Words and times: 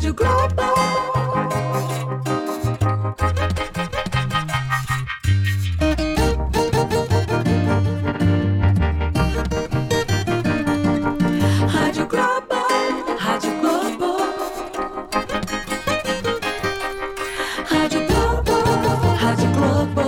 Rádio 0.00 0.14
Globo. 0.14 0.62
Rádio 11.68 12.06
Globo, 12.06 12.56
Rádio 13.18 13.60
Globo. 13.60 14.16
Rádio 17.68 18.06
Globo, 18.06 18.52
Rádio 19.20 19.50
Globo. 19.52 20.02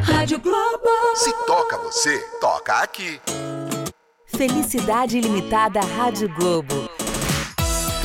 Rádio 0.00 0.38
Globo. 0.38 0.88
Se 1.16 1.32
toca 1.44 1.76
você, 1.78 2.18
toca 2.40 2.74
aqui. 2.74 3.20
Felicidade 4.26 5.18
Ilimitada 5.18 5.80
Rádio 5.80 6.28
Globo. 6.28 6.79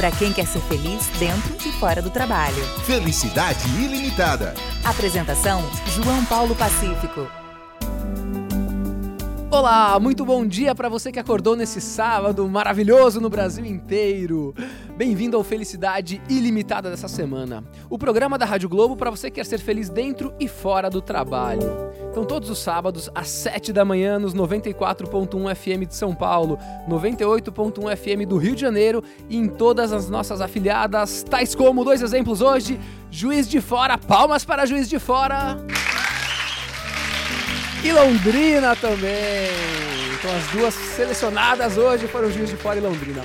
Para 0.06 0.16
quem 0.16 0.32
quer 0.32 0.46
ser 0.46 0.60
feliz 0.60 1.08
dentro 1.18 1.68
e 1.68 1.72
fora 1.80 2.00
do 2.00 2.12
trabalho. 2.12 2.64
Felicidade 2.86 3.68
ilimitada. 3.84 4.54
Apresentação: 4.84 5.64
João 5.96 6.24
Paulo 6.26 6.54
Pacífico. 6.54 7.28
Olá, 9.50 10.00
muito 10.00 10.24
bom 10.24 10.46
dia 10.46 10.76
para 10.76 10.90
você 10.90 11.12
que 11.12 11.18
acordou 11.18 11.56
nesse 11.56 11.82
sábado 11.82 12.48
maravilhoso 12.48 13.20
no 13.20 13.32
Brasil 13.32 13.66
inteiro. 13.66 14.54
Bem-vindo 14.98 15.36
ao 15.36 15.44
Felicidade 15.44 16.22
Ilimitada 16.30 16.90
dessa 16.90 17.10
semana. 17.10 17.66
O 17.90 17.98
programa 17.98 18.38
da 18.38 18.46
Rádio 18.46 18.70
Globo 18.70 18.96
para 18.96 19.12
você 19.12 19.30
que 19.30 19.36
quer 19.36 19.46
ser 19.46 19.60
feliz 19.60 19.90
dentro 19.90 20.34
e 20.40 20.48
fora 20.48 20.90
do 20.90 21.02
trabalho. 21.02 21.70
Então, 22.10 22.24
todos 22.24 22.50
os 22.50 22.60
sábados, 22.60 23.10
às 23.14 23.28
7 23.28 23.74
da 23.74 23.84
manhã, 23.84 24.18
nos 24.18 24.34
94.1 24.34 25.54
FM 25.54 25.86
de 25.86 25.96
São 25.96 26.16
Paulo, 26.16 26.58
98.1 26.88 27.94
FM 27.98 28.26
do 28.26 28.38
Rio 28.38 28.56
de 28.56 28.62
Janeiro 28.62 29.04
e 29.30 29.36
em 29.36 29.50
todas 29.50 29.92
as 29.92 30.10
nossas 30.10 30.40
afiliadas, 30.40 31.24
tais 31.24 31.54
como 31.54 31.84
dois 31.84 32.02
exemplos 32.02 32.40
hoje: 32.40 32.80
Juiz 33.12 33.50
de 33.50 33.60
Fora, 33.60 33.98
palmas 33.98 34.46
para 34.46 34.66
Juiz 34.66 34.88
de 34.88 34.98
Fora 34.98 35.58
e 37.84 37.92
Londrina 37.92 38.78
também. 38.78 39.95
Então 40.26 40.38
as 40.38 40.48
duas 40.48 40.74
selecionadas 40.74 41.78
hoje 41.78 42.08
foram 42.08 42.32
Juiz 42.32 42.50
de 42.50 42.58
Fora 42.58 42.80
e 42.80 42.82
Londrina. 42.82 43.22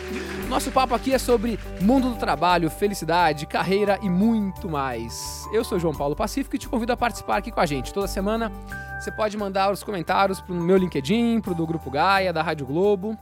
Nosso 0.50 0.70
papo 0.70 0.94
aqui 0.94 1.14
é 1.14 1.18
sobre 1.18 1.58
mundo 1.80 2.10
do 2.10 2.16
trabalho, 2.16 2.68
felicidade, 2.68 3.46
carreira 3.46 3.98
e 4.02 4.10
muito 4.10 4.68
mais. 4.68 5.48
Eu 5.50 5.64
sou 5.64 5.78
João 5.78 5.94
Paulo 5.94 6.14
Pacífico 6.14 6.56
e 6.56 6.58
te 6.58 6.68
convido 6.68 6.92
a 6.92 6.98
participar 6.98 7.38
aqui 7.38 7.50
com 7.50 7.58
a 7.58 7.64
gente. 7.64 7.90
Toda 7.94 8.06
semana 8.06 8.52
você 9.00 9.10
pode 9.10 9.34
mandar 9.38 9.72
os 9.72 9.82
comentários 9.82 10.42
pro 10.42 10.54
meu 10.54 10.76
LinkedIn, 10.76 11.40
pro 11.40 11.54
do 11.54 11.66
Grupo 11.66 11.90
Gaia, 11.90 12.34
da 12.34 12.42
Rádio 12.42 12.66
Globo, 12.66 13.16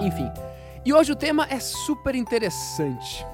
enfim. 0.00 0.28
E 0.84 0.92
hoje 0.92 1.12
o 1.12 1.16
tema 1.16 1.46
é 1.48 1.60
super 1.60 2.16
interessante. 2.16 3.24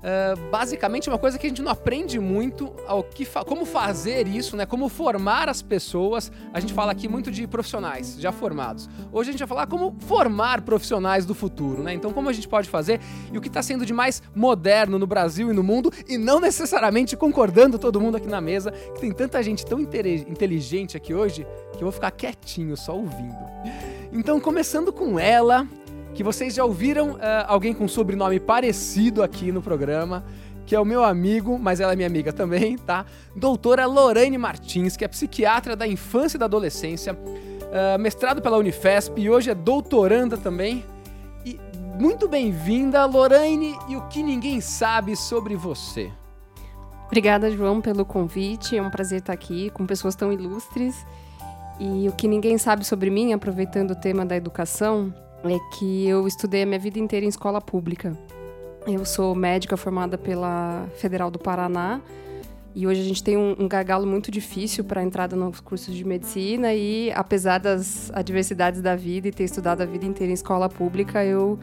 Uh, 0.00 0.50
basicamente 0.50 1.10
é 1.10 1.12
uma 1.12 1.18
coisa 1.18 1.38
que 1.38 1.46
a 1.46 1.48
gente 1.50 1.60
não 1.60 1.70
aprende 1.70 2.18
muito 2.18 2.74
ao 2.86 3.04
que 3.04 3.26
fa 3.26 3.44
como 3.44 3.66
fazer 3.66 4.26
isso, 4.26 4.56
né? 4.56 4.64
Como 4.64 4.88
formar 4.88 5.48
as 5.48 5.60
pessoas. 5.60 6.32
A 6.54 6.60
gente 6.60 6.72
fala 6.72 6.92
aqui 6.92 7.06
muito 7.06 7.30
de 7.30 7.46
profissionais 7.46 8.16
já 8.18 8.32
formados. 8.32 8.88
Hoje 9.12 9.28
a 9.28 9.32
gente 9.32 9.40
vai 9.40 9.48
falar 9.48 9.66
como 9.66 9.94
formar 10.00 10.62
profissionais 10.62 11.26
do 11.26 11.34
futuro, 11.34 11.82
né? 11.82 11.92
Então 11.92 12.12
como 12.14 12.30
a 12.30 12.32
gente 12.32 12.48
pode 12.48 12.68
fazer 12.68 12.98
e 13.30 13.36
o 13.36 13.42
que 13.42 13.48
está 13.48 13.62
sendo 13.62 13.84
de 13.84 13.92
mais 13.92 14.22
moderno 14.34 14.98
no 14.98 15.06
Brasil 15.06 15.50
e 15.50 15.52
no 15.52 15.62
mundo 15.62 15.92
e 16.08 16.16
não 16.16 16.40
necessariamente 16.40 17.14
concordando 17.14 17.78
todo 17.78 18.00
mundo 18.00 18.16
aqui 18.16 18.26
na 18.26 18.40
mesa 18.40 18.70
que 18.70 19.00
tem 19.00 19.12
tanta 19.12 19.42
gente 19.42 19.66
tão 19.66 19.78
inteligente 19.80 20.96
aqui 20.96 21.12
hoje 21.12 21.46
que 21.72 21.82
eu 21.82 21.86
vou 21.86 21.92
ficar 21.92 22.10
quietinho 22.10 22.74
só 22.74 22.96
ouvindo. 22.96 23.38
Então 24.12 24.40
começando 24.40 24.92
com 24.92 25.18
ela, 25.18 25.68
que 26.14 26.22
vocês 26.22 26.54
já 26.54 26.64
ouviram 26.64 27.12
uh, 27.12 27.18
alguém 27.46 27.72
com 27.72 27.86
sobrenome 27.86 28.40
parecido 28.40 29.22
aqui 29.22 29.52
no 29.52 29.62
programa, 29.62 30.24
que 30.66 30.74
é 30.74 30.80
o 30.80 30.84
meu 30.84 31.04
amigo, 31.04 31.58
mas 31.58 31.80
ela 31.80 31.92
é 31.92 31.96
minha 31.96 32.08
amiga 32.08 32.32
também, 32.32 32.76
tá? 32.78 33.04
Doutora 33.34 33.86
Lorraine 33.86 34.38
Martins, 34.38 34.96
que 34.96 35.04
é 35.04 35.08
psiquiatra 35.08 35.74
da 35.74 35.86
infância 35.86 36.36
e 36.36 36.38
da 36.38 36.46
adolescência, 36.46 37.14
uh, 37.14 37.98
mestrado 37.98 38.40
pela 38.40 38.58
Unifesp 38.58 39.20
e 39.20 39.30
hoje 39.30 39.50
é 39.50 39.54
doutoranda 39.54 40.36
também. 40.36 40.84
E 41.44 41.58
muito 41.98 42.28
bem-vinda, 42.28 43.04
Lorraine, 43.06 43.76
e 43.88 43.96
o 43.96 44.02
que 44.08 44.22
ninguém 44.22 44.60
sabe 44.60 45.16
sobre 45.16 45.56
você. 45.56 46.10
Obrigada, 47.06 47.50
João, 47.50 47.80
pelo 47.80 48.04
convite. 48.04 48.76
É 48.76 48.82
um 48.82 48.90
prazer 48.90 49.18
estar 49.18 49.32
aqui 49.32 49.68
com 49.70 49.84
pessoas 49.84 50.14
tão 50.14 50.32
ilustres. 50.32 50.94
E 51.80 52.08
o 52.08 52.12
que 52.12 52.28
ninguém 52.28 52.56
sabe 52.56 52.84
sobre 52.84 53.10
mim, 53.10 53.32
aproveitando 53.32 53.90
o 53.90 53.94
tema 53.96 54.24
da 54.24 54.36
educação, 54.36 55.12
é 55.44 55.58
que 55.76 56.06
eu 56.06 56.26
estudei 56.26 56.62
a 56.62 56.66
minha 56.66 56.78
vida 56.78 56.98
inteira 56.98 57.24
em 57.24 57.28
escola 57.28 57.60
pública. 57.60 58.12
Eu 58.86 59.04
sou 59.04 59.34
médica 59.34 59.76
formada 59.76 60.18
pela 60.18 60.86
Federal 60.96 61.30
do 61.30 61.38
Paraná 61.38 62.00
e 62.74 62.86
hoje 62.86 63.00
a 63.00 63.04
gente 63.04 63.22
tem 63.22 63.36
um, 63.36 63.56
um 63.58 63.68
gargalo 63.68 64.06
muito 64.06 64.30
difícil 64.30 64.84
para 64.84 65.00
a 65.00 65.04
entrada 65.04 65.34
nos 65.34 65.60
cursos 65.60 65.94
de 65.94 66.04
medicina 66.04 66.72
e 66.74 67.10
apesar 67.12 67.58
das 67.58 68.10
adversidades 68.12 68.80
da 68.80 68.94
vida 68.94 69.28
e 69.28 69.32
ter 69.32 69.44
estudado 69.44 69.82
a 69.82 69.84
vida 69.84 70.04
inteira 70.04 70.30
em 70.30 70.34
escola 70.34 70.68
pública, 70.68 71.24
eu 71.24 71.58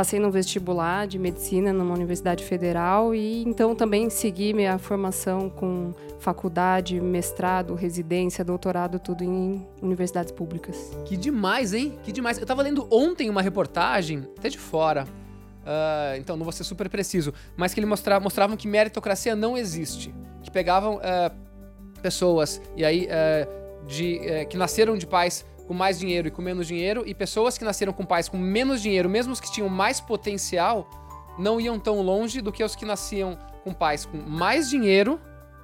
passei 0.00 0.18
no 0.18 0.30
vestibular 0.30 1.06
de 1.06 1.18
medicina 1.18 1.74
numa 1.74 1.94
universidade 1.94 2.42
federal 2.42 3.14
e 3.14 3.42
então 3.42 3.74
também 3.74 4.08
segui 4.08 4.54
minha 4.54 4.78
formação 4.78 5.50
com 5.50 5.92
faculdade, 6.18 6.98
mestrado, 6.98 7.74
residência, 7.74 8.42
doutorado, 8.42 8.98
tudo 8.98 9.22
em 9.22 9.62
universidades 9.82 10.32
públicas. 10.32 10.90
Que 11.04 11.18
demais, 11.18 11.74
hein? 11.74 11.98
Que 12.02 12.12
demais. 12.12 12.38
Eu 12.38 12.46
tava 12.46 12.62
lendo 12.62 12.88
ontem 12.90 13.28
uma 13.28 13.42
reportagem, 13.42 14.26
até 14.38 14.48
de 14.48 14.56
fora, 14.56 15.04
uh, 15.04 16.16
então 16.16 16.34
não 16.34 16.44
vou 16.44 16.52
ser 16.52 16.64
super 16.64 16.88
preciso, 16.88 17.34
mas 17.54 17.74
que 17.74 17.80
ele 17.80 17.86
mostrava, 17.86 18.24
mostravam 18.24 18.56
que 18.56 18.66
meritocracia 18.66 19.36
não 19.36 19.54
existe. 19.54 20.14
Que 20.42 20.50
pegavam 20.50 20.96
uh, 20.96 22.00
pessoas 22.00 22.58
e 22.74 22.86
aí 22.86 23.06
uh, 23.06 23.86
de, 23.86 24.46
que 24.48 24.56
nasceram 24.56 24.96
de 24.96 25.06
pais 25.06 25.44
com 25.70 25.74
mais 25.74 26.00
dinheiro 26.00 26.26
e 26.26 26.32
com 26.32 26.42
menos 26.42 26.66
dinheiro, 26.66 27.04
e 27.06 27.14
pessoas 27.14 27.56
que 27.56 27.64
nasceram 27.64 27.92
com 27.92 28.04
pais 28.04 28.28
com 28.28 28.36
menos 28.36 28.82
dinheiro, 28.82 29.08
mesmo 29.08 29.32
os 29.32 29.40
que 29.40 29.52
tinham 29.52 29.68
mais 29.68 30.00
potencial, 30.00 30.90
não 31.38 31.60
iam 31.60 31.78
tão 31.78 32.02
longe 32.02 32.40
do 32.40 32.50
que 32.50 32.64
os 32.64 32.74
que 32.74 32.84
nasciam 32.84 33.38
com 33.62 33.72
pais 33.72 34.04
com 34.04 34.16
mais 34.16 34.68
dinheiro 34.68 35.20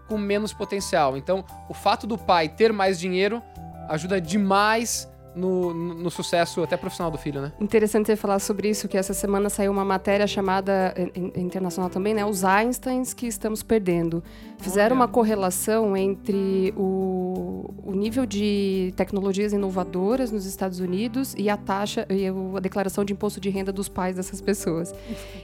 com 0.07 0.17
menos 0.17 0.53
potencial. 0.53 1.17
Então, 1.17 1.45
o 1.69 1.75
fato 1.75 2.07
do 2.07 2.17
pai 2.17 2.49
ter 2.49 2.73
mais 2.73 3.01
dinheiro 3.01 3.43
ajuda 3.89 4.21
demais 4.21 5.09
no, 5.37 5.75
no, 5.75 6.11
sucesso 6.11 6.63
até 6.63 6.77
profissional 6.77 7.11
do 7.11 7.19
filho, 7.19 7.41
né? 7.41 7.53
Interessante 7.61 8.07
você 8.07 8.17
falar 8.17 8.39
sobre 8.39 8.71
isso, 8.71 8.89
que 8.89 8.97
essa 8.97 9.13
semana 9.13 9.51
saiu 9.51 9.71
uma 9.71 9.85
matéria 9.85 10.27
chamada, 10.27 10.95
internacional 11.35 11.91
também, 11.91 12.15
né? 12.15 12.25
Os 12.25 12.43
Einsteins 12.43 13.13
que 13.13 13.27
estamos 13.27 13.63
perdendo. 13.63 14.25
Fizeram 14.59 14.97
Olha. 14.97 15.03
uma 15.03 15.09
correlação 15.09 15.97
entre 15.97 16.73
o, 16.77 17.75
o 17.85 17.93
nível 17.93 18.25
de 18.25 18.93
tecnologias 18.97 19.53
inovadoras 19.53 20.33
nos 20.33 20.47
Estados 20.47 20.81
Unidos 20.81 21.35
e 21.37 21.51
a 21.51 21.57
taxa, 21.57 22.07
e 22.09 22.27
a 22.27 22.61
declaração 22.61 23.05
de 23.05 23.13
imposto 23.13 23.39
de 23.39 23.51
renda 23.51 23.73
dos 23.73 23.89
pais 23.89 24.17
dessas 24.17 24.41
pessoas. 24.41 24.95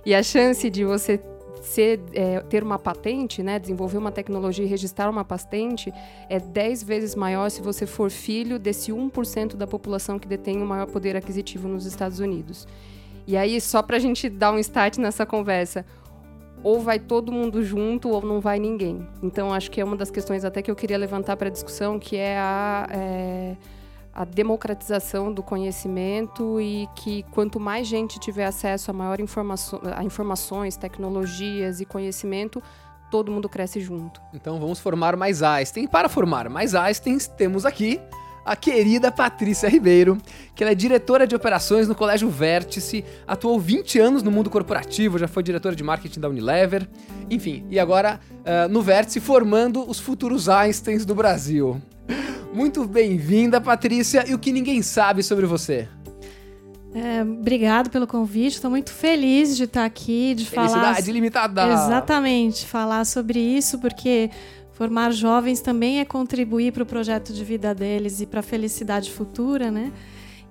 E 0.07 0.15
a 0.15 0.23
chance 0.23 0.69
de 0.71 0.85
você 0.85 1.21
ser, 1.63 2.01
é, 2.13 2.41
ter 2.41 2.63
uma 2.63 2.79
patente, 2.79 3.43
né, 3.43 3.59
desenvolver 3.59 3.97
uma 3.97 4.11
tecnologia 4.11 4.65
e 4.65 4.69
registrar 4.69 5.09
uma 5.09 5.25
patente 5.25 5.93
é 6.29 6.41
10 6.41 6.83
vezes 6.83 7.15
maior 7.15 7.49
se 7.51 7.63
você 7.63 7.87
for 7.87 8.11
filho 8.11 8.59
desse 8.59 8.93
1% 8.93 9.55
da 9.55 9.67
população 9.67 10.19
que 10.19 10.27
detém 10.27 10.61
o 10.61 10.67
maior 10.67 10.87
poder 10.87 11.17
aquisitivo 11.17 11.69
nos 11.69 11.87
Estados 11.87 12.19
Unidos. 12.19 12.67
E 13.27 13.37
aí, 13.37 13.61
só 13.61 13.81
para 13.81 13.97
a 13.97 14.01
gente 14.01 14.29
dar 14.29 14.53
um 14.53 14.59
start 14.59 14.99
nessa 14.99 15.25
conversa, 15.25 15.87
ou 16.65 16.81
vai 16.81 16.99
todo 16.99 17.31
mundo 17.31 17.63
junto 17.63 18.09
ou 18.09 18.21
não 18.21 18.41
vai 18.41 18.59
ninguém. 18.59 19.07
Então, 19.23 19.53
acho 19.53 19.71
que 19.71 19.81
é 19.81 19.85
uma 19.85 19.97
das 19.97 20.11
questões 20.11 20.45
até 20.45 20.63
que 20.63 20.71
eu 20.71 20.77
queria 20.77 20.99
levantar 20.99 21.37
para 21.37 21.49
a 21.49 21.51
discussão, 21.51 21.99
que 21.99 22.17
é 22.17 22.37
a... 22.37 22.89
É 22.91 23.57
a 24.15 24.25
democratização 24.25 25.33
do 25.33 25.43
conhecimento 25.43 26.61
e 26.61 26.87
que 26.95 27.23
quanto 27.31 27.59
mais 27.59 27.87
gente 27.87 28.19
tiver 28.19 28.45
acesso 28.45 28.91
a 28.91 28.95
maior 28.95 29.21
informação, 29.21 29.81
a 29.97 30.05
informações, 30.05 30.77
tecnologias 30.77 31.81
e 31.81 31.85
conhecimento, 31.85 32.63
todo 33.11 33.33
mundo 33.33 33.49
cresce 33.49 33.81
junto. 33.81 34.21
Então 34.35 34.61
vamos 34.61 34.79
formar 34.79 35.17
mais 35.17 35.43
Einstein. 35.43 35.87
Para 35.87 36.09
formar 36.09 36.49
mais 36.49 36.75
Einsteins, 36.75 37.27
temos 37.27 37.65
aqui 37.65 38.01
a 38.45 38.57
querida 38.57 39.11
Patrícia 39.13 39.69
Ribeiro, 39.69 40.19
que 40.55 40.65
ela 40.65 40.73
é 40.73 40.75
diretora 40.75 41.27
de 41.27 41.35
operações 41.35 41.87
no 41.87 41.95
Colégio 41.95 42.29
Vértice, 42.29 43.05
atuou 43.27 43.59
20 43.59 44.01
anos 44.01 44.23
no 44.23 44.31
mundo 44.31 44.51
corporativo, 44.51 45.19
já 45.19 45.29
foi 45.29 45.43
diretora 45.43 45.77
de 45.77 45.85
marketing 45.85 46.21
da 46.21 46.29
Unilever, 46.29 46.89
enfim, 47.31 47.65
e 47.71 47.79
agora 47.79 48.21
uh, 48.31 48.69
no 48.69 48.83
Vértice 48.83 49.21
formando 49.21 49.89
os 49.89 49.99
futuros 50.01 50.49
Einsteins 50.49 51.05
do 51.05 51.15
Brasil. 51.15 51.81
Muito 52.53 52.85
bem-vinda, 52.87 53.61
Patrícia, 53.61 54.29
e 54.29 54.35
o 54.35 54.39
que 54.39 54.53
ninguém 54.53 54.83
sabe 54.83 55.23
sobre 55.23 55.47
você? 55.47 55.89
É, 56.95 57.23
obrigado 57.23 57.89
pelo 57.89 58.07
convite, 58.07 58.57
estou 58.57 58.71
muito 58.71 58.93
feliz 58.93 59.57
de 59.57 59.65
estar 59.65 59.87
aqui, 59.87 60.35
de 60.35 60.45
Felicidade 60.45 60.73
falar... 60.73 60.95
Felicidade 60.95 61.13
limitada! 61.13 61.73
Exatamente, 61.73 62.67
falar 62.67 63.07
sobre 63.07 63.41
isso, 63.41 63.79
porque 63.79 64.31
formar 64.73 65.11
jovens 65.13 65.61
também 65.61 66.01
é 66.01 66.05
contribuir 66.05 66.73
para 66.73 66.83
o 66.83 66.87
projeto 66.87 67.33
de 67.33 67.43
vida 67.43 67.75
deles 67.75 68.21
e 68.21 68.27
para 68.27 68.41
a 68.41 68.43
felicidade 68.43 69.11
futura, 69.11 69.71
né? 69.71 69.91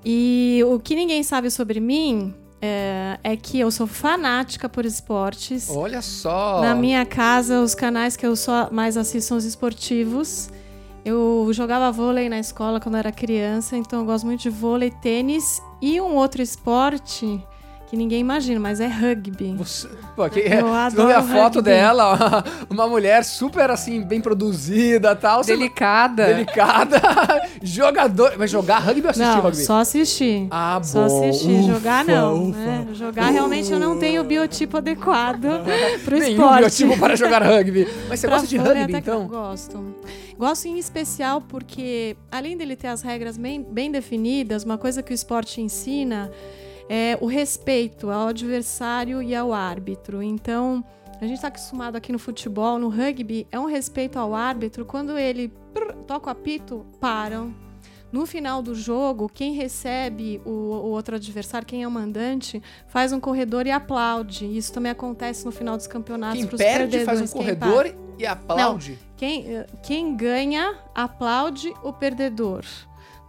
E 0.04 0.64
o 0.66 0.80
que 0.80 0.96
ninguém 0.96 1.22
sabe 1.22 1.52
sobre 1.52 1.80
mim, 1.80 2.34
é, 2.60 3.20
é 3.24 3.36
que 3.36 3.60
eu 3.60 3.70
sou 3.70 3.86
fanática 3.86 4.68
por 4.68 4.86
esportes. 4.86 5.70
Olha 5.70 6.02
só. 6.02 6.62
Na 6.62 6.74
minha 6.74 7.06
casa, 7.06 7.62
os 7.62 7.76
canais 7.76 8.16
que 8.16 8.26
eu 8.26 8.36
só 8.36 8.70
mais 8.72 8.98
assisto 8.98 9.28
são 9.28 9.38
os 9.38 9.46
esportivos. 9.46 10.50
Eu 11.04 11.50
jogava 11.52 11.92
vôlei 11.92 12.30
na 12.30 12.40
escola 12.40 12.80
quando 12.80 12.98
era 12.98 13.12
criança, 13.12 13.76
então 13.76 14.00
eu 14.00 14.06
gosto 14.06 14.26
muito 14.26 14.42
de 14.42 14.50
vôlei, 14.50 14.92
tênis 14.92 15.62
e 15.82 16.00
um 16.00 16.16
outro 16.16 16.42
esporte 16.42 17.44
que 17.92 17.98
ninguém 17.98 18.22
imagina, 18.22 18.58
mas 18.58 18.80
é 18.80 18.88
rugby. 18.88 19.54
Você, 19.58 19.86
pô, 20.16 20.30
que, 20.30 20.40
Eu 20.40 20.66
vocês 20.70 20.94
vão 20.94 21.08
ver 21.08 21.14
a 21.14 21.18
adoro 21.18 21.34
foto 21.34 21.56
rugby. 21.56 21.62
dela, 21.70 22.44
uma 22.72 22.88
mulher 22.88 23.26
super 23.26 23.70
assim, 23.70 24.02
bem 24.02 24.22
produzida 24.22 25.14
tal. 25.14 25.44
você- 25.44 25.58
Delicada. 25.58 26.26
Delicada. 26.28 27.02
Jogador. 27.62 28.36
Mas 28.38 28.50
jogar 28.50 28.80
rugby 28.80 29.02
ou 29.04 29.10
assistir 29.10 29.28
Não, 29.28 29.42
rugby? 29.42 29.58
só 29.66 29.80
assistir. 29.80 30.48
Ah, 30.50 30.80
Só 30.82 31.06
bom. 31.06 31.30
assistir. 31.30 31.52
Ufa, 31.52 31.74
Jogar 31.74 32.06
não. 32.06 32.50
ufa. 32.50 32.58
né? 32.60 32.88
Jogar 32.94 33.30
realmente 33.30 33.70
eu 33.72 33.80
não 33.80 34.00
tenho 34.00 34.22
o 34.22 34.26
biotipo 34.26 34.78
adequado 34.78 35.46
pro 36.06 36.18
Nenhum 36.18 36.32
esporte. 36.32 36.60
biotipo 36.60 36.98
para 36.98 37.16
jogar 37.18 37.44
rugby. 37.44 37.88
Mas 38.08 38.22
você 38.22 38.28
Pra 38.28 38.38
gosta 38.38 38.48
de 38.50 38.58
rugby, 38.58 38.80
até 38.84 38.92
que 38.94 38.98
então? 39.00 39.22
eu 39.24 39.28
Gosto. 39.28 39.96
Gosto 40.38 40.66
em 40.68 40.80
especial 40.80 41.42
porque, 41.42 42.16
além 42.32 42.56
dele 42.56 42.78
ter 42.78 42.88
as 42.88 43.02
regras 43.02 43.38
bem, 43.38 43.62
bem 43.62 43.92
definidas, 43.92 44.64
uma 44.64 44.78
coisa 44.78 45.04
que 45.04 45.12
o 45.12 45.14
esporte 45.14 45.60
ensina 45.62 46.32
é 46.94 47.18
o 47.22 47.26
respeito 47.26 48.10
ao 48.12 48.28
adversário 48.28 49.24
e 49.24 49.34
ao 49.34 49.54
árbitro. 49.54 50.22
Então, 50.22 50.84
a 51.22 51.26
gente 51.26 51.38
está 51.38 51.48
acostumado 51.48 51.96
aqui 51.96 52.12
no 52.12 52.20
futebol, 52.20 52.78
no 52.78 52.90
rugby, 52.90 53.48
é 53.50 53.58
um 53.58 53.64
respeito 53.64 54.20
ao 54.20 54.36
árbitro. 54.36 54.84
Quando 54.84 55.18
ele 55.18 55.54
prr, 55.74 55.94
toca 56.06 56.28
o 56.28 56.32
apito, 56.32 56.86
param. 57.00 57.56
No 58.12 58.26
final 58.26 58.62
do 58.62 58.76
jogo, 58.76 59.32
quem 59.34 59.54
recebe 59.54 60.42
o, 60.44 60.50
o 60.50 60.90
outro 60.90 61.16
adversário, 61.16 61.66
quem 61.66 61.82
é 61.82 61.88
o 61.88 61.92
mandante, 61.92 62.62
faz 62.90 63.14
um 63.14 63.22
corredor 63.22 63.66
e 63.66 63.72
aplaude. 63.72 64.46
Isso 64.46 64.74
também 64.74 64.92
acontece 64.92 65.46
no 65.46 65.52
final 65.54 65.78
dos 65.78 65.88
campeonatos 65.88 66.42
Quem 66.44 66.58
perde 66.58 67.06
faz 67.06 67.22
um 67.22 67.28
corredor 67.28 67.96
e 68.18 68.26
aplaude. 68.26 69.00
quem, 69.16 69.56
eh, 69.56 69.66
quem 69.82 70.14
ganha 70.14 70.78
aplaude 70.94 71.74
o 71.84 71.94
perdedor. 71.94 72.66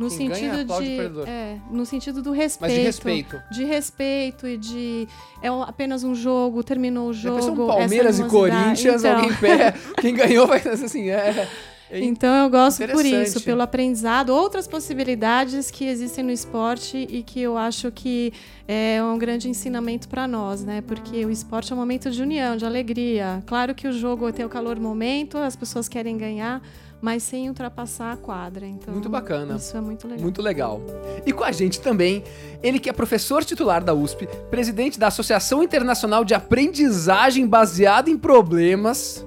No 0.02 0.08
Quem 0.08 0.28
ganha, 0.28 0.52
sentido 0.52 0.75
o 0.75 0.81
de. 0.81 0.96
perdedor. 0.96 1.28
É, 1.28 1.56
no 1.70 1.87
sentido 1.87 2.22
do 2.22 2.32
respeito. 2.32 2.70
Mas 2.72 2.81
de 2.81 2.84
respeito. 2.87 3.43
De 3.50 3.64
respeito 3.64 4.46
e 4.46 4.56
de. 4.56 5.08
É 5.43 5.49
apenas 5.49 6.02
um 6.04 6.14
jogo, 6.14 6.62
terminou 6.62 7.08
o 7.08 7.12
jogo. 7.12 7.37
Depois 7.37 7.56
são 7.56 7.66
Palmeiras 7.66 8.19
e. 8.19 8.25
Corinthians, 8.25 9.02
Então- 9.04 9.16
alguém 9.16 9.34
pé. 9.37 9.75
Quem 10.00 10.14
ganhou 10.14 10.46
vai 10.46 10.58
assim, 10.60 11.10
é. 11.10 11.49
é 11.90 12.00
Então 12.00 12.34
eu 12.34 12.50
gosto 12.50 12.87
por 12.88 13.04
isso, 13.04 13.40
pelo 13.43 13.62
aprendizado, 13.62 14.31
outras 14.31 14.66
possibilidades 14.66 15.70
que 15.70 15.84
existem 15.84 16.25
no 16.25 16.31
esporte 16.31 17.06
e 17.10 17.22
que 17.22 17.40
eu 17.40 17.56
acho 17.56 17.90
que 17.93 18.32
é 18.66 19.02
um 19.02 19.19
grande 19.19 19.48
ensinamento 19.48 20.08
para 20.08 20.26
nós, 20.26 20.64
né? 20.64 20.82
Porque 20.87 21.25
o 21.25 21.31
esporte 21.31 21.72
é 21.72 21.76
um 21.76 21.78
momento 21.78 22.10
de 22.10 22.22
união, 22.22 22.56
de 22.56 22.64
alegria. 22.64 23.43
Claro 23.46 23.75
que 23.75 23.87
o 23.87 23.93
jogo 23.93 24.32
tem 24.32 24.44
o 24.44 24.48
calor 24.48 24.78
momento, 24.81 25.37
as 25.38 25.55
pessoas 25.55 25.88
querem 25.88 26.16
ganhar, 26.16 26.62
mas 27.02 27.25
sem 27.25 27.49
ultrapassar 27.49 28.12
a 28.12 28.16
quadra. 28.16 28.64
Então, 28.64 28.94
Muito 28.94 29.08
bacana. 29.08 29.56
Isso 29.56 29.76
é 29.76 29.81
muito 29.81 30.06
legal. 30.06 30.22
Muito 30.22 30.40
legal. 30.40 30.81
E 31.26 31.32
com 31.32 31.43
a 31.43 31.50
gente 31.50 31.81
também, 31.81 32.22
ele 32.62 32.78
que 32.78 32.88
é 32.88 32.93
professor 32.93 33.44
titular 33.44 33.82
da 33.82 33.93
USP, 33.93 34.28
presidente 34.49 35.00
da 35.00 35.08
Associação 35.08 35.64
Internacional 35.64 36.25
de 36.25 36.32
Aprendizagem 36.32 37.44
Baseada 37.44 38.08
em 38.08 38.16
Problemas. 38.16 39.26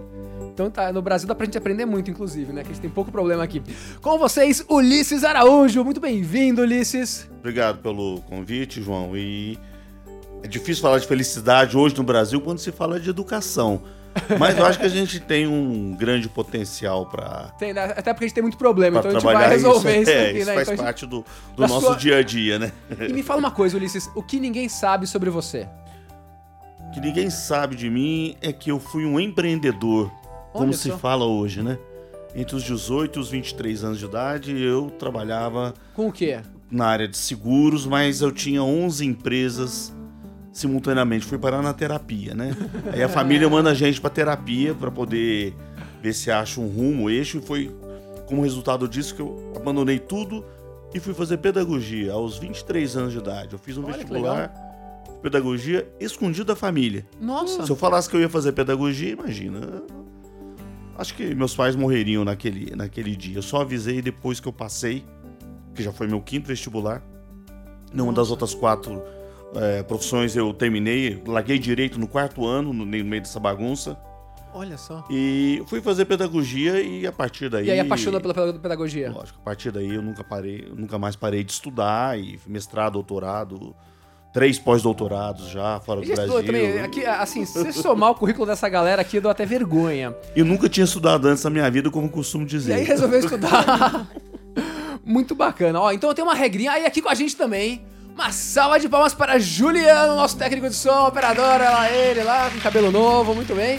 Então 0.54 0.72
tá, 0.72 0.94
no 0.94 1.02
Brasil 1.02 1.28
dá 1.28 1.36
pra 1.36 1.44
gente 1.44 1.58
aprender 1.58 1.86
muito, 1.86 2.10
inclusive, 2.10 2.54
né? 2.54 2.64
Que 2.64 2.70
a 2.70 2.74
gente 2.74 2.82
tem 2.82 2.90
pouco 2.90 3.12
problema 3.12 3.44
aqui. 3.44 3.62
Com 4.02 4.18
vocês, 4.18 4.64
Ulisses 4.70 5.26
Araújo. 5.26 5.84
Muito 5.84 6.00
bem-vindo, 6.00 6.62
Ulisses. 6.62 7.30
Obrigado 7.40 7.80
pelo 7.80 8.22
convite, 8.22 8.82
João. 8.82 9.18
E 9.18 9.60
é 10.42 10.48
difícil 10.48 10.82
falar 10.82 11.00
de 11.00 11.08
felicidade 11.08 11.76
hoje 11.76 11.98
no 11.98 12.04
Brasil 12.04 12.40
quando 12.40 12.60
se 12.60 12.72
fala 12.72 13.02
de 13.02 13.10
educação. 13.10 13.82
Mas 14.40 14.58
eu 14.58 14.66
acho 14.66 14.80
que 14.80 14.86
a 14.86 14.90
gente 14.90 15.20
tem 15.20 15.46
um 15.48 15.94
grande 15.94 16.30
potencial 16.30 17.06
para 17.06 17.52
né? 17.62 17.94
até 17.98 18.14
porque 18.14 18.26
a 18.26 18.28
gente 18.28 18.34
tem 18.36 18.42
muito 18.42 18.58
problema, 18.58 19.00
então 19.00 19.12
a 19.12 19.14
gente 19.16 19.24
vai 19.24 19.50
resolver 19.50 19.92
isso. 19.94 20.02
isso, 20.04 20.12
É, 20.12 20.30
aqui, 20.30 20.38
isso 20.40 20.46
né? 20.48 20.56
faz 20.56 20.68
Então 20.70 20.86
parte 20.86 21.06
do, 21.06 21.26
do 21.56 21.62
nosso 21.68 21.82
sua- 21.88 21.96
dia 21.96 22.18
a 22.18 22.24
dia, 22.24 22.58
né? 22.60 22.72
E 23.10 23.12
me 23.14 23.22
fala 23.24 23.40
uma 23.40 23.52
coisa, 23.52 23.76
Ulisses, 23.78 24.10
o 24.16 24.24
que 24.24 24.40
ninguém 24.40 24.70
sabe 24.70 25.06
sobre 25.06 25.30
você? 25.30 25.68
O 26.88 26.92
que 26.92 27.02
ninguém 27.02 27.30
sabe 27.30 27.76
de 27.76 27.90
mim 27.90 28.36
é 28.42 28.54
que 28.54 28.72
eu 28.72 28.80
fui 28.80 29.06
um 29.06 29.20
empreendedor, 29.20 30.10
como 30.54 30.68
Olha 30.68 30.74
se 30.78 30.90
só. 30.90 30.98
fala 30.98 31.26
hoje, 31.26 31.62
né? 31.62 31.78
Entre 32.34 32.56
os 32.56 32.64
18 32.64 33.18
e 33.18 33.22
os 33.22 33.30
23 33.30 33.84
anos 33.84 34.00
de 34.00 34.06
idade, 34.06 34.58
eu 34.62 34.90
trabalhava 35.00 35.74
Com 35.94 36.08
o 36.08 36.12
quê? 36.12 36.40
na 36.70 36.86
área 36.88 37.08
de 37.08 37.16
seguros, 37.18 37.86
mas 37.86 38.22
eu 38.22 38.32
tinha 38.32 38.62
11 38.64 39.06
empresas 39.06 39.94
simultaneamente. 40.56 41.26
Fui 41.26 41.38
parar 41.38 41.62
na 41.62 41.74
terapia, 41.74 42.34
né? 42.34 42.56
Aí 42.92 43.04
a 43.04 43.10
família 43.10 43.48
manda 43.50 43.72
a 43.72 43.74
gente 43.74 44.00
pra 44.00 44.10
terapia 44.10 44.74
pra 44.74 44.90
poder 44.90 45.54
ver 46.02 46.14
se 46.14 46.32
acha 46.32 46.62
um 46.62 46.68
rumo, 46.68 47.10
eixo, 47.10 47.40
e 47.40 47.42
foi 47.42 47.76
como 48.26 48.42
resultado 48.42 48.88
disso 48.88 49.14
que 49.14 49.22
eu 49.22 49.54
abandonei 49.56 50.00
tudo 50.00 50.44
e 50.94 51.00
fui 51.00 51.14
fazer 51.14 51.38
pedagogia 51.38 52.14
aos 52.14 52.38
23 52.38 52.96
anos 52.96 53.12
de 53.12 53.20
idade. 53.20 53.54
Eu 53.54 53.60
fiz 53.60 53.78
um 53.78 53.84
Olha 53.84 53.98
vestibular 53.98 54.48
de 55.06 55.20
pedagogia 55.22 55.88
escondido 56.00 56.46
da 56.46 56.56
família. 56.56 57.06
Nossa. 57.20 57.66
Se 57.66 57.72
eu 57.72 57.76
falasse 57.76 58.10
que 58.10 58.16
eu 58.16 58.22
ia 58.22 58.30
fazer 58.30 58.54
pedagogia, 58.54 59.12
imagina. 59.12 59.84
Acho 60.98 61.14
que 61.16 61.36
meus 61.36 61.54
pais 61.54 61.76
morreriam 61.76 62.24
naquele, 62.24 62.74
naquele 62.74 63.14
dia. 63.18 63.38
Eu 63.38 63.42
só 63.42 63.62
avisei 63.62 64.02
depois 64.02 64.40
que 64.40 64.48
eu 64.48 64.54
passei, 64.54 65.04
que 65.74 65.84
já 65.84 65.92
foi 65.92 66.08
meu 66.08 66.22
quinto 66.22 66.48
vestibular. 66.48 67.04
Nenhuma 67.94 68.14
das 68.14 68.32
outras 68.32 68.54
quatro 68.54 69.04
eh, 69.56 69.84
profissões 69.84 70.36
eu 70.36 70.54
terminei. 70.54 71.22
Larguei 71.26 71.58
direito 71.60 72.00
no 72.00 72.08
quarto 72.08 72.46
ano, 72.46 72.74
no, 72.74 72.86
no 72.86 73.06
meio 73.06 73.22
dessa 73.22 73.40
bagunça. 73.40 73.98
Olha 74.54 74.78
só. 74.78 75.04
E 75.10 75.62
fui 75.68 75.82
fazer 75.82 76.06
pedagogia 76.06 76.82
e 76.82 77.06
a 77.06 77.12
partir 77.12 77.50
daí. 77.50 77.66
E 77.68 77.72
aí 77.72 77.80
apaixonou 77.80 78.22
pela 78.22 78.34
pedagogia? 78.54 79.12
Lógico, 79.12 79.38
a 79.42 79.44
partir 79.44 79.70
daí 79.70 79.94
eu 79.94 80.02
nunca 80.02 80.24
parei, 80.24 80.66
eu 80.70 80.76
nunca 80.76 80.98
mais 80.98 81.16
parei 81.16 81.44
de 81.44 81.52
estudar 81.52 82.18
e 82.18 82.40
mestrado, 82.48 82.94
doutorado, 82.94 83.76
três 84.32 84.58
pós-doutorados 84.58 85.50
já 85.50 85.82
fora 85.82 86.00
do 86.00 86.08
Brasil. 86.08 86.42
também, 86.44 86.80
aqui, 86.80 87.06
assim, 87.06 87.44
se 87.44 87.74
somar 87.74 88.12
o 88.12 88.16
currículo 88.16 88.46
dessa 88.46 88.70
galera 88.70 89.02
aqui, 89.02 89.18
eu 89.18 89.22
dou 89.22 89.30
até 89.32 89.46
vergonha. 89.46 90.16
Eu 90.34 90.46
nunca 90.46 90.70
tinha 90.70 90.86
estudado 90.86 91.28
antes 91.28 91.44
na 91.44 91.50
minha 91.50 91.70
vida, 91.70 91.92
como 91.92 92.08
eu 92.08 92.12
costumo 92.12 92.46
E 92.46 92.48
dizer. 92.48 92.74
aí 92.76 92.84
resolveu 92.86 93.20
estudar. 93.20 94.08
Muito 95.04 95.36
bacana. 95.36 95.82
Ó, 95.82 95.92
então 95.92 96.10
eu 96.10 96.14
tenho 96.16 96.28
uma 96.28 96.34
regrinha 96.34 96.72
aí 96.72 96.86
aqui 96.86 97.02
com 97.02 97.10
a 97.10 97.14
gente 97.14 97.36
também. 97.36 97.86
Uma 98.16 98.32
salva 98.32 98.80
de 98.80 98.88
palmas 98.88 99.14
para 99.14 99.38
Juliano, 99.38 100.16
nosso 100.16 100.38
técnico 100.38 100.70
de 100.70 100.76
som, 100.76 101.06
operador, 101.06 101.60
lá 101.60 101.92
ele 101.92 102.24
lá, 102.24 102.50
com 102.50 102.58
cabelo 102.62 102.90
novo, 102.90 103.36
muito 103.36 103.54
bem. 103.54 103.78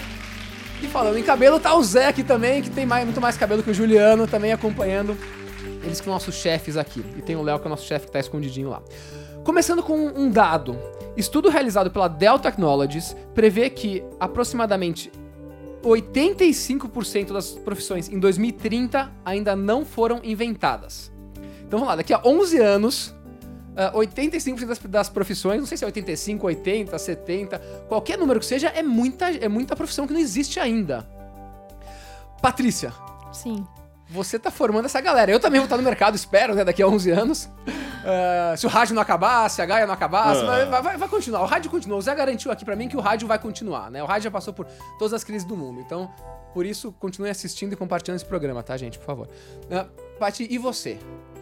E 0.83 0.87
falando 0.87 1.17
em 1.17 1.23
cabelo, 1.23 1.59
tá 1.59 1.75
o 1.75 1.83
Zé 1.83 2.09
aqui 2.09 2.23
também, 2.23 2.61
que 2.61 2.69
tem 2.69 2.85
mais, 2.85 3.03
muito 3.07 3.19
mais 3.19 3.39
cabelo 3.39 3.63
que 3.63 3.71
o 3.71 3.75
Juliano, 3.75 4.27
também 4.27 4.53
acompanhando 4.53 5.17
eles 5.83 6.01
que 6.01 6.05
são 6.05 6.13
nossos 6.13 6.35
chefes 6.35 6.77
aqui. 6.77 7.03
E 7.17 7.23
tem 7.23 7.35
o 7.35 7.43
Léo, 7.43 7.59
que 7.59 7.65
é 7.65 7.69
o 7.69 7.71
nosso 7.71 7.87
chefe 7.87 8.05
que 8.05 8.13
tá 8.13 8.21
escondidinho 8.21 8.69
lá. 8.69 8.83
Começando 9.43 9.83
com 9.83 9.97
um 9.97 10.31
dado. 10.31 10.79
Estudo 11.17 11.49
realizado 11.49 11.91
pela 11.91 12.07
Dell 12.07 12.39
Technologies 12.39 13.17
prevê 13.35 13.71
que 13.71 14.05
aproximadamente 14.21 15.11
85% 15.83 17.33
das 17.33 17.53
profissões 17.53 18.11
em 18.11 18.19
2030 18.19 19.11
ainda 19.25 19.57
não 19.57 19.83
foram 19.83 20.21
inventadas. 20.23 21.11
Então 21.67 21.79
vamos 21.79 21.89
lá, 21.89 21.97
daqui 21.97 22.13
a 22.13 22.21
11 22.23 22.59
anos, 22.59 23.16
ah, 23.77 23.93
85% 23.93 24.67
das, 24.67 24.79
das 24.79 25.09
profissões, 25.09 25.61
não 25.61 25.67
sei 25.67 25.77
se 25.77 25.85
é 25.85 25.87
85, 25.87 26.47
80, 26.47 26.99
70, 26.99 27.59
qualquer 27.89 28.19
número 28.19 28.41
que 28.41 28.47
seja, 28.47 28.69
é 28.69 28.83
muita, 28.83 29.31
é 29.31 29.49
muita 29.49 29.77
profissão 29.77 30.07
que 30.07 30.13
não 30.13 30.21
existe 30.21 30.59
ainda. 30.59 31.07
Patrícia, 32.41 32.93
Sim. 33.33 33.67
Você 34.09 34.39
tá 34.39 34.51
formando 34.51 34.85
essa 34.87 35.01
galera. 35.01 35.31
Eu 35.31 35.41
também 35.41 35.61
vou 35.61 35.67
estar 35.67 35.77
no 35.77 35.83
mercado, 35.83 36.15
espero, 36.15 36.55
né, 36.55 36.65
daqui 36.65 36.83
a 36.83 36.89
11 36.89 37.11
anos. 37.11 37.49
Ah, 38.09 38.55
se 38.57 38.65
o 38.65 38.69
rádio 38.69 38.95
não 38.95 39.03
acabar, 39.03 39.51
se 39.51 39.61
a 39.61 39.67
Gaia 39.67 39.85
não 39.85 39.93
acabar, 39.93 40.33
se 40.37 40.43
Ah. 40.43 40.65
vai, 40.67 40.81
vai- 40.81 40.97
vai 40.97 41.09
continuar. 41.09 41.43
O 41.43 41.45
rádio 41.45 41.69
continua. 41.69 41.99
O 41.99 42.01
Zé 42.01 42.15
garantiu 42.15 42.53
aqui 42.53 42.65
pra 42.65 42.77
mim 42.77 42.87
que 42.87 42.97
o 42.97 43.01
rádio 43.01 43.27
vai 43.27 43.37
continuar, 43.37 43.91
né? 43.91 44.01
O 44.01 44.07
rádio 44.07 44.23
já 44.25 44.31
passou 44.31 44.55
por 44.55 44.65
todas 44.97 45.13
as 45.13 45.25
crises 45.25 45.45
do 45.45 45.57
mundo. 45.57 45.81
Então, 45.81 46.09
por 46.55 46.65
isso, 46.65 46.93
continue 47.01 47.29
assistindo 47.31 47.73
e 47.73 47.77
compartilhando 47.77 48.19
esse 48.19 48.25
programa, 48.25 48.63
tá, 48.63 48.77
gente? 48.77 48.97
Por 48.97 49.05
favor. 49.07 49.29
Uh, 49.65 50.19
Paty, 50.21 50.47
e 50.49 50.57
você? 50.57 51.01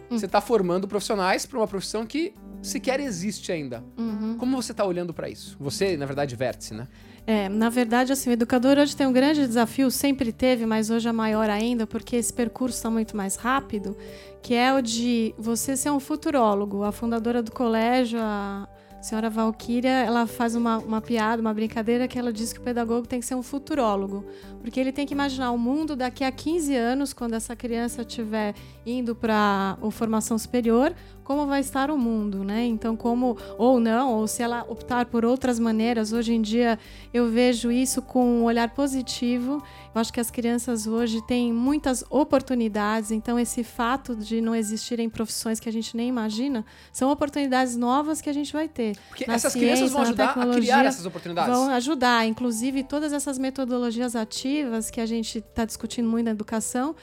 Você 0.09 0.27
tá 0.27 0.41
formando 0.41 0.87
profissionais 0.87 1.45
pra 1.45 1.59
uma 1.59 1.67
profissão 1.67 2.03
que 2.03 2.33
sequer 2.63 2.99
existe 2.99 3.51
ainda. 3.51 3.83
Uhum. 3.95 4.35
Como 4.39 4.59
você 4.59 4.73
tá 4.73 4.83
olhando 4.85 5.13
pra 5.13 5.29
isso? 5.29 5.55
Você, 5.59 5.95
na 5.95 6.07
verdade, 6.07 6.35
vértice, 6.35 6.73
né? 6.73 6.87
É, 7.27 7.49
na 7.49 7.69
verdade, 7.69 8.13
assim, 8.13 8.29
o 8.29 8.33
educador 8.33 8.77
hoje 8.77 8.95
tem 8.95 9.07
um 9.07 9.11
grande 9.11 9.47
desafio, 9.47 9.89
sempre 9.89 10.31
teve, 10.31 10.65
mas 10.65 10.91
hoje 10.91 11.09
é 11.09 11.11
maior 11.11 11.49
ainda, 11.49 11.87
porque 11.87 12.15
esse 12.15 12.31
percurso 12.31 12.77
está 12.77 12.89
muito 12.89 13.17
mais 13.17 13.35
rápido, 13.35 13.97
que 14.43 14.53
é 14.53 14.71
o 14.71 14.79
de 14.79 15.33
você 15.35 15.75
ser 15.75 15.89
um 15.89 15.99
futurólogo. 15.99 16.83
A 16.83 16.91
fundadora 16.91 17.41
do 17.41 17.51
colégio, 17.51 18.19
a 18.21 18.69
senhora 19.01 19.27
Valquíria, 19.27 19.89
ela 19.89 20.27
faz 20.27 20.55
uma, 20.55 20.77
uma 20.77 21.01
piada, 21.01 21.41
uma 21.41 21.53
brincadeira 21.53 22.07
que 22.07 22.17
ela 22.17 22.31
diz 22.31 22.53
que 22.53 22.59
o 22.59 22.63
pedagogo 22.63 23.07
tem 23.07 23.19
que 23.19 23.25
ser 23.25 23.33
um 23.33 23.41
futurólogo, 23.41 24.23
porque 24.61 24.79
ele 24.79 24.91
tem 24.91 25.07
que 25.07 25.13
imaginar 25.13 25.51
o 25.51 25.57
mundo 25.57 25.95
daqui 25.95 26.23
a 26.23 26.31
15 26.31 26.75
anos, 26.75 27.11
quando 27.11 27.33
essa 27.33 27.55
criança 27.55 28.03
estiver 28.03 28.53
indo 28.85 29.15
para 29.15 29.77
a 29.81 29.91
formação 29.91 30.37
superior, 30.37 30.93
como 31.25 31.47
vai 31.47 31.59
estar 31.59 31.89
o 31.89 31.97
mundo, 31.97 32.43
né? 32.43 32.63
Então, 32.65 32.95
como 32.95 33.35
ou 33.57 33.79
não, 33.79 34.13
ou 34.13 34.27
se 34.27 34.43
ela 34.43 34.63
optar 34.69 35.07
por 35.07 35.25
outras 35.25 35.59
maneiras, 35.59 36.13
hoje 36.13 36.33
em 36.33 36.41
dia 36.41 36.79
eu 37.11 37.27
vejo 37.29 37.71
isso 37.71 38.01
com 38.01 38.23
um 38.23 38.43
olhar 38.43 38.69
positivo. 38.69 39.61
Eu 39.93 39.99
acho 39.99 40.13
que 40.13 40.19
as 40.19 40.29
crianças 40.29 40.85
hoje 40.85 41.25
têm 41.25 41.51
muitas 41.51 42.03
oportunidades, 42.11 43.09
então 43.09 43.39
esse 43.39 43.63
fato 43.63 44.15
de 44.15 44.39
não 44.39 44.55
existirem 44.55 45.09
profissões 45.09 45.59
que 45.59 45.67
a 45.67 45.71
gente 45.71 45.97
nem 45.97 46.07
imagina, 46.07 46.63
são 46.93 47.11
oportunidades 47.11 47.75
novas 47.75 48.21
que 48.21 48.29
a 48.29 48.33
gente 48.33 48.53
vai 48.53 48.67
ter. 48.67 48.95
Porque 49.09 49.25
Na 49.25 49.33
essas 49.33 49.51
ciência, 49.51 49.71
crianças 49.73 49.93
vão 49.93 50.01
ajudar 50.03 50.29
a 50.29 50.53
criar 50.53 50.85
essas 50.85 51.05
oportunidades. 51.07 51.51
Vão 51.51 51.69
ajudar, 51.71 52.27
inclusive 52.27 52.83
todas 52.83 53.11
essas 53.11 53.39
metodologias 53.39 54.15
ativas 54.15 54.91
que 54.91 55.01
a 55.01 55.05
gente 55.07 55.39
está 55.39 55.65
discutindo 55.65 56.07
muito 56.07 56.25
na 56.25 56.31
educação, 56.31 56.95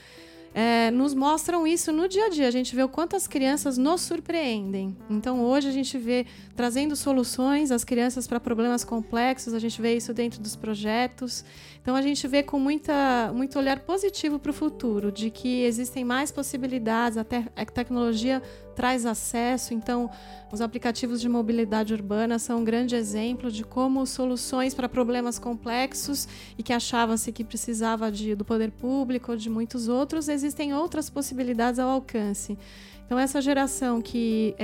é, 0.53 0.91
nos 0.91 1.13
mostram 1.13 1.65
isso 1.65 1.91
no 1.91 2.07
dia 2.07 2.27
a 2.27 2.29
dia. 2.29 2.47
A 2.47 2.51
gente 2.51 2.75
vê 2.75 2.83
o 2.83 2.89
quanto 2.89 3.15
as 3.15 3.27
crianças 3.27 3.77
nos 3.77 4.01
surpreendem. 4.01 4.95
Então, 5.09 5.41
hoje 5.41 5.67
a 5.67 5.71
gente 5.71 5.97
vê 5.97 6.25
trazendo 6.55 6.95
soluções 6.95 7.71
às 7.71 7.83
crianças 7.83 8.27
para 8.27 8.39
problemas 8.39 8.83
complexos, 8.83 9.53
a 9.53 9.59
gente 9.59 9.81
vê 9.81 9.95
isso 9.95 10.13
dentro 10.13 10.39
dos 10.39 10.55
projetos. 10.55 11.43
Então, 11.83 11.97
a 11.97 12.01
gente 12.01 12.25
vê 12.29 12.41
com 12.41 12.57
muita, 12.57 13.29
muito 13.35 13.59
olhar 13.59 13.77
positivo 13.81 14.39
para 14.39 14.51
o 14.51 14.53
futuro, 14.53 15.11
de 15.11 15.29
que 15.29 15.63
existem 15.63 16.05
mais 16.05 16.31
possibilidades, 16.31 17.17
até 17.17 17.45
a 17.53 17.65
tecnologia 17.65 18.41
traz 18.73 19.05
acesso. 19.05 19.73
Então, 19.73 20.09
os 20.49 20.61
aplicativos 20.61 21.19
de 21.19 21.27
mobilidade 21.27 21.93
urbana 21.93 22.39
são 22.39 22.59
um 22.59 22.63
grande 22.63 22.95
exemplo 22.95 23.51
de 23.51 23.65
como 23.65 24.07
soluções 24.07 24.73
para 24.73 24.87
problemas 24.87 25.37
complexos 25.37 26.25
e 26.57 26.63
que 26.63 26.71
achava-se 26.71 27.33
que 27.33 27.43
precisava 27.43 28.09
de, 28.09 28.33
do 28.33 28.45
poder 28.45 28.71
público 28.71 29.33
ou 29.33 29.37
de 29.37 29.49
muitos 29.49 29.89
outros, 29.89 30.29
existem 30.29 30.73
outras 30.73 31.09
possibilidades 31.09 31.79
ao 31.79 31.89
alcance. 31.89 32.57
Então, 33.05 33.19
essa 33.19 33.41
geração 33.41 34.01
que 34.01 34.55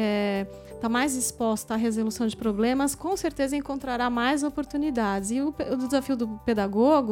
está 0.73 0.87
mais 0.87 1.15
exposta 1.15 1.73
à 1.73 1.77
resolução 1.77 2.25
de 2.25 2.37
problemas, 2.37 2.95
com 2.95 3.15
certeza 3.17 3.55
encontrará 3.55 4.09
mais 4.09 4.43
oportunidades. 4.43 5.29
E 5.29 5.41
o, 5.41 5.49
o 5.49 5.75
desafio 5.75 6.15
do 6.15 6.27
pedagogo 6.45 7.08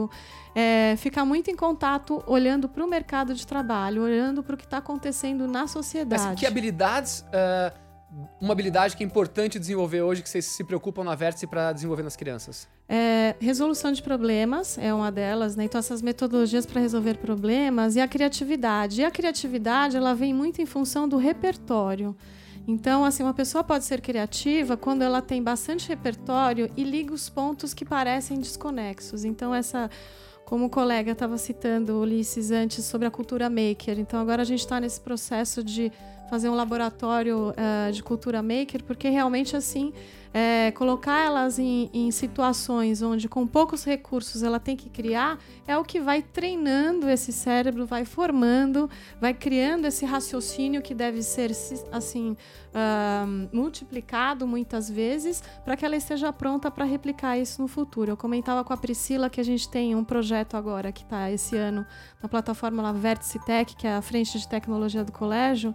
é 0.55 0.95
ficar 0.97 1.25
muito 1.25 1.49
em 1.49 1.55
contato, 1.55 2.23
olhando 2.25 2.67
para 2.67 2.83
o 2.83 2.89
mercado 2.89 3.33
de 3.33 3.45
trabalho, 3.45 4.03
olhando 4.03 4.43
para 4.43 4.55
o 4.55 4.57
que 4.57 4.65
está 4.65 4.77
acontecendo 4.77 5.47
na 5.47 5.67
sociedade. 5.67 6.23
Mas 6.23 6.39
que 6.39 6.45
habilidades. 6.45 7.25
ah, 7.33 7.71
uma 8.39 8.53
habilidade 8.53 8.95
que 8.95 9.03
é 9.03 9.05
importante 9.05 9.59
desenvolver 9.59 10.01
hoje, 10.01 10.23
que 10.23 10.29
vocês 10.29 10.45
se 10.45 10.63
preocupam 10.63 11.03
na 11.03 11.13
Vértice 11.13 11.45
para 11.45 11.73
desenvolver 11.73 12.03
nas 12.03 12.15
crianças? 12.15 12.67
É, 12.87 13.35
resolução 13.39 13.91
de 13.91 14.01
problemas 14.01 14.77
é 14.77 14.93
uma 14.93 15.11
delas, 15.11 15.55
né? 15.55 15.65
Então 15.65 15.79
essas 15.79 16.01
metodologias 16.01 16.65
para 16.65 16.79
resolver 16.79 17.15
problemas 17.15 17.95
e 17.95 17.99
a 17.99 18.07
criatividade. 18.07 19.01
E 19.01 19.05
a 19.05 19.11
criatividade 19.11 19.97
ela 19.97 20.15
vem 20.15 20.33
muito 20.33 20.61
em 20.61 20.65
função 20.65 21.07
do 21.07 21.17
repertório. 21.17 22.15
Então, 22.67 23.05
assim, 23.05 23.23
uma 23.23 23.33
pessoa 23.33 23.63
pode 23.63 23.85
ser 23.85 24.01
criativa 24.01 24.75
quando 24.75 25.01
ela 25.01 25.21
tem 25.21 25.41
bastante 25.41 25.87
repertório 25.87 26.69
e 26.75 26.83
liga 26.83 27.13
os 27.13 27.29
pontos 27.29 27.73
que 27.73 27.85
parecem 27.85 28.39
desconexos. 28.39 29.23
Então, 29.23 29.55
essa, 29.55 29.89
como 30.43 30.65
o 30.65 30.69
colega 30.69 31.13
estava 31.13 31.37
citando, 31.37 32.01
Ulisses, 32.01 32.51
antes, 32.51 32.83
sobre 32.83 33.07
a 33.07 33.11
cultura 33.11 33.49
maker. 33.49 33.97
Então, 33.97 34.19
agora 34.19 34.41
a 34.41 34.45
gente 34.45 34.59
está 34.59 34.81
nesse 34.81 34.99
processo 34.99 35.63
de 35.63 35.89
fazer 36.29 36.49
um 36.49 36.55
laboratório 36.55 37.53
eh, 37.55 37.91
de 37.91 38.03
cultura 38.03 38.41
maker, 38.41 38.83
porque 38.83 39.09
realmente, 39.09 39.55
assim, 39.55 39.93
é, 40.33 40.71
colocar 40.71 41.25
elas 41.25 41.57
em, 41.57 41.89
em 41.93 42.11
situações 42.11 43.01
onde 43.01 43.27
com 43.27 43.47
poucos 43.47 43.83
recursos 43.83 44.43
ela 44.43 44.59
tem 44.59 44.75
que 44.75 44.89
criar 44.89 45.39
é 45.65 45.77
o 45.77 45.83
que 45.83 45.99
vai 45.99 46.21
treinando 46.21 47.09
esse 47.09 47.31
cérebro, 47.31 47.85
vai 47.85 48.05
formando, 48.05 48.89
vai 49.19 49.33
criando 49.33 49.85
esse 49.85 50.05
raciocínio 50.05 50.81
que 50.81 50.93
deve 50.93 51.23
ser 51.23 51.55
si- 51.55 51.83
assim 51.91 52.35
ah, 52.73 53.25
multiplicado 53.51 54.45
muitas 54.45 54.89
vezes 54.89 55.41
para 55.63 55.75
que 55.75 55.85
ela 55.85 55.95
esteja 55.95 56.31
pronta 56.31 56.69
para 56.69 56.85
replicar 56.85 57.37
isso 57.37 57.61
no 57.61 57.67
futuro. 57.67 58.11
Eu 58.11 58.17
comentava 58.17 58.63
com 58.63 58.73
a 58.73 58.77
Priscila 58.77 59.29
que 59.29 59.41
a 59.41 59.43
gente 59.43 59.67
tem 59.69 59.95
um 59.95 60.03
projeto 60.03 60.55
agora 60.55 60.91
que 60.91 61.03
está 61.03 61.31
esse 61.31 61.55
ano 61.55 61.85
na 62.21 62.29
plataforma 62.29 62.83
lá 62.83 62.91
Vértice 62.91 63.43
Tech, 63.45 63.75
que 63.75 63.87
é 63.87 63.95
a 63.95 64.01
frente 64.01 64.37
de 64.37 64.47
tecnologia 64.47 65.03
do 65.03 65.11
colégio, 65.11 65.73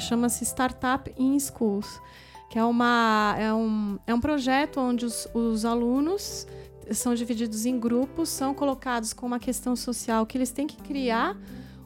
chama-se 0.00 0.44
Startup 0.44 1.12
in 1.18 1.38
Schools 1.38 2.00
que 2.48 2.58
é, 2.58 2.64
uma, 2.64 3.34
é, 3.38 3.52
um, 3.52 3.98
é 4.06 4.14
um 4.14 4.20
projeto 4.20 4.80
onde 4.80 5.04
os, 5.04 5.28
os 5.34 5.64
alunos 5.64 6.46
são 6.92 7.14
divididos 7.14 7.66
em 7.66 7.78
grupos, 7.78 8.30
são 8.30 8.54
colocados 8.54 9.12
com 9.12 9.26
uma 9.26 9.38
questão 9.38 9.76
social 9.76 10.24
que 10.24 10.38
eles 10.38 10.50
têm 10.50 10.66
que 10.66 10.76
criar 10.76 11.36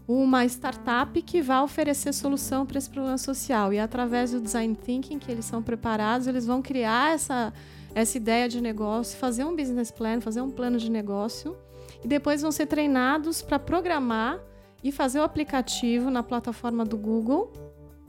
uma 0.07 0.45
startup 0.45 1.21
que 1.23 1.43
vai 1.43 1.61
oferecer 1.62 2.12
solução 2.12 2.64
para 2.64 2.79
esse 2.79 2.88
problema 2.88 3.19
social. 3.19 3.73
E 3.73 3.81
através 3.81 4.31
do 4.31 4.41
design 4.41 4.76
thinking 4.76 5.19
que 5.19 5.31
eles 5.31 5.45
são 5.45 5.62
preparados, 5.62 6.29
eles 6.29 6.47
vão 6.47 6.62
criar 6.62 7.14
essa, 7.14 7.52
essa 7.93 8.17
ideia 8.17 8.49
de 8.49 8.61
negócio, 8.61 9.19
fazer 9.19 9.45
um 9.45 9.57
business 9.57 9.91
plan, 9.91 10.21
fazer 10.21 10.41
um 10.41 10.50
plano 10.50 10.79
de 10.79 10.91
negócio, 10.91 11.57
e 12.05 12.07
depois 12.07 12.43
vão 12.43 12.52
ser 12.52 12.67
treinados 12.67 13.43
para 13.43 13.59
programar 13.59 14.38
e 14.83 14.91
fazer 14.91 15.21
o 15.21 15.23
aplicativo 15.23 16.11
na 16.11 16.23
plataforma 16.23 16.85
do 16.85 16.97
Google. 16.97 17.53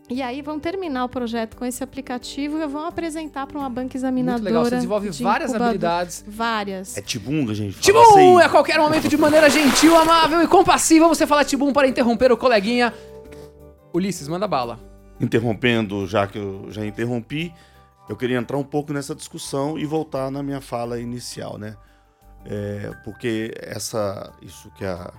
E 0.10 0.22
aí 0.22 0.42
vão 0.42 0.60
terminar 0.60 1.06
o 1.06 1.10
projeto 1.10 1.56
com 1.56 1.66
esse 1.66 1.82
aplicativo 1.84 2.62
e 2.62 2.68
vão 2.68 2.86
apresentar 2.86 3.48
para 3.48 3.58
uma 3.58 3.70
banca 3.70 3.96
examinadora. 3.96 4.42
Muito 4.42 4.46
legal. 4.46 4.66
Você 4.66 4.76
desenvolve 4.76 5.10
de 5.10 5.24
várias 5.24 5.50
incubador. 5.52 5.68
habilidades. 5.68 6.26
Várias. 6.28 6.98
É 6.98 7.02
Tibum 7.02 7.46
que 7.46 7.52
a 7.52 7.56
gente. 7.56 7.80
Tibum! 7.80 8.02
assim? 8.02 8.42
É 8.42 8.46
a 8.46 8.50
qualquer 8.50 8.78
momento, 8.80 9.08
de 9.08 9.18
maneira 9.18 9.50
gentil, 9.50 9.96
amável 9.96 10.44
e 10.44 10.48
compassiva, 10.48 11.08
você 11.08 11.26
fala 11.26 11.46
Tibum 11.46 11.72
para 11.72 11.88
interromper 11.88 12.32
o 12.32 12.38
coleguinha. 12.38 12.94
Ulisses, 13.94 14.28
manda 14.28 14.48
bala. 14.48 14.80
interrompendo, 15.22 16.06
já 16.06 16.28
que 16.28 16.38
eu 16.38 16.68
já 16.70 16.86
interrompi, 16.86 17.54
eu 18.10 18.18
queria 18.18 18.38
entrar 18.38 18.58
um 18.58 18.64
pouco 18.64 18.92
nessa 18.92 19.16
discussão 19.16 19.78
e 19.78 19.86
voltar 19.86 20.30
na 20.30 20.44
minha 20.44 20.60
fala 20.60 21.00
inicial, 21.00 21.58
né? 21.58 21.78
É, 22.46 22.92
porque 23.06 23.54
essa, 23.58 24.34
isso 24.42 24.70
que 24.72 24.84
a, 24.84 25.14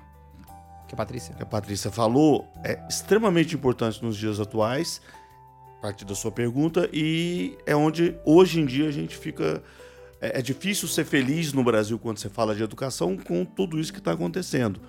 Que 0.95 1.01
é 1.01 1.05
Patrícia. 1.05 1.35
que 1.35 1.43
a 1.43 1.47
Patrícia 1.47 1.91
falou 1.91 2.47
é 2.63 2.79
extremamente 2.89 3.55
importante 3.55 4.03
nos 4.03 4.17
dias 4.17 4.41
atuais, 4.41 5.01
a 5.79 5.83
partir 5.83 6.05
da 6.05 6.15
sua 6.15 6.31
pergunta, 6.31 6.89
e 6.93 7.59
é 7.67 7.75
onde 7.75 8.17
hoje 8.25 8.61
em 8.61 8.67
dia 8.67 8.89
a 8.89 8.93
gente 8.93 9.17
fica. 9.17 9.63
É, 10.21 10.39
é 10.39 10.43
difícil 10.43 10.89
ser 10.89 11.05
feliz 11.05 11.53
no 11.53 11.63
Brasil 11.63 11.99
quando 11.99 12.19
você 12.19 12.29
fala 12.29 12.55
de 12.55 12.63
educação 12.63 13.17
com 13.17 13.45
tudo 13.45 13.79
isso 13.79 13.93
que 13.93 13.99
está 13.99 14.13
acontecendo. 14.13 14.81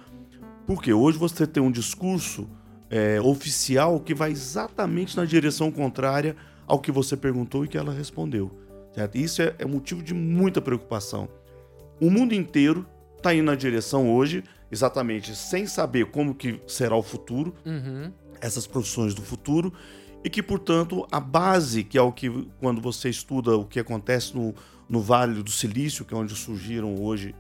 Porque 0.65 0.93
hoje 0.93 1.17
você 1.17 1.45
tem 1.45 1.61
um 1.61 1.71
discurso 1.71 2.47
é, 2.89 3.19
oficial 3.21 3.99
que 3.99 4.13
vai 4.13 4.31
exatamente 4.31 5.15
na 5.17 5.25
direção 5.25 5.71
contrária 5.71 6.35
ao 6.67 6.79
que 6.79 6.91
você 6.91 7.15
perguntou 7.15 7.65
e 7.65 7.67
que 7.67 7.77
ela 7.77 7.93
respondeu. 7.93 8.51
certo? 8.93 9.15
Isso 9.17 9.41
é, 9.41 9.53
é 9.59 9.65
motivo 9.65 10.01
de 10.01 10.13
muita 10.13 10.61
preocupação. 10.61 11.29
O 11.99 12.09
mundo 12.09 12.33
inteiro 12.33 12.85
está 13.17 13.33
indo 13.33 13.45
na 13.45 13.55
direção 13.55 14.13
hoje, 14.13 14.43
exatamente 14.71 15.35
sem 15.35 15.67
saber 15.67 16.05
como 16.07 16.33
que 16.35 16.61
será 16.67 16.95
o 16.95 17.03
futuro, 17.03 17.53
Uhum. 17.65 18.11
essas 18.41 18.67
profissões 18.67 19.13
do 19.13 19.21
futuro, 19.21 19.73
e 20.23 20.29
que, 20.29 20.41
portanto, 20.41 21.07
a 21.11 21.19
base, 21.19 21.83
que 21.83 21.97
é 21.97 22.01
o 22.01 22.11
que, 22.11 22.47
quando 22.59 22.81
você 22.81 23.09
estuda 23.09 23.55
o 23.55 23.65
que 23.65 23.79
acontece 23.79 24.35
no, 24.35 24.53
no 24.89 24.99
Vale 24.99 25.43
do 25.43 25.51
Silício, 25.51 26.03
que 26.03 26.13
é 26.13 26.17
onde 26.17 26.35
surgiram 26.35 26.95
hoje, 26.95 27.35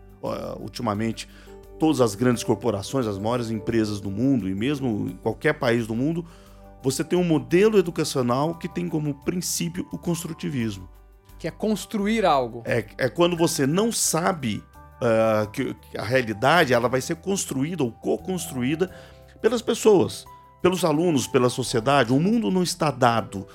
ultimamente, 0.59 1.27
todas 1.79 1.99
as 1.99 2.15
grandes 2.15 2.43
corporações, 2.43 3.07
as 3.07 3.17
maiores 3.17 3.49
empresas 3.49 3.99
do 3.99 4.09
mundo, 4.11 4.47
e 4.47 4.55
mesmo 4.55 5.07
em 5.09 5.15
qualquer 5.17 5.53
país 5.53 5.87
do 5.87 5.95
mundo, 5.95 6.25
você 6.81 7.03
tem 7.03 7.17
um 7.17 7.23
modelo 7.23 7.77
educacional 7.79 8.55
que 8.55 8.67
tem 8.67 8.87
como 8.87 9.15
princípio 9.23 9.87
o 9.91 9.97
construtivismo. 9.97 10.87
Que 11.39 11.47
é 11.47 11.51
construir 11.51 12.23
algo. 12.23 12.63
É, 12.65 12.85
é 12.97 13.09
quando 13.09 13.35
você 13.35 13.65
não 13.67 13.91
sabe 13.91 14.63
ah, 15.01 15.47
que, 15.51 15.75
a 15.97 16.03
realidade 16.03 16.73
ela 16.73 16.87
vai 16.87 17.01
ser 17.01 17.15
construída 17.17 17.83
ou 17.83 17.91
co-construída 17.91 18.89
pelas 19.41 19.61
pessoas, 19.61 20.25
pelos 20.61 20.85
alunos, 20.85 21.27
pela 21.27 21.49
sociedade. 21.49 22.13
O 22.13 22.19
mundo 22.19 22.49
não 22.49 22.63
está 22.63 22.89
dado. 22.91 23.47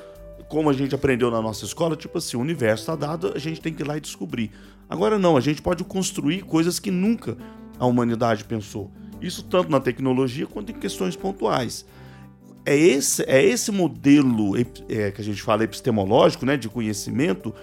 Como 0.48 0.68
a 0.68 0.72
gente 0.72 0.94
aprendeu 0.94 1.30
na 1.30 1.40
nossa 1.40 1.64
escola, 1.64 1.96
tipo 1.96 2.18
assim, 2.18 2.36
o 2.36 2.40
universo 2.40 2.82
está 2.82 2.96
dado, 2.96 3.32
a 3.34 3.38
gente 3.38 3.60
tem 3.60 3.72
que 3.72 3.82
ir 3.82 3.86
lá 3.86 3.96
e 3.96 4.00
descobrir. 4.00 4.50
Agora 4.88 5.18
não, 5.18 5.36
a 5.36 5.40
gente 5.40 5.62
pode 5.62 5.84
construir 5.84 6.42
coisas 6.42 6.78
que 6.78 6.90
nunca 6.90 7.36
a 7.78 7.86
humanidade 7.86 8.44
pensou. 8.44 8.90
Isso 9.22 9.44
tanto 9.44 9.70
na 9.70 9.80
tecnologia 9.80 10.46
quanto 10.46 10.72
em 10.72 10.74
questões 10.74 11.14
pontuais. 11.14 11.86
É 12.66 12.76
esse, 12.76 13.22
é 13.22 13.42
esse 13.42 13.70
modelo 13.70 14.56
é, 14.56 15.10
que 15.10 15.20
a 15.20 15.24
gente 15.24 15.42
fala 15.42 15.64
epistemológico, 15.64 16.44
né, 16.44 16.56
de 16.56 16.68
conhecimento, 16.68 17.54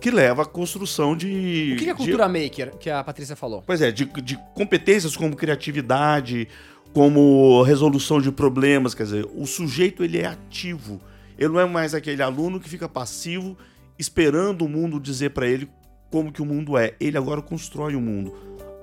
que 0.00 0.10
leva 0.10 0.42
à 0.42 0.46
construção 0.46 1.16
de. 1.16 1.72
O 1.74 1.76
que 1.78 1.84
é 1.90 1.92
de- 1.92 1.94
cultura 1.94 2.28
maker, 2.28 2.76
que 2.78 2.88
a 2.90 3.02
Patrícia 3.02 3.34
falou? 3.36 3.62
Pois 3.66 3.80
é, 3.82 3.90
de, 3.90 4.04
de 4.22 4.38
competências 4.54 5.16
como 5.16 5.34
criatividade, 5.36 6.48
como 6.92 7.62
resolução 7.62 8.20
de 8.20 8.30
problemas, 8.32 8.94
quer 8.94 9.04
dizer, 9.04 9.26
o 9.34 9.46
sujeito 9.46 10.02
ele 10.04 10.18
é 10.18 10.26
ativo. 10.26 11.00
Ele 11.38 11.48
não 11.50 11.60
é 11.60 11.64
mais 11.66 11.94
aquele 11.94 12.22
aluno 12.22 12.58
que 12.58 12.68
fica 12.68 12.88
passivo 12.88 13.56
esperando 13.98 14.64
o 14.64 14.68
mundo 14.68 14.98
dizer 15.00 15.30
para 15.30 15.46
ele 15.46 15.68
como 16.10 16.32
que 16.32 16.42
o 16.42 16.44
mundo 16.46 16.76
é. 16.76 16.94
Ele 16.98 17.16
agora 17.16 17.40
constrói 17.42 17.94
o 17.94 18.00
mundo. 18.00 18.34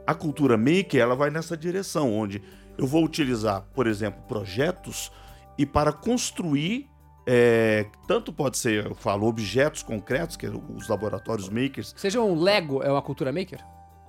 A 0.07 0.13
cultura 0.13 0.55
maker, 0.57 1.01
ela 1.01 1.15
vai 1.15 1.29
nessa 1.29 1.57
direção, 1.57 2.13
onde 2.13 2.41
eu 2.77 2.85
vou 2.85 3.03
utilizar, 3.03 3.65
por 3.73 3.87
exemplo, 3.87 4.21
projetos 4.27 5.11
e 5.57 5.65
para 5.65 5.91
construir 5.91 6.87
é, 7.27 7.85
tanto 8.07 8.31
pode 8.31 8.57
ser, 8.57 8.85
eu 8.85 8.95
falo, 8.95 9.27
objetos 9.27 9.83
concretos, 9.83 10.35
que 10.37 10.45
é 10.45 10.49
os 10.49 10.87
laboratórios 10.87 11.49
makers, 11.49 11.93
Seja 11.97 12.21
um 12.21 12.39
Lego, 12.39 12.83
é 12.83 12.91
uma 12.91 13.01
cultura 13.01 13.31
maker? 13.31 13.59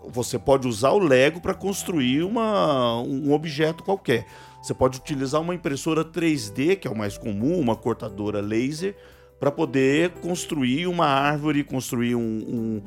você 0.08 0.38
pode 0.38 0.68
usar 0.68 0.90
o 0.90 0.98
Lego 0.98 1.40
para 1.40 1.54
construir 1.54 2.22
uma, 2.22 3.00
um 3.00 3.32
objeto 3.32 3.82
qualquer. 3.82 4.26
Você 4.62 4.74
pode 4.74 4.98
utilizar 4.98 5.40
uma 5.40 5.54
impressora 5.54 6.04
3D, 6.04 6.76
que 6.76 6.88
é 6.88 6.90
o 6.90 6.96
mais 6.96 7.18
comum, 7.18 7.58
uma 7.58 7.76
cortadora 7.76 8.40
laser, 8.40 8.96
para 9.38 9.50
poder 9.50 10.10
construir 10.20 10.86
uma 10.86 11.06
árvore, 11.06 11.62
construir 11.62 12.14
um, 12.14 12.20
um, 12.20 12.82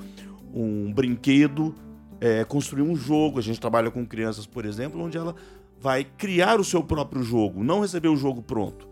um 0.54 0.94
brinquedo, 0.94 1.76
é, 2.20 2.44
construir 2.44 2.82
um 2.82 2.96
jogo. 2.96 3.40
A 3.40 3.42
gente 3.42 3.60
trabalha 3.60 3.92
com 3.92 4.06
crianças, 4.06 4.46
por 4.46 4.66
exemplo, 4.66 5.02
onde 5.02 5.18
ela 5.18 5.36
vai 5.80 6.04
criar 6.04 6.60
o 6.60 6.64
seu 6.64 6.84
próprio 6.84 7.24
jogo, 7.24 7.64
não 7.64 7.82
receber 7.82 8.10
o 8.10 8.18
jogo 8.18 8.42
pronto. 8.42 8.88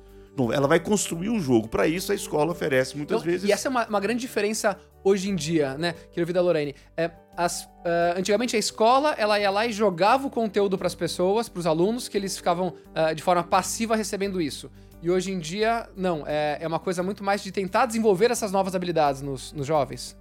Ela 0.53 0.67
vai 0.67 0.79
construir 0.79 1.29
o 1.29 1.39
jogo. 1.39 1.67
Para 1.67 1.87
isso, 1.87 2.11
a 2.11 2.15
escola 2.15 2.51
oferece 2.51 2.95
muitas 2.95 3.21
Então, 3.21 3.31
vezes. 3.31 3.49
E 3.49 3.51
essa 3.51 3.67
é 3.67 3.69
uma, 3.69 3.87
uma 3.87 3.99
grande 3.99 4.21
diferença 4.21 4.77
hoje 5.03 5.29
em 5.29 5.35
dia, 5.35 5.77
né? 5.77 5.95
Que 6.11 6.19
eu 6.19 6.25
vi 6.25 6.33
da 6.33 6.41
Lorraine. 6.41 6.75
É, 6.95 7.11
as, 7.35 7.67
ah, 7.85 8.15
antigamente 8.17 8.55
a 8.55 8.59
escola 8.59 9.13
ela 9.17 9.39
ia 9.39 9.49
lá 9.49 9.65
e 9.65 9.71
jogava 9.71 10.27
o 10.27 10.29
conteúdo 10.29 10.77
para 10.77 10.87
as 10.87 10.95
pessoas, 10.95 11.47
para 11.47 11.59
os 11.59 11.67
alunos, 11.67 12.07
que 12.07 12.17
eles 12.17 12.35
ficavam 12.35 12.73
ah, 12.93 13.13
de 13.13 13.23
forma 13.23 13.43
passiva 13.43 13.95
recebendo 13.95 14.41
isso. 14.41 14.69
E 15.01 15.09
hoje 15.09 15.31
em 15.31 15.39
dia, 15.39 15.87
não. 15.95 16.23
É, 16.25 16.57
é 16.59 16.67
uma 16.67 16.79
coisa 16.79 17.03
muito 17.03 17.23
mais 17.23 17.43
de 17.43 17.51
tentar 17.51 17.85
desenvolver 17.85 18.31
essas 18.31 18.51
novas 18.51 18.75
habilidades 18.75 19.21
nos, 19.21 19.53
nos 19.53 19.65
jovens. 19.65 20.17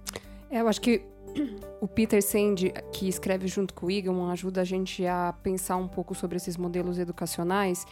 É, 0.49 0.61
eu 0.61 0.67
acho 0.67 0.79
que 0.79 1.01
o 1.81 1.87
Peter 1.87 2.21
Sand, 2.21 2.71
que 2.93 3.07
escreve 3.07 3.47
junto 3.47 3.73
com 3.73 3.87
o 3.87 3.91
Egan, 3.91 4.31
ajuda 4.31 4.61
a 4.61 4.63
gente 4.63 5.05
a 5.05 5.33
pensar 5.43 5.77
um 5.77 5.87
pouco 5.87 6.13
sobre 6.15 6.37
esses 6.37 6.57
modelos 6.57 6.99
educacionais 6.99 7.85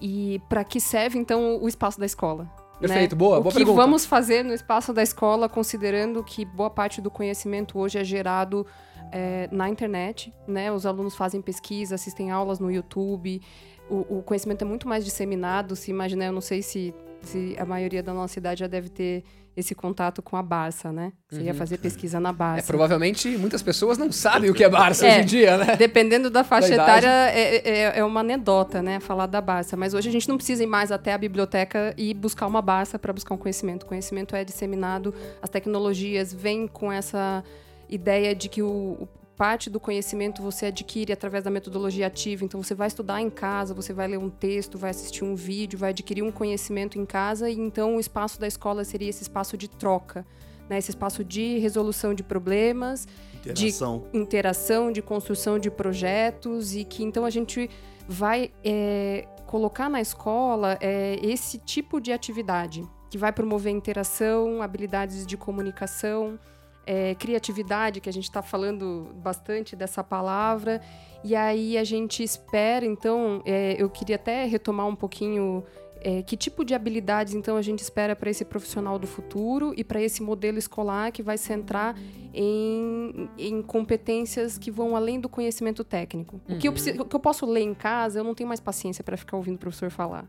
e 0.00 0.40
para 0.48 0.64
que 0.64 0.80
serve 0.80 1.18
então 1.18 1.62
o 1.62 1.68
espaço 1.68 1.98
da 1.98 2.06
escola. 2.06 2.44
né? 2.44 2.88
Perfeito, 2.88 3.16
boa, 3.16 3.38
O 3.38 3.42
boa 3.42 3.52
que 3.52 3.58
pergunta. 3.58 3.76
vamos 3.76 4.04
fazer 4.04 4.44
no 4.44 4.52
espaço 4.52 4.92
da 4.92 5.02
escola, 5.02 5.48
considerando 5.48 6.22
que 6.22 6.44
boa 6.44 6.68
parte 6.70 7.00
do 7.00 7.10
conhecimento 7.10 7.78
hoje 7.78 7.98
é 7.98 8.04
gerado 8.04 8.66
é, 9.12 9.48
na 9.52 9.68
internet, 9.68 10.34
né? 10.46 10.72
Os 10.72 10.84
alunos 10.84 11.14
fazem 11.16 11.40
pesquisa, 11.40 11.94
assistem 11.94 12.30
aulas 12.30 12.58
no 12.58 12.70
YouTube. 12.70 13.40
O, 13.88 14.18
o 14.18 14.22
conhecimento 14.22 14.62
é 14.62 14.64
muito 14.66 14.88
mais 14.88 15.04
disseminado. 15.04 15.76
Se 15.76 15.90
imaginar, 15.90 16.26
eu 16.26 16.32
não 16.32 16.40
sei 16.40 16.62
se, 16.62 16.92
se 17.22 17.54
a 17.58 17.64
maioria 17.64 18.02
da 18.02 18.12
nossa 18.12 18.38
idade 18.38 18.60
já 18.60 18.66
deve 18.66 18.88
ter 18.88 19.22
esse 19.56 19.74
contato 19.74 20.20
com 20.20 20.36
a 20.36 20.42
Barça, 20.42 20.92
né? 20.92 21.12
Você 21.30 21.42
ia 21.42 21.54
fazer 21.54 21.78
pesquisa 21.78 22.18
na 22.18 22.30
É, 22.30 22.32
Barça. 22.32 22.66
provavelmente 22.66 23.28
muitas 23.36 23.62
pessoas 23.62 23.96
não 23.96 24.10
sabem 24.10 24.50
o 24.50 24.54
que 24.54 24.64
é 24.64 24.68
Barça 24.68 25.06
É. 25.06 25.10
hoje 25.12 25.20
em 25.20 25.24
dia, 25.24 25.56
né? 25.56 25.76
Dependendo 25.76 26.28
da 26.30 26.42
faixa 26.42 26.68
Da 26.76 26.82
etária, 26.82 27.08
é, 27.08 27.56
é- 27.68 27.98
é 27.98 28.04
uma 28.04 28.20
anedota, 28.20 28.82
né? 28.82 28.98
Falar 29.00 29.26
da 29.26 29.40
Barça. 29.40 29.76
Mas 29.76 29.94
hoje 29.94 30.08
a 30.08 30.12
gente 30.12 30.28
não 30.28 30.36
precisa 30.36 30.62
ir 30.62 30.66
mais 30.66 30.90
até 30.90 31.12
a 31.12 31.18
biblioteca 31.18 31.94
e 31.96 32.12
buscar 32.14 32.46
uma 32.46 32.60
Barça 32.62 32.98
para 32.98 33.12
buscar 33.12 33.34
um 33.34 33.38
conhecimento. 33.38 33.84
O 33.84 33.86
conhecimento 33.86 34.34
é 34.34 34.44
disseminado, 34.44 35.14
as 35.40 35.48
tecnologias 35.48 36.32
vêm 36.32 36.66
com 36.66 36.90
essa 36.90 37.42
ideia 37.88 38.34
de 38.34 38.48
que 38.48 38.62
o- 38.62 39.08
parte 39.36 39.68
do 39.68 39.80
conhecimento 39.80 40.42
você 40.42 40.66
adquire 40.66 41.12
através 41.12 41.44
da 41.44 41.50
metodologia 41.50 42.06
ativa. 42.06 42.44
Então 42.44 42.62
você 42.62 42.74
vai 42.74 42.88
estudar 42.88 43.20
em 43.20 43.30
casa, 43.30 43.74
você 43.74 43.92
vai 43.92 44.08
ler 44.08 44.18
um 44.18 44.30
texto, 44.30 44.78
vai 44.78 44.90
assistir 44.90 45.24
um 45.24 45.34
vídeo, 45.34 45.78
vai 45.78 45.90
adquirir 45.90 46.22
um 46.22 46.30
conhecimento 46.30 46.98
em 46.98 47.04
casa 47.04 47.50
e 47.50 47.58
então 47.58 47.96
o 47.96 48.00
espaço 48.00 48.40
da 48.40 48.46
escola 48.46 48.84
seria 48.84 49.08
esse 49.08 49.22
espaço 49.22 49.56
de 49.56 49.68
troca. 49.68 50.26
Né, 50.66 50.78
esse 50.78 50.90
espaço 50.90 51.22
de 51.22 51.58
resolução 51.58 52.14
de 52.14 52.22
problemas, 52.22 53.06
Interação. 53.34 54.06
de 54.10 54.18
interação, 54.18 54.90
de 54.90 55.02
construção 55.02 55.58
de 55.58 55.70
projetos 55.70 56.74
e 56.74 56.84
que 56.84 57.02
então 57.04 57.26
a 57.26 57.28
gente 57.28 57.68
vai 58.08 58.50
é, 58.64 59.28
colocar 59.46 59.90
na 59.90 60.00
escola 60.00 60.78
é, 60.80 61.18
esse 61.22 61.58
tipo 61.58 62.00
de 62.00 62.12
atividade 62.12 62.82
que 63.10 63.18
vai 63.18 63.30
promover 63.30 63.72
interação, 63.72 64.62
habilidades 64.62 65.26
de 65.26 65.36
comunicação, 65.36 66.38
é, 66.86 67.14
criatividade, 67.14 68.00
que 68.00 68.08
a 68.08 68.12
gente 68.12 68.24
está 68.24 68.42
falando 68.42 69.10
bastante 69.16 69.74
dessa 69.76 70.02
palavra. 70.04 70.80
E 71.22 71.34
aí 71.34 71.78
a 71.78 71.84
gente 71.84 72.22
espera, 72.22 72.84
então, 72.84 73.42
é, 73.46 73.76
eu 73.78 73.88
queria 73.88 74.16
até 74.16 74.44
retomar 74.44 74.86
um 74.86 74.94
pouquinho 74.94 75.64
é, 76.00 76.22
que 76.22 76.36
tipo 76.36 76.66
de 76.66 76.74
habilidades, 76.74 77.32
então, 77.32 77.56
a 77.56 77.62
gente 77.62 77.78
espera 77.78 78.14
para 78.14 78.28
esse 78.28 78.44
profissional 78.44 78.98
do 78.98 79.06
futuro 79.06 79.72
e 79.74 79.82
para 79.82 80.02
esse 80.02 80.22
modelo 80.22 80.58
escolar 80.58 81.10
que 81.10 81.22
vai 81.22 81.38
centrar 81.38 81.96
em, 82.34 83.30
em 83.38 83.62
competências 83.62 84.58
que 84.58 84.70
vão 84.70 84.94
além 84.94 85.18
do 85.18 85.30
conhecimento 85.30 85.82
técnico. 85.82 86.40
O, 86.46 86.58
que 86.58 86.68
eu 86.68 86.72
preciso- 86.72 87.00
o 87.00 87.04
que 87.06 87.16
eu 87.16 87.20
posso 87.20 87.46
ler 87.46 87.62
em 87.62 87.72
casa, 87.74 88.18
eu 88.20 88.24
não 88.24 88.34
tenho 88.34 88.48
mais 88.48 88.60
paciência 88.60 89.02
para 89.02 89.16
ficar 89.16 89.38
ouvindo 89.38 89.54
o 89.56 89.58
professor 89.58 89.90
falar. 89.90 90.26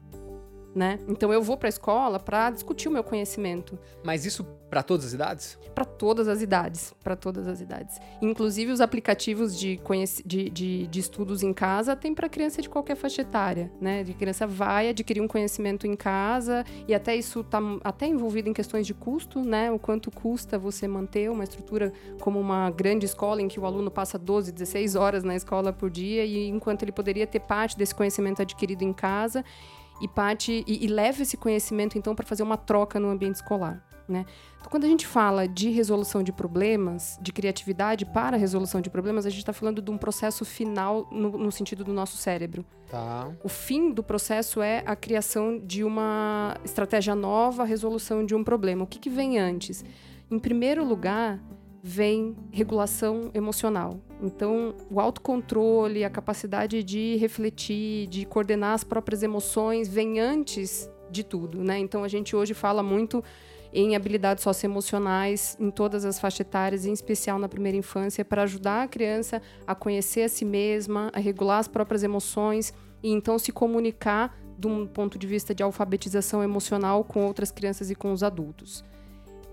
Né? 0.75 0.99
Então 1.07 1.31
eu 1.31 1.41
vou 1.41 1.55
para 1.55 1.69
a 1.69 1.69
escola 1.69 2.19
para 2.19 2.49
discutir 2.49 2.89
o 2.89 2.91
meu 2.91 3.01
conhecimento 3.01 3.79
Mas 4.03 4.25
isso 4.25 4.43
para 4.69 4.83
todas 4.83 5.05
as 5.05 5.13
idades? 5.13 5.57
para 5.75 5.83
todas 5.83 6.29
as 6.29 6.41
idades, 6.41 6.95
para 7.03 7.17
todas 7.17 7.47
as 7.47 7.59
idades. 7.59 7.99
Inclusive 8.21 8.71
os 8.71 8.79
aplicativos 8.79 9.59
de, 9.59 9.77
de, 10.25 10.49
de, 10.49 10.87
de 10.87 10.99
estudos 10.99 11.43
em 11.43 11.53
casa 11.53 11.97
tem 11.97 12.15
para 12.15 12.29
criança 12.29 12.61
de 12.61 12.69
qualquer 12.69 12.95
faixa 12.95 13.21
etária, 13.21 13.69
né? 13.81 14.01
De 14.01 14.13
criança 14.13 14.47
vai 14.47 14.87
adquirir 14.87 15.19
um 15.19 15.27
conhecimento 15.27 15.85
em 15.85 15.95
casa 15.95 16.63
e 16.87 16.95
até 16.95 17.13
isso 17.13 17.41
está 17.41 17.59
até 17.83 18.07
envolvido 18.07 18.47
em 18.47 18.53
questões 18.53 18.87
de 18.87 18.93
custo, 18.93 19.41
né? 19.41 19.69
O 19.69 19.77
quanto 19.77 20.09
custa 20.09 20.57
você 20.57 20.87
manter 20.87 21.29
uma 21.29 21.43
estrutura 21.43 21.91
como 22.21 22.39
uma 22.39 22.69
grande 22.69 23.05
escola 23.05 23.41
em 23.41 23.49
que 23.49 23.59
o 23.59 23.65
aluno 23.65 23.91
passa 23.91 24.17
12, 24.17 24.53
16 24.53 24.95
horas 24.95 25.23
na 25.25 25.35
escola 25.35 25.73
por 25.73 25.89
dia 25.89 26.23
e 26.23 26.47
enquanto 26.47 26.83
ele 26.83 26.93
poderia 26.93 27.27
ter 27.27 27.41
parte 27.41 27.77
desse 27.77 27.93
conhecimento 27.93 28.41
adquirido 28.41 28.83
em 28.83 28.93
casa 28.93 29.43
e 30.01 30.07
parte 30.07 30.63
e, 30.67 30.85
e 30.85 30.87
leva 30.87 31.21
esse 31.21 31.37
conhecimento 31.37 31.97
então 31.97 32.15
para 32.15 32.25
fazer 32.25 32.43
uma 32.43 32.57
troca 32.57 32.99
no 32.99 33.09
ambiente 33.09 33.35
escolar, 33.35 33.83
né? 34.07 34.25
Então, 34.57 34.69
quando 34.69 34.85
a 34.85 34.87
gente 34.87 35.05
fala 35.05 35.47
de 35.47 35.69
resolução 35.69 36.23
de 36.23 36.31
problemas, 36.31 37.19
de 37.21 37.31
criatividade 37.31 38.05
para 38.05 38.35
resolução 38.35 38.81
de 38.81 38.89
problemas, 38.89 39.25
a 39.25 39.29
gente 39.29 39.39
está 39.39 39.53
falando 39.53 39.81
de 39.81 39.91
um 39.91 39.97
processo 39.97 40.43
final 40.43 41.07
no, 41.11 41.37
no 41.37 41.51
sentido 41.51 41.83
do 41.83 41.93
nosso 41.93 42.17
cérebro. 42.17 42.65
Tá. 42.89 43.31
O 43.43 43.49
fim 43.49 43.91
do 43.91 44.01
processo 44.01 44.61
é 44.61 44.81
a 44.85 44.95
criação 44.95 45.59
de 45.59 45.83
uma 45.83 46.57
estratégia 46.63 47.13
nova, 47.13 47.63
a 47.63 47.65
resolução 47.65 48.25
de 48.25 48.33
um 48.33 48.43
problema. 48.43 48.83
O 48.83 48.87
que, 48.87 48.99
que 48.99 49.09
vem 49.09 49.37
antes? 49.39 49.85
Em 50.31 50.39
primeiro 50.39 50.83
lugar, 50.83 51.39
vem 51.87 52.35
regulação 52.51 53.29
emocional. 53.31 54.01
Então, 54.19 54.73
o 54.89 54.99
autocontrole, 54.99 56.03
a 56.03 56.09
capacidade 56.09 56.83
de 56.83 57.15
refletir, 57.17 58.07
de 58.07 58.25
coordenar 58.25 58.73
as 58.73 58.83
próprias 58.83 59.21
emoções, 59.21 59.87
vem 59.87 60.19
antes 60.19 60.89
de 61.11 61.23
tudo, 61.23 61.63
né? 61.63 61.77
Então, 61.77 62.03
a 62.03 62.07
gente 62.07 62.35
hoje 62.35 62.55
fala 62.55 62.81
muito 62.81 63.23
em 63.71 63.95
habilidades 63.95 64.43
socioemocionais 64.43 65.55
em 65.59 65.69
todas 65.69 66.05
as 66.05 66.19
faixas 66.19 66.39
etárias, 66.39 66.87
em 66.87 66.91
especial 66.91 67.37
na 67.37 67.47
primeira 67.47 67.77
infância, 67.77 68.25
para 68.25 68.41
ajudar 68.41 68.81
a 68.81 68.87
criança 68.87 69.39
a 69.67 69.75
conhecer 69.75 70.23
a 70.23 70.29
si 70.29 70.43
mesma, 70.43 71.11
a 71.13 71.19
regular 71.19 71.59
as 71.59 71.67
próprias 71.67 72.01
emoções 72.01 72.73
e 73.03 73.11
então 73.11 73.37
se 73.37 73.51
comunicar 73.51 74.35
de 74.57 74.65
um 74.65 74.87
ponto 74.87 75.19
de 75.19 75.27
vista 75.27 75.53
de 75.53 75.61
alfabetização 75.61 76.41
emocional 76.41 77.03
com 77.03 77.27
outras 77.27 77.51
crianças 77.51 77.91
e 77.91 77.95
com 77.95 78.11
os 78.11 78.23
adultos. 78.23 78.83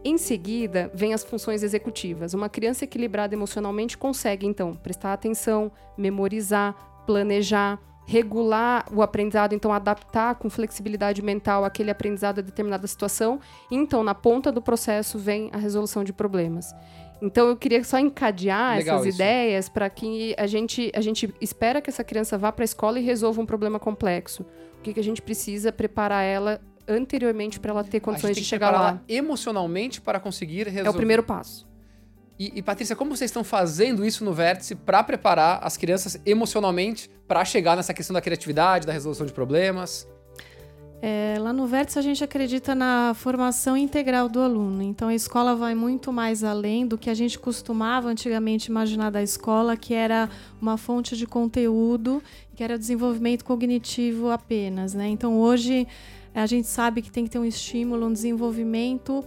Em 0.04 0.18
seguida, 0.18 0.90
vem 0.92 1.14
as 1.14 1.22
funções 1.22 1.62
executivas. 1.62 2.34
Uma 2.34 2.48
criança 2.48 2.84
equilibrada 2.84 3.34
emocionalmente 3.34 3.96
consegue, 3.96 4.46
então, 4.46 4.74
prestar 4.74 5.12
atenção, 5.12 5.70
memorizar, 5.96 6.74
planejar, 7.06 7.78
regular 8.04 8.84
o 8.92 9.00
aprendizado, 9.00 9.54
então 9.54 9.72
adaptar 9.72 10.34
com 10.34 10.50
flexibilidade 10.50 11.22
mental 11.22 11.64
aquele 11.64 11.90
aprendizado 11.90 12.40
a 12.40 12.42
determinada 12.42 12.86
situação. 12.86 13.38
E, 13.70 13.76
então, 13.76 14.02
na 14.02 14.14
ponta 14.14 14.50
do 14.50 14.60
processo 14.60 15.18
vem 15.18 15.50
a 15.52 15.56
resolução 15.56 16.02
de 16.02 16.12
problemas. 16.12 16.74
Então, 17.20 17.48
eu 17.48 17.56
queria 17.56 17.84
só 17.84 18.00
encadear 18.00 18.78
Legal 18.78 18.96
essas 18.96 19.06
isso. 19.06 19.16
ideias 19.16 19.68
para 19.68 19.88
que 19.88 20.34
a 20.36 20.48
gente, 20.48 20.90
a 20.92 21.00
gente 21.00 21.32
espera 21.40 21.80
que 21.80 21.88
essa 21.88 22.02
criança 22.02 22.36
vá 22.36 22.50
para 22.50 22.64
a 22.64 22.66
escola 22.66 22.98
e 22.98 23.02
resolva 23.04 23.40
um 23.40 23.46
problema 23.46 23.78
complexo. 23.78 24.44
O 24.78 24.82
que, 24.82 24.92
que 24.92 24.98
a 24.98 25.04
gente 25.04 25.22
precisa 25.22 25.70
preparar 25.70 26.24
ela 26.24 26.60
anteriormente 26.86 27.60
para 27.60 27.70
ela 27.70 27.84
ter 27.84 27.98
A 27.98 28.00
condições 28.00 28.34
gente 28.36 28.44
de 28.44 28.48
chegar 28.48 28.70
lá. 28.70 29.00
emocionalmente 29.08 30.00
para 30.00 30.18
conseguir 30.20 30.64
resolver. 30.64 30.88
É 30.88 30.90
o 30.90 30.94
primeiro 30.94 31.22
passo. 31.22 31.66
E, 32.38 32.52
e, 32.56 32.62
Patrícia, 32.62 32.96
como 32.96 33.14
vocês 33.14 33.30
estão 33.30 33.44
fazendo 33.44 34.04
isso 34.04 34.24
no 34.24 34.32
Vértice 34.32 34.74
para 34.74 35.02
preparar 35.04 35.60
as 35.62 35.76
crianças 35.76 36.20
emocionalmente 36.26 37.08
para 37.28 37.44
chegar 37.44 37.76
nessa 37.76 37.94
questão 37.94 38.14
da 38.14 38.20
criatividade, 38.20 38.86
da 38.86 38.92
resolução 38.92 39.26
de 39.26 39.32
problemas? 39.32 40.08
É, 41.04 41.36
lá 41.40 41.52
no 41.52 41.66
Vértice 41.66 41.98
a 41.98 42.02
gente 42.02 42.22
acredita 42.22 42.76
na 42.76 43.12
formação 43.14 43.76
integral 43.76 44.28
do 44.28 44.40
aluno. 44.40 44.82
Então 44.82 45.08
a 45.08 45.14
escola 45.14 45.56
vai 45.56 45.74
muito 45.74 46.12
mais 46.12 46.44
além 46.44 46.86
do 46.86 46.96
que 46.96 47.10
a 47.10 47.14
gente 47.14 47.38
costumava 47.38 48.08
antigamente 48.08 48.70
imaginar 48.70 49.10
da 49.10 49.20
escola, 49.20 49.76
que 49.76 49.94
era 49.94 50.30
uma 50.60 50.76
fonte 50.76 51.16
de 51.16 51.26
conteúdo, 51.26 52.22
que 52.54 52.62
era 52.62 52.76
o 52.76 52.78
desenvolvimento 52.78 53.44
cognitivo 53.44 54.30
apenas. 54.30 54.94
Né? 54.94 55.08
Então 55.08 55.40
hoje 55.40 55.88
a 56.34 56.46
gente 56.46 56.66
sabe 56.66 57.02
que 57.02 57.10
tem 57.10 57.24
que 57.24 57.30
ter 57.30 57.38
um 57.38 57.44
estímulo, 57.44 58.06
um 58.06 58.12
desenvolvimento 58.12 59.24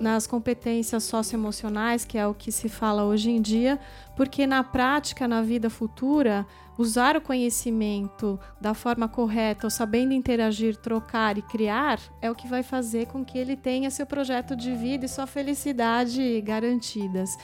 nas 0.00 0.26
competências 0.26 1.04
socioemocionais, 1.04 2.04
que 2.04 2.18
é 2.18 2.26
o 2.26 2.34
que 2.34 2.50
se 2.50 2.68
fala 2.68 3.04
hoje 3.04 3.30
em 3.30 3.40
dia, 3.40 3.78
porque 4.16 4.46
na 4.46 4.64
prática, 4.64 5.28
na 5.28 5.40
vida 5.42 5.70
futura, 5.70 6.46
usar 6.76 7.16
o 7.16 7.20
conhecimento 7.20 8.38
da 8.60 8.74
forma 8.74 9.08
correta, 9.08 9.66
ou 9.66 9.70
sabendo 9.70 10.12
interagir, 10.12 10.76
trocar 10.76 11.38
e 11.38 11.42
criar, 11.42 12.00
é 12.20 12.30
o 12.30 12.34
que 12.34 12.48
vai 12.48 12.62
fazer 12.62 13.06
com 13.06 13.24
que 13.24 13.38
ele 13.38 13.56
tenha 13.56 13.90
seu 13.90 14.06
projeto 14.06 14.56
de 14.56 14.74
vida 14.74 15.06
e 15.06 15.08
sua 15.08 15.26
felicidade 15.26 16.40
garantidas. 16.40 17.36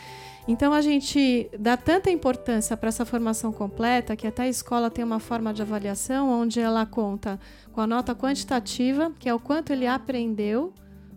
Então 0.49 0.73
a 0.73 0.81
gente 0.81 1.49
dá 1.59 1.77
tanta 1.77 2.11
importância 2.11 2.77
para 2.77 2.89
essa 2.89 3.05
formação 3.05 3.53
completa 3.53 4.17
que 4.17 4.27
até 4.27 4.43
a 4.43 4.49
escola 4.49 4.91
tem 4.91 5.05
uma 5.05 5.21
forma 5.21 5.53
de 5.53 5.63
avaliação 5.63 6.29
onde 6.31 6.59
ela 6.59 6.85
conta 6.87 7.39
com 7.73 7.81
a 7.81 7.87
nota 7.87 8.15
quantitativa, 8.15 9.13
que 9.19 9.29
é 9.29 9.35
o 9.35 9.39
quanto 9.39 9.73
ele 9.73 9.87
aprendeu 9.87 10.73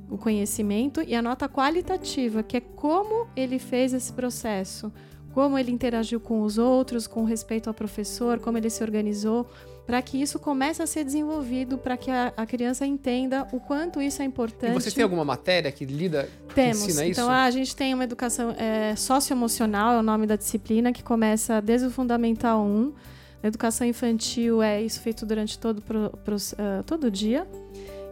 o 0.09 0.17
conhecimento, 0.17 1.01
e 1.01 1.15
a 1.15 1.21
nota 1.21 1.49
qualitativa, 1.49 2.43
que 2.43 2.57
é 2.57 2.61
como 2.61 3.27
ele 3.35 3.57
fez 3.57 3.93
esse 3.93 4.13
processo, 4.13 4.91
como 5.33 5.57
ele 5.57 5.71
interagiu 5.71 6.19
com 6.19 6.41
os 6.43 6.57
outros, 6.57 7.07
com 7.07 7.23
respeito 7.23 7.67
ao 7.67 7.73
professor, 7.73 8.39
como 8.39 8.57
ele 8.57 8.69
se 8.69 8.83
organizou, 8.83 9.47
para 9.85 10.01
que 10.01 10.21
isso 10.21 10.39
comece 10.39 10.81
a 10.81 10.87
ser 10.87 11.03
desenvolvido, 11.03 11.77
para 11.77 11.97
que 11.97 12.09
a, 12.09 12.31
a 12.37 12.45
criança 12.45 12.85
entenda 12.85 13.47
o 13.51 13.59
quanto 13.59 14.01
isso 14.01 14.21
é 14.21 14.25
importante. 14.25 14.71
E 14.71 14.73
vocês 14.73 14.93
têm 14.93 15.03
alguma 15.03 15.25
matéria 15.25 15.71
que 15.71 15.85
lida, 15.85 16.29
que 16.47 16.55
Temos. 16.55 16.83
ensina 16.83 17.05
isso? 17.05 17.19
Então, 17.19 17.29
a 17.29 17.49
gente 17.51 17.75
tem 17.75 17.93
uma 17.93 18.03
educação 18.03 18.51
é, 18.57 18.95
socioemocional, 18.95 19.95
é 19.95 19.99
o 19.99 20.03
nome 20.03 20.25
da 20.25 20.35
disciplina, 20.35 20.93
que 20.93 21.03
começa 21.03 21.61
desde 21.61 21.87
o 21.87 21.91
Fundamental 21.91 22.63
1. 22.63 22.93
A 23.41 23.47
educação 23.47 23.85
infantil 23.85 24.61
é 24.61 24.81
isso 24.81 25.01
feito 25.01 25.25
durante 25.25 25.59
todo, 25.59 25.81
pro, 25.81 26.09
pros, 26.23 26.55
ah, 26.57 26.81
todo 26.85 27.07
o 27.07 27.11
dia. 27.11 27.45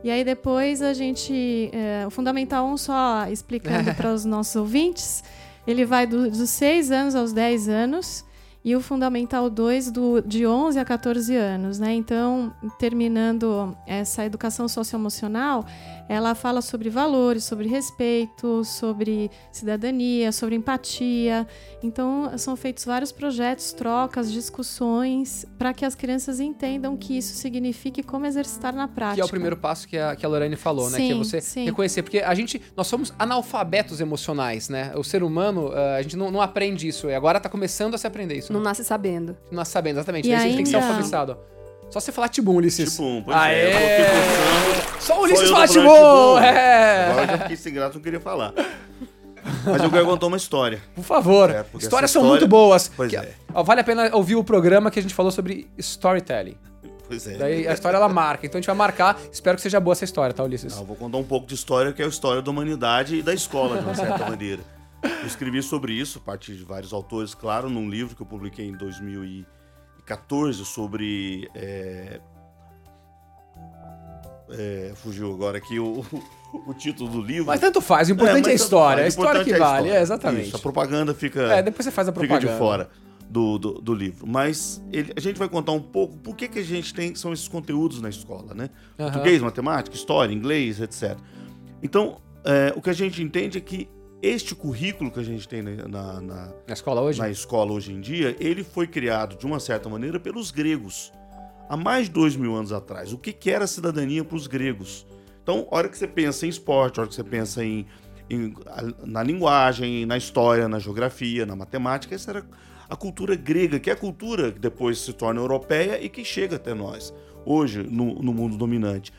E 0.04 0.10
aí 0.10 0.26
depois 0.26 0.82
a 0.82 0.94
gente... 0.94 1.70
é, 1.72 2.06
o 2.06 2.10
Fundamental 2.10 2.68
1, 2.68 2.78
só 2.78 3.28
explicando 3.30 3.94
para 3.96 4.12
os 4.12 4.26
nossos 4.26 4.56
ouvintes, 4.58 5.24
ele 5.66 5.86
vai 5.86 6.06
do- 6.08 6.30
dos 6.30 6.50
6 6.50 6.92
anos 6.92 7.16
aos 7.16 7.32
10 7.34 7.68
anos 7.70 8.26
e 8.64 8.76
o 8.76 8.82
Fundamental 8.82 9.50
2 9.50 9.90
do, 9.92 10.22
de 10.22 10.46
11 10.46 10.78
a 10.78 10.86
14 10.86 11.36
anos, 11.36 11.80
né? 11.80 11.94
Então, 11.96 12.54
terminando 12.78 13.76
essa 13.88 14.24
educação 14.24 14.68
socioemocional, 14.68 15.66
ela 16.14 16.36
fala 16.36 16.62
sobre 16.62 16.90
valores, 16.90 17.46
sobre 17.46 17.70
respeito, 17.70 18.66
sobre 18.66 19.32
cidadania, 19.50 20.34
sobre 20.34 20.56
empatia. 20.56 21.48
Então, 21.82 22.38
são 22.38 22.58
feitos 22.58 22.84
vários 22.84 23.14
projetos, 23.14 23.72
trocas, 23.72 24.30
discussões, 24.30 25.46
para 25.58 25.74
que 25.74 25.86
as 25.86 25.96
crianças 25.96 26.42
entendam 26.42 26.98
que 26.98 27.18
isso 27.18 27.34
significa 27.36 28.02
e 28.02 28.04
como 28.04 28.26
exercitar 28.26 28.76
na 28.76 28.90
prática. 28.90 29.16
Que 29.16 29.22
é 29.22 29.26
o 29.26 29.30
primeiro 29.30 29.56
passo 29.56 29.88
que 29.88 29.98
a, 29.98 30.14
que 30.14 30.26
a 30.26 30.30
Lorraine 30.30 30.58
falou, 30.58 30.90
né? 30.90 30.98
Que 30.98 31.04
é 31.06 31.08
Sim, 31.14 31.18
você 31.18 31.40
sim. 31.40 31.64
reconhecer. 31.64 32.04
Porque 32.04 32.20
a 32.20 32.34
gente, 32.36 32.62
nós 32.76 32.88
somos 32.88 33.14
analfabetos 33.18 34.02
emocionais, 34.02 34.68
né? 34.68 34.92
O 34.98 35.04
ser 35.06 35.24
humano, 35.24 35.72
ah, 35.74 35.96
a 35.96 36.02
gente 36.02 36.18
não, 36.18 36.30
não 36.30 36.42
aprende 36.42 36.90
isso. 36.90 37.10
E 37.10 37.16
agora 37.16 37.40
tá 37.40 37.48
começando 37.48 37.96
a 37.96 37.98
se 37.98 38.06
aprender 38.06 38.36
isso. 38.36 38.52
Não 38.52 38.60
Não, 38.60 38.66
nasce 38.66 38.84
sabendo. 38.84 39.38
não 39.50 39.64
sabendo, 39.64 39.96
exatamente. 39.96 40.30
E 40.30 40.38
gente 40.38 40.56
tem 40.56 40.64
que 40.66 40.70
ser 40.70 40.76
ainda- 40.76 40.88
alfabetizado. 40.88 41.38
Só 41.92 42.00
você 42.00 42.12
falar 42.12 42.30
Tibum, 42.30 42.56
Ulisses. 42.56 42.92
Tipo, 42.92 43.04
um, 43.04 43.22
pois 43.22 43.36
Aê! 43.38 43.56
é, 43.56 43.72
tô 43.72 43.78
aqui 43.78 44.82
pensando. 44.82 45.02
Só 45.02 45.20
o 45.20 45.24
Ulisses 45.24 45.44
eu 45.50 45.52
fala 45.54 45.68
tô 45.68 45.74
Tibum! 45.74 45.86
Tibum. 45.86 46.38
É! 46.40 47.06
Agora 47.12 47.24
eu 47.24 47.28
já 47.28 47.38
fiquei 47.40 47.58
sem 47.58 47.74
graça, 47.74 47.94
não 47.96 48.02
queria 48.02 48.20
falar. 48.20 48.54
Mas 49.66 49.84
eu 49.84 49.90
quero 49.90 50.06
contar 50.06 50.28
uma 50.28 50.38
história. 50.38 50.82
Por 50.96 51.04
favor. 51.04 51.50
É, 51.50 51.66
Histórias 51.78 51.82
essa 52.12 52.14
são 52.14 52.22
história- 52.22 52.30
muito 52.30 52.48
boas. 52.48 52.90
Pois 52.96 53.10
Que- 53.10 53.18
é. 53.18 53.34
ó, 53.54 53.64
vale 53.64 53.82
a 53.82 53.84
pena 53.84 54.10
ouvir 54.16 54.36
o 54.36 54.44
programa 54.44 54.90
que 54.90 55.00
a 55.00 55.02
gente 55.02 55.14
falou 55.14 55.32
sobre 55.32 55.68
storytelling. 55.78 56.56
Pois 57.08 57.28
é. 57.28 57.36
Daí 57.38 57.68
a 57.68 57.74
história 57.74 57.98
ela 57.98 58.08
marca. 58.08 58.46
Então 58.46 58.58
a 58.58 58.62
gente 58.62 58.68
vai 58.68 58.76
marcar. 58.76 59.20
Espero 59.32 59.58
que 59.58 59.62
seja 59.62 59.80
boa 59.80 59.92
essa 59.94 60.06
história, 60.06 60.34
tá, 60.34 60.44
Ulisses? 60.44 60.74
Não, 60.74 60.82
eu 60.82 60.86
vou 60.88 60.96
contar 60.96 61.18
um 61.18 61.24
pouco 61.24 61.46
de 61.48 61.56
história, 61.56 61.92
que 61.92 62.02
é 62.02 62.06
a 62.06 62.08
história 62.08 62.42
da 62.42 62.50
humanidade 62.50 63.16
e 63.18 63.22
da 63.22 63.34
escola, 63.34 63.78
de 63.80 63.84
uma 63.84 63.96
certa 63.96 64.18
maneira. 64.30 64.62
Eu 65.04 65.26
escrevi 65.28 65.62
sobre 65.62 65.94
isso, 65.94 66.20
a 66.20 66.22
partir 66.26 66.54
de 66.56 66.64
vários 66.64 66.94
autores, 66.94 67.34
claro, 67.34 67.70
num 67.70 67.90
livro 67.90 68.16
que 68.16 68.22
eu 68.22 68.26
publiquei 68.26 68.66
em 68.68 68.78
2014 70.16 70.66
sobre. 70.66 71.50
é, 71.56 72.20
é, 74.52 74.92
fugiu 74.96 75.34
agora 75.34 75.58
aqui 75.58 75.80
o, 75.80 76.04
o 76.68 76.74
título 76.74 77.10
do 77.10 77.22
livro. 77.22 77.46
Mas 77.46 77.60
tanto 77.60 77.80
faz, 77.80 78.10
o 78.10 78.12
importante 78.12 78.50
é, 78.50 78.52
a 78.52 78.56
história. 78.56 79.04
faz, 79.04 79.06
a 79.06 79.08
história 79.08 79.44
que 79.44 79.54
é 79.54 79.58
vale, 79.58 79.76
história. 79.86 80.00
é, 80.00 80.02
exatamente. 80.02 80.48
Isso, 80.48 80.56
a 80.58 80.60
propaganda 80.60 81.14
fica. 81.14 81.42
É, 81.54 81.64
depois 81.64 81.86
você 81.86 81.92
faz 81.92 82.08
a 82.08 82.12
fica 82.12 82.26
propaganda. 82.28 82.52
de 82.54 82.58
fora 82.60 82.90
do, 83.30 83.58
do, 83.58 83.74
do 83.82 83.94
livro. 83.94 84.28
Mas 84.28 84.82
ele- 84.92 85.14
a 85.16 85.20
gente 85.20 85.38
vai 85.38 85.48
contar 85.48 85.72
um 85.72 85.82
pouco 85.82 86.18
por 86.18 86.36
que, 86.36 86.48
que 86.50 86.60
a 86.60 86.64
gente 86.64 86.94
tem 86.94 87.16
são 87.16 87.32
esses 87.32 87.48
conteúdos 87.48 88.02
na 88.02 88.10
escola, 88.10 88.54
né? 88.54 88.70
Aham. 89.00 89.12
Português, 89.12 89.42
matemática, 89.42 89.96
história, 89.96 90.34
inglês, 90.34 90.82
etc. 90.82 91.18
Então, 91.82 92.18
é, 92.44 92.74
o 92.76 92.82
que 92.82 92.90
a 92.90 92.94
gente 92.94 93.24
entende 93.24 93.58
é 93.58 93.62
que 93.62 93.88
este 94.22 94.54
currículo 94.54 95.10
que 95.12 95.20
a 95.20 95.24
gente 95.24 95.48
tem 95.48 95.62
na, 95.62 95.88
na, 95.88 96.22
na- 96.22 96.54
Na 96.68 96.74
escola 96.74 97.02
hoje? 97.02 97.20
na 97.20 97.30
escola 97.30 97.72
hoje 97.72 97.92
em 97.92 98.00
dia, 98.02 98.36
ele 98.40 98.64
foi 98.64 98.88
criado 98.88 99.38
de 99.38 99.46
uma 99.46 99.60
certa 99.60 99.90
maneira 99.90 100.20
pelos 100.20 100.52
gregos. 100.52 101.12
Há 101.70 101.78
mais 101.78 102.08
de 102.08 102.12
dois 102.12 102.36
mil 102.36 102.56
anos 102.56 102.72
atrás. 102.74 103.14
O 103.14 103.18
que, 103.18 103.32
que 103.34 103.50
era 103.50 103.66
cidadania 103.66 104.24
para 104.24 104.36
os 104.36 104.46
gregos? 104.48 105.06
Então, 105.42 105.68
a 105.72 105.76
hora 105.78 105.90
que 105.90 105.98
você 105.98 106.08
pensa 106.08 106.46
em 106.46 106.50
esporte, 106.50 107.00
a 107.00 107.02
hora 107.04 107.10
que 107.10 107.16
você 107.16 107.24
pensa 107.24 107.64
em, 107.64 107.86
em- 108.30 108.54
na 109.06 109.24
linguagem, 109.24 110.06
na 110.06 110.18
história, 110.18 110.68
na 110.68 110.80
geografia, 110.80 111.46
na 111.46 111.56
matemática, 111.56 112.14
essa 112.14 112.32
era 112.32 112.46
a 112.90 112.96
cultura 112.96 113.36
grega, 113.36 113.80
que 113.80 113.90
é 113.90 113.94
a 113.94 113.96
cultura 113.96 114.52
que 114.52 114.60
depois 114.60 115.00
se 115.00 115.14
torna 115.14 115.40
europeia 115.40 116.04
e 116.04 116.10
que 116.10 116.26
chega 116.26 116.58
até 116.58 116.74
nós, 116.74 117.14
hoje, 117.46 117.82
no, 117.84 118.16
no 118.22 118.34
mundo 118.34 118.58
dominante. 118.58 119.12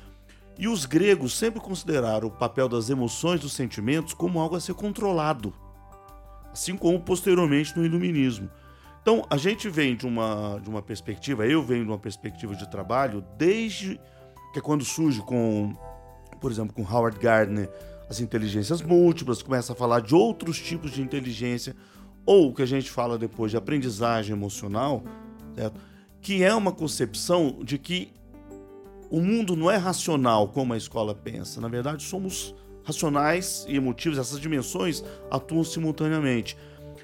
E 0.58 0.68
os 0.68 0.84
gregos 0.86 1.36
sempre 1.36 1.60
consideraram 1.60 2.28
o 2.28 2.30
papel 2.30 2.68
das 2.68 2.90
emoções, 2.90 3.40
dos 3.40 3.52
sentimentos, 3.52 4.14
como 4.14 4.38
algo 4.38 4.56
a 4.56 4.60
ser 4.60 4.74
controlado 4.74 5.52
assim 6.52 6.76
como 6.76 7.00
posteriormente 7.00 7.76
no 7.76 7.84
iluminismo. 7.84 8.48
Então, 9.00 9.26
a 9.28 9.36
gente 9.36 9.68
vem 9.68 9.96
de 9.96 10.06
uma, 10.06 10.60
de 10.62 10.68
uma 10.68 10.82
perspectiva, 10.82 11.46
eu 11.46 11.62
venho 11.62 11.84
de 11.84 11.90
uma 11.90 11.98
perspectiva 11.98 12.54
de 12.54 12.70
trabalho 12.70 13.24
desde 13.36 13.98
que 14.52 14.58
é 14.58 14.62
quando 14.62 14.84
surge 14.84 15.20
com, 15.22 15.74
por 16.40 16.52
exemplo, 16.52 16.74
com 16.74 16.82
Howard 16.82 17.18
Gardner, 17.18 17.70
as 18.08 18.20
inteligências 18.20 18.82
múltiplas, 18.82 19.42
começa 19.42 19.72
a 19.72 19.76
falar 19.76 20.00
de 20.00 20.14
outros 20.14 20.60
tipos 20.60 20.90
de 20.92 21.00
inteligência, 21.00 21.74
ou 22.26 22.50
o 22.50 22.54
que 22.54 22.62
a 22.62 22.66
gente 22.66 22.90
fala 22.90 23.18
depois 23.18 23.50
de 23.50 23.56
aprendizagem 23.56 24.36
emocional, 24.36 25.02
certo? 25.56 25.80
que 26.20 26.44
é 26.44 26.54
uma 26.54 26.70
concepção 26.70 27.58
de 27.64 27.78
que 27.78 28.12
o 29.12 29.20
mundo 29.20 29.54
não 29.54 29.70
é 29.70 29.76
racional 29.76 30.48
como 30.48 30.72
a 30.72 30.76
escola 30.78 31.14
pensa. 31.14 31.60
Na 31.60 31.68
verdade, 31.68 32.02
somos 32.02 32.54
racionais 32.82 33.66
e 33.68 33.76
emotivos, 33.76 34.18
essas 34.18 34.40
dimensões 34.40 35.04
atuam 35.30 35.62
simultaneamente. 35.62 36.56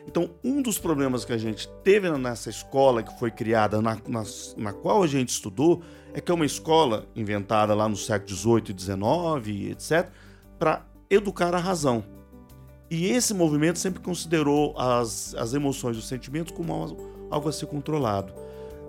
Então, 0.06 0.30
um 0.42 0.62
dos 0.62 0.78
problemas 0.78 1.26
que 1.26 1.34
a 1.34 1.36
gente 1.36 1.68
teve 1.84 2.10
nessa 2.12 2.48
escola 2.48 3.02
que 3.02 3.18
foi 3.18 3.30
criada, 3.30 3.82
na, 3.82 3.98
na, 4.08 4.22
na 4.56 4.72
qual 4.72 5.02
a 5.02 5.06
gente 5.06 5.28
estudou, 5.28 5.82
é 6.14 6.20
que 6.20 6.32
é 6.32 6.34
uma 6.34 6.46
escola 6.46 7.06
inventada 7.14 7.74
lá 7.74 7.86
no 7.86 7.96
século 7.96 8.34
XVIII 8.34 8.74
e 8.74 8.80
XIX, 8.80 9.70
etc., 9.72 10.10
para 10.58 10.86
educar 11.10 11.54
a 11.54 11.58
razão. 11.58 12.02
E 12.90 13.08
esse 13.08 13.34
movimento 13.34 13.78
sempre 13.78 14.00
considerou 14.00 14.74
as, 14.78 15.34
as 15.34 15.52
emoções 15.52 15.96
e 15.96 15.98
os 15.98 16.08
sentimentos 16.08 16.54
como 16.54 16.72
algo, 16.72 17.28
algo 17.30 17.50
a 17.50 17.52
ser 17.52 17.66
controlado. 17.66 18.32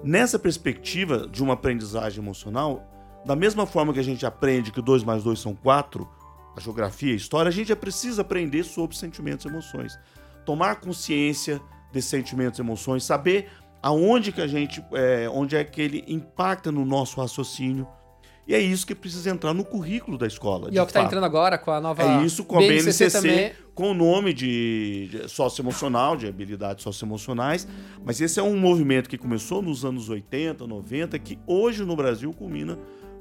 Nessa 0.01 0.39
perspectiva 0.39 1.27
de 1.27 1.43
uma 1.43 1.55
aprendizagem 1.55 2.23
emocional, 2.23 2.89
da 3.25 3.35
mesma 3.35 3.65
forma 3.65 3.93
que 3.93 3.99
a 3.99 4.03
gente 4.03 4.25
aprende 4.25 4.71
que 4.71 4.81
2 4.81 5.03
mais 5.03 5.23
2 5.23 5.39
são 5.39 5.53
4, 5.55 6.07
a 6.55 6.59
geografia 6.59 7.11
e 7.11 7.13
a 7.13 7.17
história, 7.17 7.49
a 7.49 7.51
gente 7.51 7.73
precisa 7.75 8.21
aprender 8.21 8.63
sobre 8.63 8.95
sentimentos 8.97 9.45
e 9.45 9.49
emoções. 9.49 9.97
Tomar 10.45 10.77
consciência 10.77 11.61
desses 11.91 12.09
sentimentos 12.09 12.59
e 12.59 12.61
emoções, 12.61 13.03
saber 13.03 13.49
aonde 13.81 14.31
que 14.31 14.41
a 14.41 14.47
gente, 14.47 14.83
é, 14.93 15.29
onde 15.31 15.55
é 15.55 15.63
que 15.63 15.81
ele 15.81 16.03
impacta 16.07 16.71
no 16.71 16.85
nosso 16.85 17.19
raciocínio. 17.19 17.87
E 18.47 18.55
é 18.55 18.59
isso 18.59 18.85
que 18.85 18.95
precisa 18.95 19.29
entrar 19.29 19.53
no 19.53 19.63
currículo 19.63 20.17
da 20.17 20.25
escola. 20.25 20.69
E 20.69 20.71
de 20.71 20.79
é 20.79 20.81
o 20.81 20.87
que 20.87 20.91
tá 20.91 21.01
fato. 21.01 21.09
entrando 21.09 21.23
agora 21.23 21.55
com 21.55 21.69
a 21.69 21.79
nova 21.79 22.01
É 22.01 22.25
isso, 22.25 22.43
com 22.43 22.57
a 22.57 22.61
BNCC, 22.61 23.11
também. 23.11 23.51
com 23.75 23.91
o 23.91 23.93
nome 23.93 24.33
de, 24.33 25.07
de 25.11 25.29
socioemocional, 25.29 26.17
de 26.17 26.25
habilidades 26.25 26.83
socioemocionais. 26.83 27.67
Mas 28.03 28.19
esse 28.19 28.39
é 28.39 28.43
um 28.43 28.57
movimento 28.57 29.07
que 29.07 29.19
começou 29.19 29.61
nos 29.61 29.85
anos 29.85 30.09
80, 30.09 30.65
90, 30.65 31.19
que 31.19 31.37
hoje 31.45 31.85
no 31.85 31.95
Brasil 31.95 32.33
culmina 32.33 32.79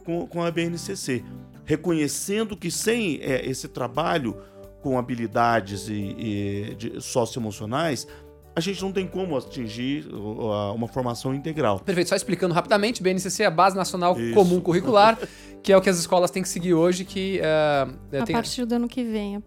com, 0.09 0.27
com 0.27 0.43
a 0.43 0.51
BNCC. 0.51 1.23
Reconhecendo 1.67 2.57
que 2.57 2.71
sem 2.71 3.21
é, 3.21 3.47
esse 3.47 3.69
trabalho 3.69 4.35
com 4.81 4.99
habilidades 4.99 5.87
e, 5.89 6.17
e 6.19 6.75
de- 6.75 7.01
socioemocionais, 7.03 8.09
a 8.57 8.61
gente 8.61 8.81
não 8.81 8.91
tem 8.91 9.07
como 9.07 9.37
atingir 9.37 10.09
uma 10.09 10.89
formação 10.89 11.35
integral. 11.35 11.79
Perfeito, 11.81 12.09
só 12.09 12.17
explicando 12.17 12.55
rapidamente, 12.55 13.03
BNCC 13.03 13.43
é 13.43 13.47
a 13.47 13.51
Base 13.51 13.77
Nacional 13.77 14.19
Isso. 14.19 14.35
Comum 14.35 14.61
Curricular, 14.61 15.19
que 15.63 15.73
é 15.73 15.77
o 15.77 15.81
que 15.83 15.91
as 15.91 15.99
escolas 15.99 16.31
têm 16.31 16.43
que 16.43 16.49
seguir 16.49 16.73
hoje, 16.73 17.05
que 17.05 17.39
eh, 17.41 17.87
A 18.19 18.25
tem... 18.25 18.35
partir 18.35 18.65
do 18.65 18.75
ano 18.75 18.89
que 18.89 19.05
vem. 19.05 19.43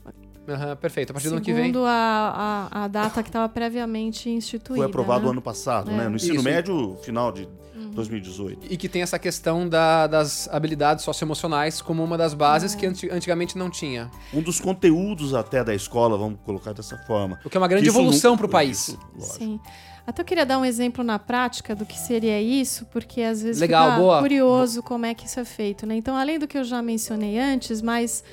Aham, 0.47 0.75
perfeito, 0.75 1.11
a 1.11 1.13
partir 1.13 1.29
do 1.29 1.35
ano 1.35 1.41
que 1.43 1.53
vem. 1.53 1.65
Segundo 1.65 1.85
a, 1.85 2.69
a, 2.71 2.83
a 2.83 2.87
data 2.87 3.21
que 3.23 3.29
estava 3.29 3.47
previamente 3.47 4.29
instituída. 4.29 4.81
Foi 4.81 4.85
aprovado 4.89 5.25
né? 5.25 5.31
ano 5.31 5.41
passado, 5.41 5.91
É. 5.91 5.93
né? 5.95 6.09
No 6.09 6.15
ensino 6.15 6.35
Isso. 6.35 6.43
médio, 6.43 6.97
final 7.03 7.31
de 7.31 7.47
2018. 7.93 8.67
E 8.69 8.77
que 8.77 8.87
tem 8.89 9.01
essa 9.01 9.19
questão 9.19 9.67
da- 9.67 10.07
das 10.07 10.47
habilidades 10.51 11.03
socioemocionais 11.05 11.81
como 11.81 12.03
uma 12.03 12.17
das 12.17 12.33
bases 12.33 12.73
É. 12.73 12.77
que 12.77 12.85
anti- 12.85 13.09
antigamente 13.09 13.57
não 13.57 13.69
tinha. 13.69 14.09
Um 14.33 14.41
dos 14.41 14.59
conteúdos 14.59 15.33
até 15.33 15.63
da 15.63 15.73
escola, 15.75 16.17
vamos 16.17 16.39
colocar 16.45 16.73
dessa 16.73 16.97
forma. 16.99 17.39
O 17.45 17.49
que 17.49 17.57
é 17.57 17.59
uma 17.59 17.67
grande 17.67 17.87
evolução 17.89 18.35
para 18.37 18.45
o 18.45 18.49
país. 18.49 18.89
Isso, 18.89 18.99
lógico. 19.17 19.37
Sim. 19.37 19.59
Até 20.07 20.21
eu 20.21 20.25
queria 20.25 20.45
dar 20.45 20.57
um 20.57 20.65
exemplo 20.65 21.03
na 21.03 21.19
prática 21.19 21.75
do 21.75 21.85
que 21.85 21.97
seria 21.97 22.41
isso, 22.41 22.85
porque 22.87 23.21
às 23.21 23.43
vezes 23.43 23.61
Legal, 23.61 23.89
fica 23.91 23.99
boa. 24.01 24.19
curioso 24.19 24.81
como 24.81 25.05
é 25.05 25.13
que 25.13 25.27
isso 25.27 25.39
é 25.39 25.45
feito. 25.45 25.85
Né? 25.85 25.95
Então, 25.95 26.15
além 26.15 26.39
do 26.39 26.47
que 26.47 26.57
eu 26.57 26.63
já 26.63 26.81
mencionei 26.81 27.37
antes, 27.39 27.81
mas 27.81 28.23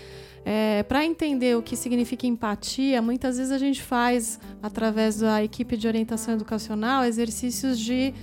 para 0.88 1.04
entender 1.04 1.56
o 1.56 1.62
que 1.62 1.76
significa 1.76 2.26
empatia, 2.26 3.02
muitas 3.02 3.36
vezes 3.36 3.52
a 3.52 3.58
gente 3.58 3.82
faz, 3.82 4.40
através 4.62 5.18
da 5.18 5.42
equipe 5.42 5.76
de 5.76 5.86
orientação 5.86 6.34
educacional, 6.34 7.04
exercícios 7.04 7.78
de 7.78 8.14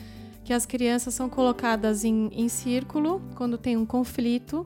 que 0.44 0.54
as 0.54 0.66
crianças 0.66 1.14
são 1.14 1.28
colocadas 1.28 2.04
em, 2.04 2.30
em 2.32 2.48
círculo 2.48 3.22
quando 3.36 3.58
tem 3.58 3.76
um 3.76 3.86
conflito. 3.86 4.66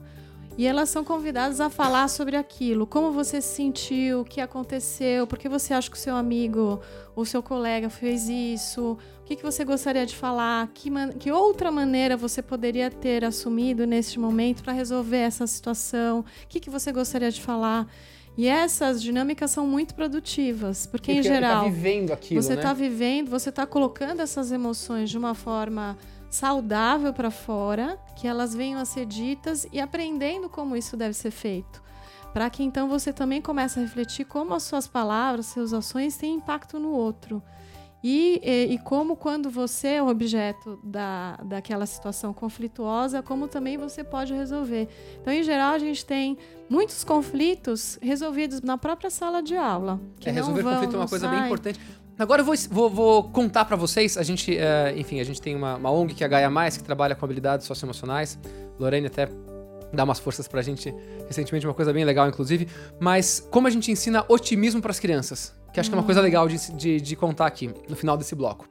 E 0.58 0.68
elas 0.68 0.90
são 0.90 1.06
convidadas 1.06 1.62
a 1.62 1.70
falar 1.70 2.10
sobre 2.10 2.36
aquilo. 2.36 2.86
Como 2.86 3.14
você 3.14 3.40
se 3.40 3.56
sentiu, 3.56 4.20
o 4.20 4.26
que 4.26 4.42
aconteceu, 4.42 5.26
por 5.26 5.40
que 5.40 5.48
você 5.48 5.74
acha 5.74 5.90
que 5.90 5.96
o 5.96 6.00
seu 6.00 6.18
amigo 6.18 6.82
ou 7.16 7.24
seu 7.24 7.42
colega 7.42 7.90
fez 7.90 8.28
isso, 8.28 8.98
que, 9.30 9.36
que 9.36 9.44
você 9.44 9.64
gostaria 9.64 10.08
de 10.08 10.16
falar, 10.16 10.68
que, 10.74 10.90
que 11.20 11.32
outra 11.32 11.72
maneira 11.72 12.18
você 12.18 12.42
poderia 12.42 12.90
ter 12.90 13.24
assumido 13.24 13.86
neste 13.86 14.20
momento 14.20 14.64
para 14.64 14.74
resolver 14.74 15.18
essa 15.18 15.46
situação, 15.46 16.22
o 16.22 16.26
que, 16.48 16.60
que 16.60 16.70
você 16.70 16.92
gostaria 16.92 17.30
de 17.30 17.40
falar. 17.40 17.88
E 18.36 18.48
essas 18.48 19.00
dinâmicas 19.00 19.52
são 19.52 19.68
muito 19.68 19.94
produtivas, 19.94 20.88
porque, 20.88 21.12
em 21.12 21.16
Porque 21.18 21.30
geral. 21.30 21.66
Tá 21.66 21.70
vivendo 21.70 22.12
aquilo, 22.12 22.42
Você 22.42 22.56
né? 22.56 22.56
está 22.56 22.74
vivendo, 22.74 23.30
você 23.30 23.50
está 23.50 23.68
colocando 23.68 24.20
essas 24.20 24.52
emoções 24.52 25.12
de 25.12 25.18
uma 25.18 25.36
forma 25.36 25.96
saudável 26.28 27.14
para 27.14 27.30
fora, 27.30 28.00
que 28.16 28.28
elas 28.28 28.56
venham 28.56 28.80
a 28.80 28.86
ser 28.86 29.06
ditas 29.06 29.68
e 29.72 29.80
aprendendo 29.80 30.50
como 30.50 30.76
isso 30.76 30.98
deve 30.98 31.14
ser 31.14 31.32
feito. 31.32 31.84
Para 32.34 32.50
que 32.50 32.64
então 32.64 32.90
você 32.90 33.14
também 33.14 33.42
comece 33.44 33.78
a 33.78 33.82
refletir 33.84 34.26
como 34.26 34.56
as 34.56 34.64
suas 34.64 34.88
palavras, 34.88 35.48
suas 35.48 35.72
ações 35.72 36.18
têm 36.18 36.34
impacto 36.36 36.80
no 36.80 36.90
outro. 36.90 37.44
E, 38.04 38.40
e, 38.44 38.74
e 38.74 38.78
como 38.80 39.16
quando 39.16 39.50
você 39.50 39.88
é 39.90 40.04
o 40.04 40.08
objeto 40.08 40.80
da, 40.84 41.38
daquela 41.44 41.86
situação 41.86 42.34
conflituosa, 42.34 43.22
como 43.22 43.48
também 43.48 43.78
você 43.78 44.04
pode 44.04 44.34
resolver. 44.34 44.88
Então, 45.22 45.34
em 45.34 45.44
geral, 45.44 45.74
a 45.74 45.80
gente 45.80 46.06
tem 46.06 46.38
muitos 46.70 47.04
conflitos 47.04 48.00
resolvidos 48.02 48.62
na 48.62 48.78
própria 48.78 49.10
sala 49.10 49.44
de 49.44 49.56
aula. 49.58 50.00
Que 50.20 50.30
É, 50.30 50.32
resolver 50.32 50.64
vão, 50.64 50.74
conflito 50.76 50.96
é 50.96 51.00
uma 51.00 51.08
coisa 51.10 51.28
bem 51.28 51.38
saem. 51.40 51.48
importante. 51.48 51.80
Agora 52.18 52.42
eu 52.42 52.46
vou, 52.46 52.56
vou, 52.70 52.90
vou 52.90 53.24
contar 53.30 53.64
pra 53.64 53.78
vocês, 53.78 54.18
a 54.18 54.24
gente, 54.24 54.58
é, 54.58 54.94
enfim, 54.98 55.22
a 55.22 55.24
gente 55.24 55.42
tem 55.42 55.56
uma, 55.56 55.76
uma 55.76 55.90
ONG 55.90 56.14
que 56.14 56.24
é 56.24 56.26
a 56.26 56.30
Gaia 56.30 56.50
Mais, 56.50 56.76
que 56.76 56.84
trabalha 56.84 57.16
com 57.16 57.24
habilidades 57.24 57.66
socioemocionais. 57.66 58.38
Lorene 58.78 59.08
até 59.08 59.30
dá 59.94 60.04
umas 60.04 60.20
forças 60.20 60.48
pra 60.48 60.62
gente 60.62 60.94
recentemente, 61.28 61.66
uma 61.66 61.74
coisa 61.74 61.94
bem 61.94 62.04
legal, 62.04 62.28
inclusive. 62.28 62.68
Mas 63.00 63.46
como 63.50 63.68
a 63.68 63.70
gente 63.70 63.90
ensina 63.92 64.26
otimismo 64.28 64.82
pras 64.82 65.00
crianças, 65.00 65.56
que 65.74 65.80
acho 65.80 65.90
que 65.90 65.96
é 65.96 65.98
uma 65.98 66.06
coisa 66.06 66.22
legal 66.22 66.48
de, 66.48 66.72
de, 66.74 67.02
de 67.02 67.16
contar 67.16 67.48
aqui, 67.48 67.72
no 67.88 67.96
final 67.96 68.18
desse 68.18 68.36
bloco. 68.36 68.68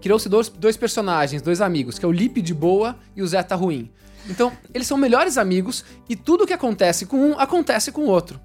Criou-se 0.00 0.28
dois, 0.28 0.48
dois 0.48 0.76
personagens, 0.76 1.42
dois 1.42 1.60
amigos, 1.60 1.98
que 1.98 2.04
é 2.04 2.08
o 2.08 2.12
Lipe 2.12 2.40
de 2.40 2.54
boa 2.54 2.96
e 3.16 3.22
o 3.22 3.26
Zeta 3.26 3.54
ruim. 3.54 3.90
Então, 4.28 4.52
eles 4.74 4.86
são 4.86 4.96
melhores 4.96 5.38
amigos 5.38 5.84
e 6.08 6.14
tudo 6.14 6.46
que 6.46 6.52
acontece 6.52 7.06
com 7.06 7.16
um 7.16 7.38
acontece 7.38 7.90
com 7.90 8.02
o 8.02 8.08
outro. 8.08 8.40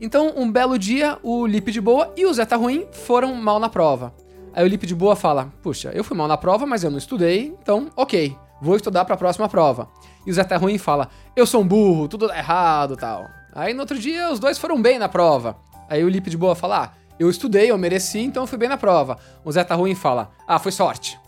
Então, 0.00 0.32
um 0.36 0.50
belo 0.50 0.78
dia, 0.78 1.18
o 1.22 1.46
Lipe 1.46 1.70
de 1.70 1.80
boa 1.80 2.12
e 2.16 2.26
o 2.26 2.32
Zeta 2.32 2.56
ruim 2.56 2.86
foram 2.90 3.34
mal 3.34 3.58
na 3.58 3.68
prova. 3.68 4.14
Aí 4.52 4.64
o 4.64 4.68
Lipe 4.68 4.86
de 4.86 4.94
boa 4.94 5.16
fala: 5.16 5.52
Puxa, 5.62 5.90
eu 5.94 6.04
fui 6.04 6.16
mal 6.16 6.28
na 6.28 6.36
prova, 6.36 6.66
mas 6.66 6.84
eu 6.84 6.90
não 6.90 6.98
estudei, 6.98 7.56
então, 7.62 7.88
ok, 7.96 8.36
vou 8.60 8.76
estudar 8.76 9.04
pra 9.04 9.16
próxima 9.16 9.48
prova. 9.48 9.88
E 10.26 10.30
o 10.30 10.34
Zeta 10.34 10.56
ruim 10.56 10.76
fala: 10.76 11.08
Eu 11.34 11.46
sou 11.46 11.62
um 11.62 11.66
burro, 11.66 12.08
tudo 12.08 12.28
dá 12.28 12.36
errado 12.36 12.96
tal. 12.96 13.26
Aí 13.54 13.72
no 13.72 13.80
outro 13.80 13.98
dia, 13.98 14.30
os 14.30 14.38
dois 14.38 14.58
foram 14.58 14.80
bem 14.80 14.98
na 14.98 15.08
prova. 15.08 15.56
Aí 15.88 16.04
o 16.04 16.08
Lipe 16.08 16.30
de 16.30 16.36
boa 16.36 16.54
fala: 16.54 16.84
Ah, 16.84 16.90
eu 17.22 17.30
estudei, 17.30 17.70
eu 17.70 17.78
mereci, 17.78 18.18
então 18.18 18.42
eu 18.42 18.46
fui 18.46 18.58
bem 18.58 18.68
na 18.68 18.76
prova. 18.76 19.18
O 19.44 19.52
Zeta 19.52 19.74
ruim 19.74 19.94
fala: 19.94 20.30
Ah, 20.46 20.58
foi 20.58 20.72
sorte. 20.72 21.18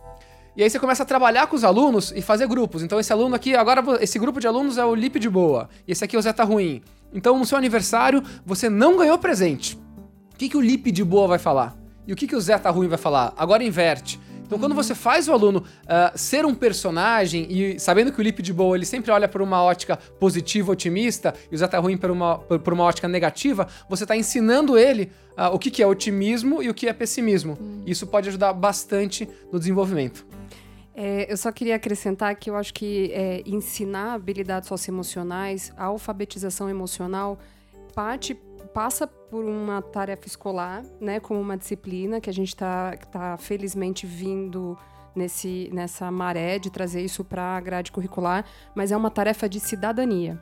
E 0.56 0.62
aí 0.62 0.70
você 0.70 0.78
começa 0.78 1.02
a 1.02 1.06
trabalhar 1.06 1.48
com 1.48 1.56
os 1.56 1.64
alunos 1.64 2.12
e 2.14 2.22
fazer 2.22 2.46
grupos. 2.46 2.82
Então 2.82 3.00
esse 3.00 3.12
aluno 3.12 3.34
aqui, 3.34 3.56
agora 3.56 3.82
esse 4.00 4.18
grupo 4.18 4.38
de 4.38 4.46
alunos 4.46 4.78
é 4.78 4.84
o 4.84 4.94
Lipe 4.94 5.18
de 5.18 5.28
boa. 5.28 5.68
E 5.86 5.92
esse 5.92 6.04
aqui 6.04 6.14
é 6.14 6.18
o 6.18 6.22
Zeta 6.22 6.44
ruim. 6.44 6.80
Então 7.12 7.38
no 7.38 7.44
seu 7.44 7.58
aniversário 7.58 8.22
você 8.46 8.68
não 8.68 8.96
ganhou 8.96 9.18
presente. 9.18 9.76
O 10.32 10.36
que, 10.36 10.48
que 10.48 10.56
o 10.56 10.60
Lipe 10.60 10.92
de 10.92 11.02
boa 11.02 11.26
vai 11.26 11.38
falar? 11.38 11.76
E 12.06 12.12
o 12.12 12.16
que, 12.16 12.26
que 12.26 12.36
o 12.36 12.40
Zeta 12.40 12.70
ruim 12.70 12.86
vai 12.86 12.98
falar? 12.98 13.32
Agora 13.36 13.64
inverte. 13.64 14.20
Então 14.44 14.58
quando 14.58 14.74
você 14.74 14.94
faz 14.94 15.28
o 15.28 15.32
aluno 15.32 15.64
ah, 15.86 16.12
ser 16.14 16.44
um 16.44 16.54
personagem 16.54 17.46
e 17.50 17.78
sabendo 17.78 18.12
que 18.12 18.20
o 18.20 18.22
Lipe 18.22 18.42
de 18.42 18.52
boa 18.52 18.76
ele 18.76 18.86
sempre 18.86 19.10
olha 19.10 19.28
por 19.28 19.42
uma 19.42 19.62
ótica 19.62 19.96
positiva, 19.96 20.72
otimista, 20.72 21.34
e 21.50 21.54
o 21.54 21.58
Zeta 21.58 21.78
ruim 21.78 21.96
por 21.96 22.10
uma, 22.10 22.38
por 22.38 22.58
por 22.58 22.72
uma 22.72 22.84
ótica 22.84 23.06
negativa, 23.08 23.68
você 23.88 24.04
está 24.04 24.16
ensinando 24.16 24.78
ele 24.78 25.12
ah, 25.36 25.50
o 25.50 25.58
que, 25.58 25.70
que 25.70 25.82
é 25.82 25.86
otimismo 25.86 26.62
e 26.62 26.68
o 26.68 26.74
que 26.74 26.88
é 26.88 26.92
pessimismo. 26.92 27.58
Isso 27.86 28.06
pode 28.06 28.28
ajudar 28.28 28.52
bastante 28.52 29.28
no 29.52 29.58
desenvolvimento. 29.58 30.26
É, 30.94 31.30
eu 31.30 31.36
só 31.36 31.50
queria 31.50 31.74
acrescentar 31.74 32.36
que 32.36 32.48
eu 32.48 32.56
acho 32.56 32.72
que 32.72 33.10
é, 33.12 33.42
ensinar 33.44 34.14
habilidades 34.14 34.68
socioemocionais, 34.68 35.72
a 35.76 35.86
alfabetização 35.86 36.70
emocional, 36.70 37.38
parte 37.94 38.36
passa 38.74 39.06
por 39.06 39.44
uma 39.44 39.80
tarefa 39.80 40.26
escolar, 40.26 40.84
né, 41.00 41.20
como 41.20 41.40
uma 41.40 41.56
disciplina 41.56 42.20
que 42.20 42.28
a 42.28 42.32
gente 42.32 42.48
está 42.48 42.96
tá 43.10 43.36
felizmente 43.38 44.04
vindo 44.04 44.76
nesse, 45.14 45.70
nessa 45.72 46.10
maré 46.10 46.58
de 46.58 46.70
trazer 46.70 47.00
isso 47.02 47.24
para 47.24 47.56
a 47.56 47.60
grade 47.60 47.92
curricular, 47.92 48.44
mas 48.74 48.90
é 48.90 48.96
uma 48.96 49.10
tarefa 49.10 49.48
de 49.48 49.60
cidadania. 49.60 50.40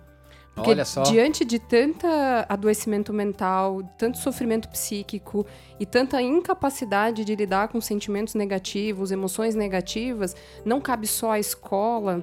Porque 0.54 0.70
Olha 0.70 0.84
só. 0.84 1.02
diante 1.02 1.44
de 1.44 1.58
tanta 1.58 2.44
adoecimento 2.46 3.12
mental, 3.12 3.82
tanto 3.96 4.18
sofrimento 4.18 4.68
psíquico 4.68 5.46
e 5.80 5.86
tanta 5.86 6.20
incapacidade 6.20 7.24
de 7.24 7.34
lidar 7.34 7.68
com 7.68 7.80
sentimentos 7.80 8.34
negativos, 8.34 9.10
emoções 9.10 9.54
negativas, 9.54 10.36
não 10.64 10.78
cabe 10.80 11.06
só 11.06 11.32
à 11.32 11.38
escola 11.38 12.22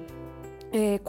é, 0.72 1.00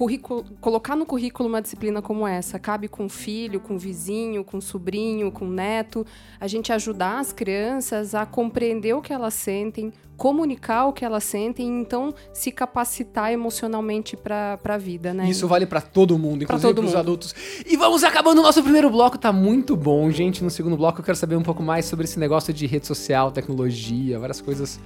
colocar 0.60 0.96
no 0.96 1.06
currículo 1.06 1.48
uma 1.48 1.62
disciplina 1.62 2.02
como 2.02 2.28
essa. 2.28 2.58
Cabe 2.58 2.88
com 2.88 3.06
o 3.06 3.10
filho, 3.10 3.60
com 3.60 3.76
o 3.76 3.80
vizinho, 3.80 4.44
com 4.44 4.58
o 4.58 4.62
sobrinho, 4.62 5.32
com 5.32 5.46
o 5.46 5.52
neto. 5.52 6.06
A 6.40 6.48
gente 6.48 6.74
ajudar 6.74 7.20
as 7.20 7.32
crianças 7.32 8.16
a 8.16 8.26
compreender 8.26 8.94
o 8.94 9.02
que 9.02 9.14
elas 9.14 9.34
sentem, 9.34 9.94
comunicar 10.18 10.86
o 10.86 10.94
que 10.94 11.06
elas 11.06 11.24
sentem 11.24 11.68
e 11.68 11.82
então 11.82 12.14
se 12.34 12.52
capacitar 12.52 13.32
emocionalmente 13.32 14.18
para 14.18 14.60
a 14.64 14.78
vida, 14.78 15.14
né? 15.14 15.30
Isso 15.30 15.48
vale 15.48 15.66
pra 15.66 15.82
todo 15.82 16.18
mundo, 16.18 16.44
inclusive 16.44 16.74
pros 16.74 16.86
mundo. 16.88 16.98
adultos. 16.98 17.36
E 17.66 17.78
vamos 17.78 18.04
acabando 18.04 18.40
o 18.40 18.44
nosso 18.44 18.64
primeiro 18.64 18.90
bloco, 18.90 19.18
tá 19.18 19.32
muito 19.32 19.76
bom, 19.76 20.10
gente. 20.10 20.44
No 20.44 20.50
segundo 20.50 20.76
bloco 20.76 21.00
eu 21.00 21.04
quero 21.04 21.18
saber 21.18 21.36
um 21.36 21.44
pouco 21.44 21.62
mais 21.62 21.86
sobre 21.86 22.06
esse 22.06 22.20
negócio 22.20 22.54
de 22.54 22.66
rede 22.66 22.88
social, 22.88 23.32
tecnologia, 23.32 24.20
várias 24.20 24.42
coisas 24.42 24.80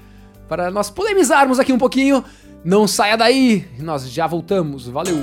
para 0.48 0.70
nós 0.70 0.90
polemizarmos 0.90 1.60
aqui 1.60 1.74
um 1.74 1.78
pouquinho. 1.78 2.24
Não 2.66 2.88
saia 2.88 3.16
daí, 3.16 3.64
nós 3.78 4.10
já 4.10 4.26
voltamos. 4.26 4.88
Valeu. 4.88 5.18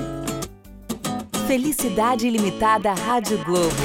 Felicidade 1.45 2.25
ilimitada 2.25 2.93
Rádio 2.93 3.37
Globo. 3.43 3.75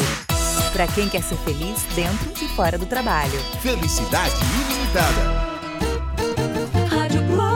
Pra 0.72 0.86
quem 0.86 1.08
quer 1.08 1.24
ser 1.24 1.34
feliz 1.38 1.82
dentro 1.92 2.32
e 2.40 2.48
fora 2.54 2.78
do 2.78 2.86
trabalho. 2.86 3.36
Felicidade 3.60 4.36
ilimitada. 4.70 5.48
Rádio 6.88 7.20
Globo. 7.26 7.47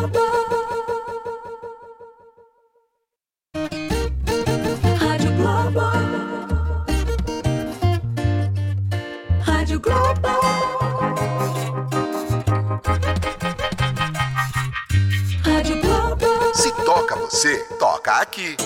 Aqui. 18.33 18.57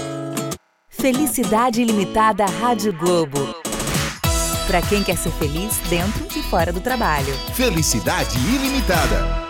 Felicidade 0.88 1.82
ilimitada 1.82 2.46
Rádio 2.46 2.92
Globo. 2.92 3.38
Pra 4.66 4.80
quem 4.80 5.02
quer 5.02 5.16
ser 5.16 5.30
feliz 5.32 5.78
dentro 5.88 6.26
e 6.38 6.42
fora 6.42 6.72
do 6.72 6.80
trabalho. 6.80 7.32
Felicidade 7.54 8.36
ilimitada. 8.38 9.44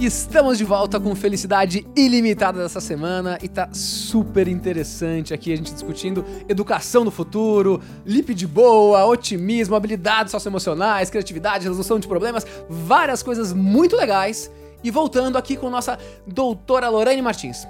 Estamos 0.00 0.58
de 0.58 0.64
volta 0.64 1.00
com 1.00 1.14
felicidade 1.14 1.84
ilimitada 1.96 2.62
dessa 2.62 2.80
semana 2.80 3.36
e 3.42 3.48
tá 3.48 3.68
super 3.72 4.46
interessante 4.46 5.34
aqui 5.34 5.52
a 5.52 5.56
gente 5.56 5.72
discutindo 5.72 6.24
educação 6.48 7.04
no 7.04 7.10
futuro, 7.10 7.82
lip 8.06 8.32
de 8.32 8.46
boa, 8.46 9.04
otimismo, 9.06 9.74
habilidades 9.74 10.30
socioemocionais, 10.30 11.10
criatividade, 11.10 11.64
resolução 11.64 11.98
de 11.98 12.06
problemas, 12.06 12.46
várias 12.68 13.22
coisas 13.24 13.52
muito 13.52 13.96
legais. 13.96 14.50
E 14.84 14.92
voltando 14.92 15.36
aqui 15.36 15.56
com 15.56 15.68
nossa 15.68 15.98
doutora 16.24 16.88
Lorane 16.88 17.20
Martins. 17.20 17.66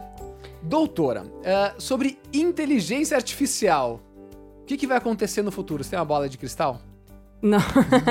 Doutora, 0.62 1.24
eh, 1.44 1.74
sobre 1.78 2.18
inteligência 2.32 3.16
artificial, 3.16 4.00
o 4.62 4.64
que, 4.64 4.76
que 4.76 4.86
vai 4.86 4.96
acontecer 4.98 5.42
no 5.42 5.50
futuro? 5.52 5.82
Você 5.84 5.90
tem 5.90 5.98
uma 5.98 6.04
bola 6.04 6.28
de 6.28 6.36
cristal? 6.36 6.80
Não. 7.40 7.58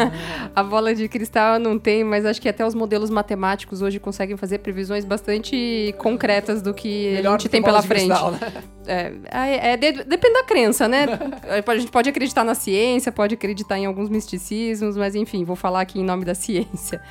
a 0.55 0.63
bola 0.63 0.95
de 0.95 1.07
cristal 1.09 1.55
eu 1.55 1.59
não 1.59 1.77
tem, 1.77 2.03
mas 2.03 2.25
acho 2.25 2.41
que 2.41 2.47
até 2.47 2.65
os 2.65 2.73
modelos 2.73 3.09
matemáticos 3.09 3.81
hoje 3.81 3.99
conseguem 3.99 4.37
fazer 4.37 4.59
previsões 4.59 5.03
bastante 5.03 5.93
concretas 5.97 6.61
do 6.61 6.73
que 6.73 7.11
Melhor 7.15 7.35
a 7.35 7.37
gente 7.37 7.49
tem 7.49 7.61
pela 7.61 7.81
frente. 7.81 8.07
cristal, 8.07 8.31
né? 8.31 8.39
É, 8.87 9.13
é, 9.29 9.69
é 9.73 9.77
de- 9.77 10.03
depende 10.05 10.33
da 10.33 10.43
crença, 10.43 10.87
né? 10.87 11.05
A 11.67 11.77
gente 11.77 11.91
pode 11.91 12.09
acreditar 12.09 12.45
na 12.45 12.55
ciência, 12.55 13.11
pode 13.11 13.35
acreditar 13.35 13.77
em 13.77 13.85
alguns 13.85 14.07
misticismos, 14.09 14.95
mas 14.95 15.13
enfim, 15.13 15.43
vou 15.43 15.57
falar 15.57 15.81
aqui 15.81 15.99
em 15.99 16.05
nome 16.05 16.23
da 16.23 16.33
ciência. 16.33 17.01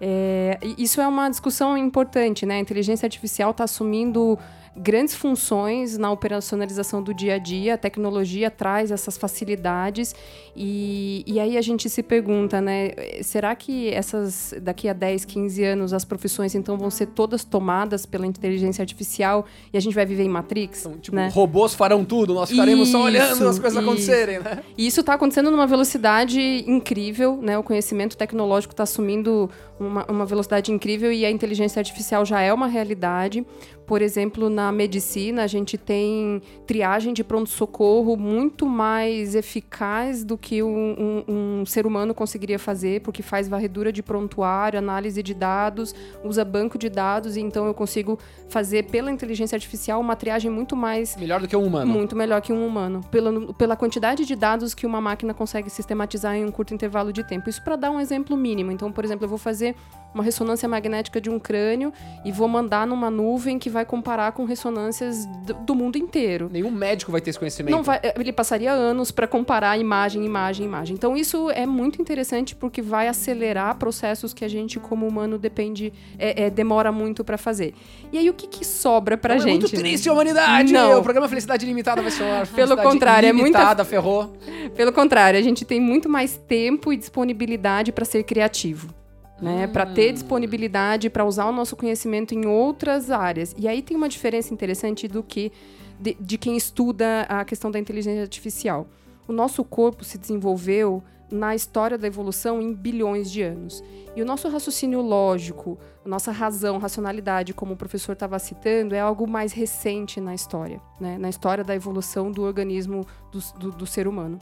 É, 0.00 0.58
isso 0.78 0.98
é 0.98 1.06
uma 1.06 1.28
discussão 1.28 1.76
importante, 1.76 2.46
né? 2.46 2.56
A 2.56 2.58
inteligência 2.60 3.04
artificial 3.04 3.50
está 3.50 3.64
assumindo 3.64 4.38
grandes 4.76 5.14
funções 5.14 5.98
na 5.98 6.10
operacionalização 6.10 7.02
do 7.02 7.12
dia 7.12 7.34
a 7.34 7.38
dia, 7.38 7.74
a 7.74 7.78
tecnologia 7.78 8.50
traz 8.50 8.90
essas 8.90 9.16
facilidades 9.16 10.14
e, 10.54 11.24
e 11.26 11.40
aí 11.40 11.56
a 11.56 11.62
gente 11.62 11.88
se 11.88 12.02
pergunta, 12.02 12.60
né? 12.60 12.90
Será 13.22 13.54
que 13.54 13.88
essas 13.88 14.54
daqui 14.62 14.88
a 14.88 14.92
10, 14.92 15.24
15 15.24 15.64
anos 15.64 15.92
as 15.92 16.04
profissões 16.04 16.54
então 16.54 16.78
vão 16.78 16.90
ser 16.90 17.06
todas 17.06 17.44
tomadas 17.44 18.06
pela 18.06 18.26
inteligência 18.26 18.82
artificial 18.82 19.44
e 19.72 19.76
a 19.76 19.80
gente 19.80 19.94
vai 19.94 20.06
viver 20.06 20.24
em 20.24 20.28
Matrix? 20.28 20.80
Então, 20.80 20.98
tipo, 20.98 21.16
né? 21.16 21.30
robôs 21.32 21.74
farão 21.74 22.04
tudo, 22.04 22.34
nós 22.34 22.50
ficaremos 22.50 22.88
só 22.88 23.02
olhando 23.02 23.32
Isso, 23.32 23.48
as 23.48 23.58
coisas 23.58 23.78
isso. 23.78 23.90
acontecerem, 23.90 24.38
né? 24.40 24.62
E 24.76 24.86
isso 24.86 25.00
está 25.00 25.14
acontecendo 25.14 25.50
numa 25.50 25.66
velocidade 25.66 26.40
incrível, 26.66 27.38
né? 27.42 27.58
O 27.58 27.62
conhecimento 27.62 28.16
tecnológico 28.16 28.72
está 28.72 28.84
assumindo 28.84 29.50
uma, 29.78 30.04
uma 30.06 30.26
velocidade 30.26 30.70
incrível 30.70 31.12
e 31.12 31.24
a 31.24 31.30
inteligência 31.30 31.80
artificial 31.80 32.24
já 32.24 32.40
é 32.40 32.52
uma 32.52 32.66
realidade. 32.66 33.44
Por 33.90 34.02
exemplo, 34.02 34.48
na 34.48 34.70
medicina, 34.70 35.42
a 35.42 35.48
gente 35.48 35.76
tem 35.76 36.40
triagem 36.64 37.12
de 37.12 37.24
pronto-socorro 37.24 38.16
muito 38.16 38.64
mais 38.64 39.34
eficaz 39.34 40.22
do 40.22 40.38
que 40.38 40.62
um, 40.62 41.24
um- 41.28 41.60
um 41.62 41.66
ser 41.66 41.84
humano 41.88 42.14
conseguiria 42.14 42.56
fazer, 42.56 43.00
porque 43.00 43.20
faz 43.20 43.48
varredura 43.48 43.90
de 43.92 44.00
prontuário, 44.00 44.78
análise 44.78 45.20
de 45.24 45.34
dados, 45.34 45.92
usa 46.22 46.44
banco 46.44 46.78
de 46.78 46.88
dados, 46.88 47.36
e 47.36 47.40
então 47.40 47.66
eu 47.66 47.74
consigo 47.74 48.16
fazer 48.48 48.84
pela 48.84 49.10
inteligência 49.10 49.56
artificial 49.56 50.00
uma 50.00 50.14
triagem 50.14 50.52
muito 50.52 50.76
mais 50.76 51.16
Melhor 51.16 51.40
do 51.40 51.48
que 51.48 51.56
um 51.56 51.66
humano. 51.66 51.92
muito 51.92 52.14
melhor 52.14 52.40
que 52.42 52.52
um 52.52 52.64
humano, 52.64 53.00
pela, 53.10 53.52
pela 53.54 53.74
quantidade 53.74 54.24
de 54.24 54.36
dados 54.36 54.72
que 54.72 54.86
uma 54.86 55.00
máquina 55.00 55.34
consegue 55.34 55.68
sistematizar 55.68 56.36
em 56.36 56.44
um 56.44 56.52
curto 56.52 56.72
intervalo 56.72 57.12
de 57.12 57.24
tempo. 57.24 57.50
Isso 57.50 57.60
para 57.64 57.74
dar 57.74 57.90
um 57.90 57.98
exemplo 57.98 58.36
mínimo. 58.36 58.70
Então, 58.70 58.92
por 58.92 59.04
exemplo, 59.04 59.24
eu 59.24 59.28
vou 59.28 59.36
fazer 59.38 59.74
uma 60.14 60.22
ressonância 60.22 60.68
magnética 60.68 61.20
de 61.20 61.30
um 61.30 61.38
crânio 61.38 61.92
e 62.24 62.32
vou 62.32 62.48
mandar 62.48 62.86
numa 62.86 63.10
nuvem 63.10 63.58
que 63.58 63.70
vai 63.70 63.84
comparar 63.84 64.32
com 64.32 64.44
ressonâncias 64.44 65.26
do, 65.46 65.54
do 65.54 65.74
mundo 65.74 65.96
inteiro. 65.96 66.48
Nenhum 66.52 66.70
médico 66.70 67.12
vai 67.12 67.20
ter 67.20 67.30
esse 67.30 67.38
conhecimento. 67.38 67.74
Não 67.74 67.82
vai, 67.82 68.00
ele 68.18 68.32
passaria 68.32 68.72
anos 68.72 69.10
para 69.10 69.26
comparar 69.26 69.78
imagem, 69.78 70.24
imagem, 70.24 70.66
imagem. 70.66 70.94
Então 70.94 71.16
isso 71.16 71.50
é 71.50 71.66
muito 71.66 72.00
interessante 72.00 72.54
porque 72.54 72.82
vai 72.82 73.08
acelerar 73.08 73.76
processos 73.76 74.34
que 74.34 74.44
a 74.44 74.48
gente 74.48 74.78
como 74.78 75.06
humano 75.06 75.38
depende, 75.38 75.92
é, 76.18 76.44
é, 76.44 76.50
demora 76.50 76.90
muito 76.90 77.24
para 77.24 77.38
fazer. 77.38 77.74
E 78.12 78.18
aí 78.18 78.28
o 78.28 78.34
que, 78.34 78.46
que 78.46 78.64
sobra 78.64 79.16
pra 79.16 79.34
Não, 79.34 79.40
gente? 79.40 79.50
É 79.50 79.60
muito 79.60 79.76
né? 79.76 79.78
triste 79.78 80.08
a 80.08 80.12
humanidade. 80.12 80.72
Não. 80.72 80.98
O 80.98 81.02
programa 81.02 81.28
Felicidade 81.28 81.64
Ilimitada 81.64 82.02
vai 82.02 82.10
ser 82.10 82.22
uma 82.22 82.46
Pelo 82.54 82.76
contrário, 82.76 83.26
é 83.26 83.30
ilimitada, 83.30 83.84
ferrou. 83.84 84.32
Pelo 84.74 84.92
contrário, 84.92 85.38
a 85.38 85.42
gente 85.42 85.64
tem 85.64 85.80
muito 85.80 86.08
mais 86.08 86.36
tempo 86.36 86.92
e 86.92 86.96
disponibilidade 86.96 87.92
para 87.92 88.04
ser 88.04 88.22
criativo. 88.24 88.99
Né, 89.40 89.66
para 89.66 89.86
ter 89.86 90.12
disponibilidade 90.12 91.08
para 91.08 91.24
usar 91.24 91.46
o 91.46 91.52
nosso 91.52 91.74
conhecimento 91.76 92.34
em 92.34 92.46
outras 92.46 93.10
áreas. 93.10 93.54
E 93.56 93.66
aí 93.66 93.80
tem 93.80 93.96
uma 93.96 94.08
diferença 94.08 94.52
interessante 94.52 95.08
do 95.08 95.22
que 95.22 95.50
de, 95.98 96.14
de 96.20 96.36
quem 96.38 96.56
estuda 96.56 97.22
a 97.28 97.44
questão 97.44 97.70
da 97.70 97.78
inteligência 97.78 98.22
artificial. 98.22 98.86
O 99.26 99.32
nosso 99.32 99.62
corpo 99.64 100.04
se 100.04 100.18
desenvolveu 100.18 101.02
na 101.30 101.54
história 101.54 101.96
da 101.96 102.06
evolução 102.06 102.60
em 102.60 102.74
bilhões 102.74 103.30
de 103.30 103.40
anos. 103.42 103.84
E 104.16 104.20
o 104.20 104.24
nosso 104.26 104.48
raciocínio 104.48 105.00
lógico, 105.00 105.78
nossa 106.04 106.32
razão, 106.32 106.78
racionalidade, 106.78 107.54
como 107.54 107.74
o 107.74 107.76
professor 107.76 108.12
estava 108.12 108.36
citando, 108.38 108.94
é 108.96 109.00
algo 109.00 109.28
mais 109.28 109.52
recente 109.52 110.20
na 110.20 110.34
história, 110.34 110.80
né? 111.00 111.16
na 111.18 111.28
história 111.28 111.62
da 111.62 111.74
evolução 111.74 112.32
do 112.32 112.42
organismo 112.42 113.06
do, 113.30 113.38
do- 113.58 113.70
do 113.70 113.86
ser 113.86 114.08
humano. 114.08 114.38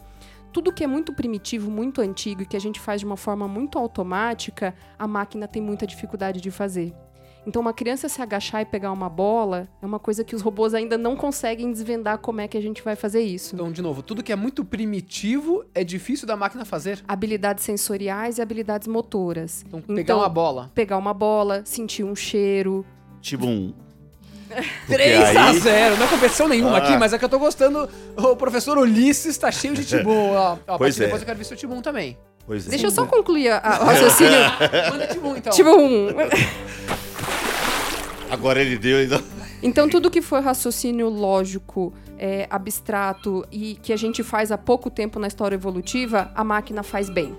Tudo 0.52 0.72
que 0.72 0.82
é 0.82 0.86
muito 0.86 1.12
primitivo, 1.12 1.70
muito 1.70 2.00
antigo 2.00 2.42
e 2.42 2.46
que 2.46 2.56
a 2.56 2.60
gente 2.60 2.80
faz 2.80 3.00
de 3.00 3.06
uma 3.06 3.16
forma 3.16 3.46
muito 3.46 3.78
automática, 3.78 4.74
a 4.98 5.06
máquina 5.06 5.46
tem 5.46 5.62
muita 5.62 5.86
dificuldade 5.86 6.40
de 6.40 6.50
fazer. 6.50 6.94
Então, 7.46 7.62
uma 7.62 7.72
criança 7.72 8.10
se 8.10 8.20
agachar 8.20 8.60
e 8.60 8.66
pegar 8.66 8.92
uma 8.92 9.08
bola 9.08 9.68
é 9.80 9.86
uma 9.86 9.98
coisa 9.98 10.22
que 10.22 10.36
os 10.36 10.42
robôs 10.42 10.74
ainda 10.74 10.98
não 10.98 11.16
conseguem 11.16 11.72
desvendar 11.72 12.18
como 12.18 12.42
é 12.42 12.48
que 12.48 12.58
a 12.58 12.60
gente 12.60 12.82
vai 12.82 12.94
fazer 12.94 13.22
isso. 13.22 13.54
Então, 13.54 13.72
de 13.72 13.80
novo, 13.80 14.02
tudo 14.02 14.22
que 14.22 14.30
é 14.30 14.36
muito 14.36 14.64
primitivo 14.64 15.64
é 15.74 15.82
difícil 15.82 16.26
da 16.26 16.36
máquina 16.36 16.64
fazer. 16.66 17.02
Habilidades 17.08 17.64
sensoriais 17.64 18.36
e 18.36 18.42
habilidades 18.42 18.86
motoras. 18.86 19.64
Então, 19.66 19.80
pegar 19.80 20.16
uma 20.16 20.28
bola. 20.28 20.70
pegar 20.74 20.98
uma 20.98 21.14
bola, 21.14 21.62
sentir 21.64 22.04
um 22.04 22.14
cheiro. 22.14 22.84
Tipo 23.20 23.46
um. 23.46 23.72
3 24.86 25.36
a 25.36 25.48
aí- 25.50 25.58
0 25.60 25.96
Não 25.96 26.06
é 26.06 26.08
competição 26.08 26.48
nenhuma 26.48 26.76
Ah. 26.76 26.78
aqui, 26.78 26.96
mas 26.96 27.12
é 27.12 27.18
que 27.18 27.24
eu 27.24 27.28
tô 27.28 27.38
gostando. 27.38 27.88
O 28.16 28.36
professor 28.36 28.78
Ulisses 28.78 29.36
tá 29.38 29.50
cheio 29.50 29.74
de 29.74 29.84
tibum. 29.84 30.32
Ó, 30.34 30.56
ó, 30.66 30.78
Pois 30.78 30.98
é. 31.00 31.04
Depois 31.04 31.22
eu 31.22 31.26
quero 31.26 31.38
ver 31.38 31.44
seu 31.44 31.56
tibum 31.56 31.80
também. 31.82 32.16
Pois 32.46 32.66
é. 32.66 32.70
Deixa 32.70 32.86
eu 32.86 32.90
só 32.90 33.04
concluir 33.06 33.50
a- 33.50 33.58
a- 33.58 33.82
o 33.82 33.84
raciocínio. 33.84 34.32
Manda 34.90 35.06
tibum, 35.08 35.36
então. 35.36 35.52
tipo 35.52 35.70
um. 35.70 36.08
Agora 38.30 38.60
ele 38.60 38.78
deu. 38.78 39.02
Então... 39.02 39.20
Então, 39.60 39.88
tudo 39.88 40.08
que 40.10 40.22
for 40.22 40.40
raciocínio 40.42 41.08
lógico, 41.08 41.92
é, 42.16 42.46
abstrato 42.48 43.44
e 43.50 43.74
que 43.82 43.92
a 43.92 43.96
gente 43.96 44.22
faz 44.22 44.52
há 44.52 44.58
pouco 44.58 44.88
tempo 44.88 45.18
na 45.18 45.26
história 45.26 45.56
evolutiva, 45.56 46.30
a 46.34 46.44
máquina 46.44 46.82
faz 46.84 47.10
bem. 47.10 47.36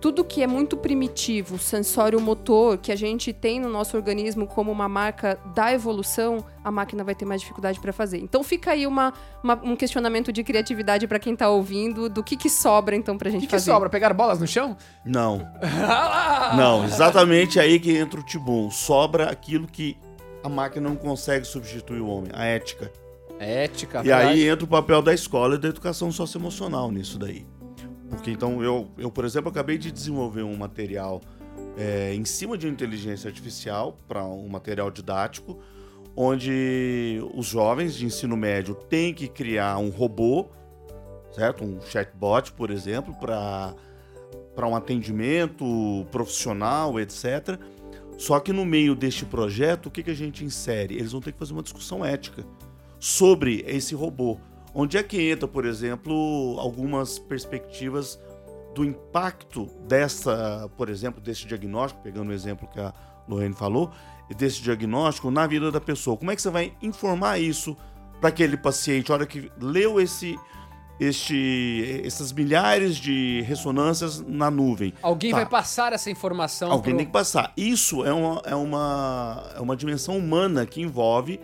Tudo 0.00 0.24
que 0.24 0.42
é 0.42 0.46
muito 0.46 0.78
primitivo, 0.78 1.58
sensório 1.58 2.18
motor, 2.18 2.78
que 2.78 2.90
a 2.90 2.96
gente 2.96 3.34
tem 3.34 3.60
no 3.60 3.68
nosso 3.68 3.96
organismo 3.98 4.46
como 4.46 4.72
uma 4.72 4.88
marca 4.88 5.38
da 5.54 5.74
evolução, 5.74 6.42
a 6.64 6.70
máquina 6.70 7.04
vai 7.04 7.14
ter 7.14 7.26
mais 7.26 7.42
dificuldade 7.42 7.78
para 7.78 7.92
fazer. 7.92 8.16
Então 8.18 8.42
fica 8.42 8.70
aí 8.70 8.86
uma, 8.86 9.12
uma- 9.44 9.60
um 9.62 9.76
questionamento 9.76 10.32
de 10.32 10.42
criatividade 10.42 11.06
para 11.06 11.18
quem 11.18 11.36
tá 11.36 11.50
ouvindo, 11.50 12.08
do 12.08 12.22
que, 12.22 12.34
que 12.34 12.48
sobra 12.48 12.96
então 12.96 13.18
pra 13.18 13.28
O 13.28 13.32
gente 13.32 13.42
que, 13.42 13.46
que 13.48 13.50
fazer. 13.52 13.70
sobra? 13.70 13.90
Pegar 13.90 14.14
bolas 14.14 14.40
no 14.40 14.46
chão? 14.46 14.74
Não. 15.04 15.46
Não, 16.56 16.84
exatamente 16.84 17.60
aí 17.60 17.78
que 17.78 17.94
entra 17.96 18.18
o 18.18 18.22
Tibum. 18.22 18.70
Sobra 18.70 19.28
aquilo 19.30 19.66
que 19.66 19.96
a 20.42 20.48
máquina 20.48 20.88
não 20.88 20.96
consegue 20.96 21.44
substituir 21.46 22.00
o 22.00 22.06
homem, 22.08 22.30
a 22.34 22.44
ética. 22.46 22.90
Ética, 23.38 24.02
E 24.04 24.10
aí 24.12 24.48
entra 24.48 24.64
o 24.64 24.68
papel 24.68 25.00
da 25.02 25.12
escola 25.14 25.54
e 25.54 25.58
da 25.58 25.68
educação 25.68 26.10
socioemocional 26.10 26.90
nisso 26.90 27.18
daí. 27.18 27.46
Porque 28.10 28.30
então 28.30 28.62
eu, 28.62 28.88
eu 28.98 29.10
por 29.10 29.24
exemplo, 29.24 29.50
acabei 29.50 29.78
de 29.78 29.90
desenvolver 29.90 30.42
um 30.42 30.56
material 30.56 31.20
é, 31.78 32.12
em 32.14 32.24
cima 32.24 32.58
de 32.58 32.68
inteligência 32.68 33.28
artificial 33.28 33.96
para 34.06 34.24
um 34.24 34.48
material 34.48 34.90
didático, 34.90 35.58
onde 36.16 37.20
os 37.34 37.46
jovens 37.46 37.94
de 37.94 38.04
ensino 38.04 38.36
médio 38.36 38.74
têm 38.74 39.14
que 39.14 39.28
criar 39.28 39.78
um 39.78 39.88
robô, 39.88 40.48
certo? 41.32 41.64
Um 41.64 41.80
chatbot, 41.80 42.52
por 42.52 42.70
exemplo, 42.70 43.14
para 43.14 43.74
para 44.54 44.66
um 44.66 44.76
atendimento 44.76 46.06
profissional, 46.10 47.00
etc. 47.00 47.58
Só 48.18 48.38
que 48.40 48.52
no 48.52 48.66
meio 48.66 48.94
deste 48.94 49.24
projeto, 49.24 49.86
o 49.86 49.90
que, 49.90 50.02
que 50.02 50.10
a 50.10 50.14
gente 50.14 50.44
insere? 50.44 50.96
Eles 50.96 51.12
vão 51.12 51.20
ter 51.20 51.32
que 51.32 51.38
fazer 51.38 51.54
uma 51.54 51.62
discussão 51.62 52.04
ética 52.04 52.44
sobre 52.98 53.64
esse 53.66 53.94
robô. 53.94 54.38
Onde 54.74 54.96
é 54.96 55.02
que 55.02 55.30
entra, 55.30 55.48
por 55.48 55.64
exemplo, 55.64 56.56
algumas 56.58 57.18
perspectivas 57.18 58.18
do 58.74 58.84
impacto 58.84 59.66
dessa, 59.88 60.70
por 60.76 60.88
exemplo, 60.88 61.20
desse 61.20 61.46
diagnóstico, 61.46 62.02
pegando 62.02 62.30
o 62.30 62.32
exemplo 62.32 62.68
que 62.68 62.78
a 62.78 62.92
Lorraine 63.28 63.54
falou, 63.54 63.90
desse 64.36 64.62
diagnóstico 64.62 65.30
na 65.30 65.46
vida 65.46 65.72
da 65.72 65.80
pessoa. 65.80 66.16
Como 66.16 66.30
é 66.30 66.36
que 66.36 66.42
você 66.42 66.50
vai 66.50 66.72
informar 66.80 67.38
isso 67.38 67.76
para 68.20 68.28
aquele 68.28 68.56
paciente, 68.56 69.10
a 69.10 69.14
hora 69.16 69.26
que 69.26 69.50
leu 69.60 70.00
esse, 70.00 70.38
este, 71.00 72.00
essas 72.04 72.32
milhares 72.32 72.96
de 72.96 73.42
ressonâncias 73.42 74.20
na 74.20 74.50
nuvem? 74.50 74.92
Alguém 75.02 75.32
Tá. 75.32 75.38
vai 75.38 75.46
passar 75.46 75.92
essa 75.92 76.10
informação 76.10 76.70
Alguém 76.70 76.92
pro... 76.92 76.98
tem 76.98 77.06
que 77.06 77.12
passar. 77.12 77.52
Isso 77.56 78.04
é 78.04 78.12
uma, 78.12 78.42
é, 78.44 78.54
uma, 78.54 79.50
é 79.56 79.60
uma 79.60 79.76
dimensão 79.76 80.16
humana 80.16 80.64
que 80.64 80.80
envolve 80.80 81.40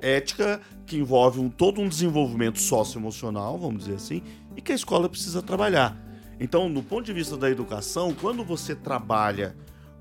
ética, 0.00 0.60
que 0.86 0.96
envolve 0.96 1.40
um, 1.40 1.50
todo 1.50 1.80
um 1.80 1.88
desenvolvimento 1.88 2.60
socioemocional, 2.60 3.58
vamos 3.58 3.84
dizer 3.84 3.96
assim, 3.96 4.22
e 4.56 4.62
que 4.62 4.72
a 4.72 4.74
escola 4.74 5.08
precisa 5.08 5.42
trabalhar. 5.42 5.96
Então, 6.38 6.72
do 6.72 6.82
ponto 6.82 7.04
de 7.04 7.12
vista 7.12 7.36
da 7.36 7.50
educação, 7.50 8.14
quando 8.14 8.44
você 8.44 8.74
trabalha 8.74 9.56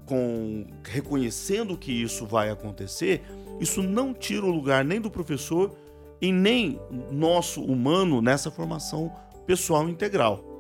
com 0.06 0.67
reconhecendo 0.84 1.78
que 1.78 1.92
isso 1.92 2.25
vai 2.25 2.50
acontecer, 2.50 3.23
isso 3.60 3.81
não 3.81 4.13
tira 4.13 4.46
o 4.46 4.52
lugar 4.52 4.86
nem 4.86 5.02
do 5.02 5.10
professor 5.10 5.75
e 6.21 6.31
nem 6.31 6.79
nosso 7.12 7.63
humano 7.63 8.21
nessa 8.21 8.52
formação 8.52 9.12
pessoal 9.46 9.90
integral. 9.90 10.56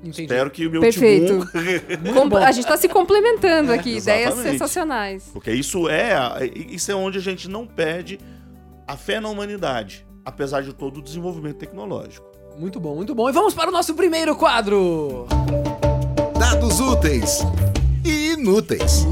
Entendi. 0.00 0.22
Espero 0.22 0.50
que 0.50 0.66
o 0.66 0.70
meu 0.70 0.80
Perfeito. 0.80 1.44
tibum 1.50 2.36
a 2.38 2.52
gente 2.52 2.66
tá 2.66 2.76
se 2.76 2.88
complementando 2.88 3.72
aqui, 3.72 3.96
ideias 3.96 4.28
Exatamente. 4.32 4.50
sensacionais. 4.52 5.30
Porque 5.32 5.50
isso 5.50 5.88
é, 5.88 6.12
isso 6.54 6.90
é 6.90 6.94
onde 6.94 7.18
a 7.18 7.20
gente 7.20 7.48
não 7.48 7.66
perde 7.66 8.18
a 8.88 8.96
fé 8.96 9.20
na 9.20 9.28
humanidade, 9.28 10.06
apesar 10.24 10.62
de 10.62 10.72
todo 10.72 10.96
o 10.96 11.02
desenvolvimento 11.02 11.58
tecnológico. 11.58 12.26
Muito 12.58 12.80
bom, 12.80 12.94
muito 12.96 13.14
bom. 13.14 13.28
E 13.28 13.32
vamos 13.32 13.52
para 13.52 13.68
o 13.68 13.72
nosso 13.72 13.94
primeiro 13.94 14.34
quadro. 14.34 15.26
Dados 16.38 16.80
úteis 16.80 17.40
e 18.02 18.32
inúteis. 18.32 19.06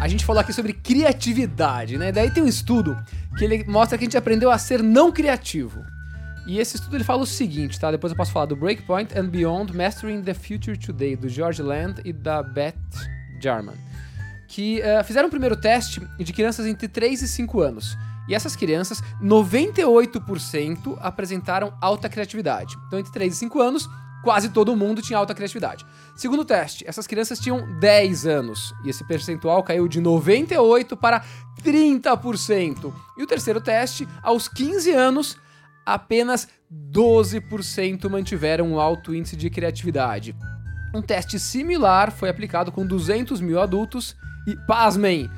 A 0.00 0.06
gente 0.06 0.24
falou 0.24 0.40
aqui 0.40 0.52
sobre 0.52 0.72
criatividade, 0.72 1.98
né? 1.98 2.12
Daí 2.12 2.30
tem 2.30 2.42
um 2.42 2.46
estudo 2.46 2.96
que 3.36 3.44
ele 3.44 3.64
mostra 3.64 3.98
que 3.98 4.04
a 4.04 4.06
gente 4.06 4.16
aprendeu 4.16 4.50
a 4.50 4.56
ser 4.56 4.80
não 4.80 5.10
criativo. 5.10 5.84
E 6.46 6.60
esse 6.60 6.76
estudo 6.76 6.96
ele 6.96 7.04
fala 7.04 7.22
o 7.22 7.26
seguinte, 7.26 7.80
tá? 7.80 7.90
Depois 7.90 8.12
eu 8.12 8.16
posso 8.16 8.30
falar 8.30 8.46
do 8.46 8.54
Breakpoint 8.54 9.18
and 9.18 9.26
Beyond 9.26 9.76
Mastering 9.76 10.22
the 10.22 10.34
Future 10.34 10.78
Today, 10.78 11.16
do 11.16 11.28
George 11.28 11.60
Land 11.62 12.00
e 12.04 12.12
da 12.12 12.42
Beth 12.44 12.74
Jarman. 13.42 13.74
Que 14.54 14.80
eh, 14.80 15.02
fizeram 15.02 15.26
o 15.26 15.30
primeiro 15.30 15.56
teste 15.56 16.00
de 16.16 16.32
crianças 16.32 16.64
entre 16.64 16.86
3 16.86 17.22
e 17.22 17.26
5 17.26 17.60
anos. 17.60 17.98
E 18.28 18.36
essas 18.36 18.54
crianças, 18.54 19.02
98% 19.20 20.96
apresentaram 21.00 21.74
alta 21.80 22.08
criatividade. 22.08 22.76
Então, 22.86 23.00
entre 23.00 23.12
3 23.12 23.34
e 23.34 23.36
5 23.36 23.60
anos, 23.60 23.90
quase 24.22 24.50
todo 24.50 24.76
mundo 24.76 25.02
tinha 25.02 25.18
alta 25.18 25.34
criatividade. 25.34 25.84
Segundo 26.14 26.44
teste, 26.44 26.84
essas 26.86 27.04
crianças 27.04 27.40
tinham 27.40 27.80
10 27.80 28.26
anos 28.26 28.72
e 28.84 28.90
esse 28.90 29.04
percentual 29.08 29.60
caiu 29.64 29.88
de 29.88 30.00
98 30.00 30.96
para 30.96 31.24
30%. 31.60 32.94
E 33.18 33.24
o 33.24 33.26
terceiro 33.26 33.60
teste, 33.60 34.06
aos 34.22 34.46
15 34.46 34.92
anos, 34.92 35.36
apenas 35.84 36.46
12% 36.92 38.08
mantiveram 38.08 38.68
um 38.68 38.78
alto 38.78 39.12
índice 39.12 39.34
de 39.34 39.50
criatividade. 39.50 40.32
Um 40.94 41.02
teste 41.02 41.40
similar 41.40 42.12
foi 42.12 42.28
aplicado 42.28 42.70
com 42.70 42.86
200 42.86 43.40
mil 43.40 43.60
adultos 43.60 44.14
e, 44.46 44.56
pasmem, 44.66 45.30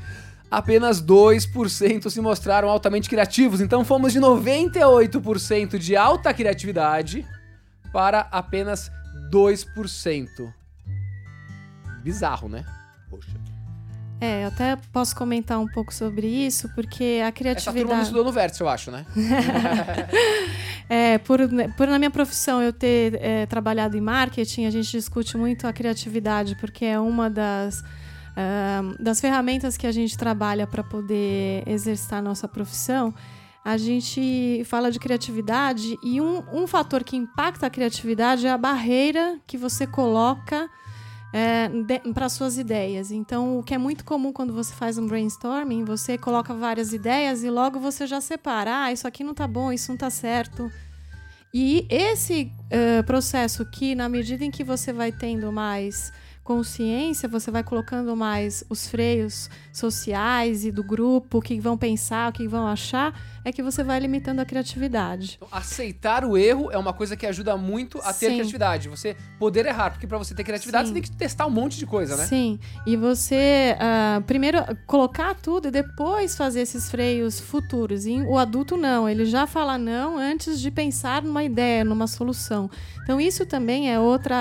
apenas 0.50 1.02
2% 1.02 2.10
se 2.10 2.20
mostraram 2.20 2.68
altamente 2.68 3.08
criativos. 3.08 3.60
Então 3.60 3.84
fomos 3.84 4.12
de 4.12 4.20
98% 4.20 5.78
de 5.78 5.96
alta 5.96 6.32
criatividade 6.32 7.26
para 7.92 8.28
apenas 8.30 8.90
2%. 9.30 10.28
Bizarro, 12.02 12.48
né? 12.48 12.64
Poxa. 13.10 13.46
É, 14.20 14.44
eu 14.44 14.48
até 14.48 14.76
posso 14.92 15.14
comentar 15.14 15.58
um 15.58 15.66
pouco 15.66 15.92
sobre 15.92 16.26
isso, 16.26 16.70
porque 16.74 17.20
a 17.22 17.26
Essa 17.28 17.32
turma 17.32 17.32
criatividade. 17.32 18.02
estudou 18.02 18.24
no 18.24 18.32
Vértice, 18.32 18.62
eu 18.62 18.68
acho, 18.68 18.90
né? 18.90 19.04
É, 20.88 21.18
por, 21.18 21.40
por 21.76 21.88
na 21.88 21.98
minha 21.98 22.12
profissão 22.12 22.62
eu 22.62 22.72
ter 22.72 23.20
é, 23.20 23.44
trabalhado 23.46 23.96
em 23.96 24.00
marketing, 24.00 24.66
a 24.66 24.70
gente 24.70 24.88
discute 24.88 25.36
muito 25.36 25.66
a 25.66 25.72
criatividade, 25.72 26.54
porque 26.60 26.84
é 26.84 26.98
uma 27.00 27.28
das, 27.28 27.82
das 29.00 29.20
ferramentas 29.20 29.76
que 29.76 29.86
a 29.86 29.92
gente 29.92 30.16
trabalha 30.16 30.66
para 30.66 30.84
poder 30.84 31.62
exercitar 31.66 32.22
nossa 32.22 32.46
profissão. 32.46 33.14
A 33.64 33.76
gente 33.76 34.62
fala 34.66 34.90
de 34.90 34.98
criatividade 34.98 35.98
e 36.02 36.20
um, 36.20 36.42
um 36.52 36.66
fator 36.66 37.02
que 37.02 37.16
impacta 37.16 37.66
a 37.66 37.70
criatividade 37.70 38.46
é 38.46 38.50
a 38.50 38.58
barreira 38.58 39.40
que 39.46 39.58
você 39.58 39.86
coloca 39.86 40.70
para 42.14 42.28
suas 42.28 42.56
ideias. 42.56 43.10
Então, 43.10 43.58
o 43.58 43.62
que 43.62 43.74
é 43.74 43.78
muito 43.78 44.04
comum 44.04 44.32
quando 44.32 44.52
você 44.52 44.72
faz 44.72 44.96
um 44.96 45.06
brainstorming, 45.06 45.84
você 45.84 46.16
coloca 46.16 46.54
várias 46.54 46.92
ideias 46.92 47.42
e 47.42 47.50
logo 47.50 47.78
você 47.78 48.06
já 48.06 48.20
separa. 48.20 48.84
Ah, 48.84 48.92
isso 48.92 49.06
aqui 49.06 49.22
não 49.22 49.34
tá 49.34 49.46
bom, 49.46 49.72
isso 49.72 49.90
não 49.90 49.98
tá 49.98 50.10
certo. 50.10 50.70
E 51.52 51.86
esse 51.90 52.50
eh, 52.70 53.02
processo 53.02 53.64
que, 53.66 53.94
na 53.94 54.08
medida 54.08 54.44
em 54.44 54.50
que 54.50 54.64
você 54.64 54.92
vai 54.92 55.10
tendo 55.12 55.50
mais 55.52 56.12
consciência, 56.46 57.28
você 57.28 57.50
vai 57.50 57.64
colocando 57.64 58.16
mais 58.16 58.62
os 58.70 58.86
freios 58.86 59.50
sociais 59.72 60.64
e 60.64 60.70
do 60.70 60.84
grupo, 60.84 61.38
o 61.38 61.42
que 61.42 61.58
vão 61.58 61.76
pensar, 61.76 62.30
o 62.30 62.32
que 62.32 62.46
vão 62.46 62.68
achar, 62.68 63.12
é 63.44 63.50
que 63.50 63.62
você 63.62 63.82
vai 63.82 63.98
limitando 63.98 64.40
a 64.40 64.44
criatividade. 64.44 65.34
Então, 65.36 65.48
aceitar 65.50 66.24
o 66.24 66.36
erro 66.36 66.70
é 66.70 66.78
uma 66.78 66.92
coisa 66.92 67.16
que 67.16 67.26
ajuda 67.26 67.56
muito 67.56 67.98
a 67.98 68.12
ter 68.12 68.28
Sim. 68.28 68.34
criatividade. 68.34 68.88
Você 68.88 69.16
poder 69.40 69.66
errar, 69.66 69.90
porque 69.90 70.06
pra 70.06 70.18
você 70.18 70.34
ter 70.34 70.44
criatividade 70.44 70.88
Sim. 70.88 70.94
você 70.94 71.00
tem 71.00 71.10
que 71.10 71.16
testar 71.16 71.46
um 71.46 71.50
monte 71.50 71.78
de 71.78 71.84
coisa, 71.86 72.16
né? 72.16 72.26
Sim, 72.26 72.60
e 72.86 72.96
você 72.96 73.76
ah, 73.80 74.22
primeiro 74.24 74.58
colocar 74.86 75.34
tudo 75.34 75.66
e 75.66 75.70
depois 75.72 76.36
fazer 76.36 76.60
esses 76.60 76.88
freios 76.88 77.40
futuros. 77.40 78.06
E 78.06 78.20
o 78.22 78.38
adulto 78.38 78.76
não, 78.76 79.08
ele 79.08 79.24
já 79.26 79.48
fala 79.48 79.76
não 79.76 80.16
antes 80.16 80.60
de 80.60 80.70
pensar 80.70 81.22
numa 81.22 81.42
ideia, 81.42 81.84
numa 81.84 82.06
solução. 82.06 82.70
Então 83.02 83.20
isso 83.20 83.44
também 83.44 83.92
é 83.92 83.98
outro 83.98 84.34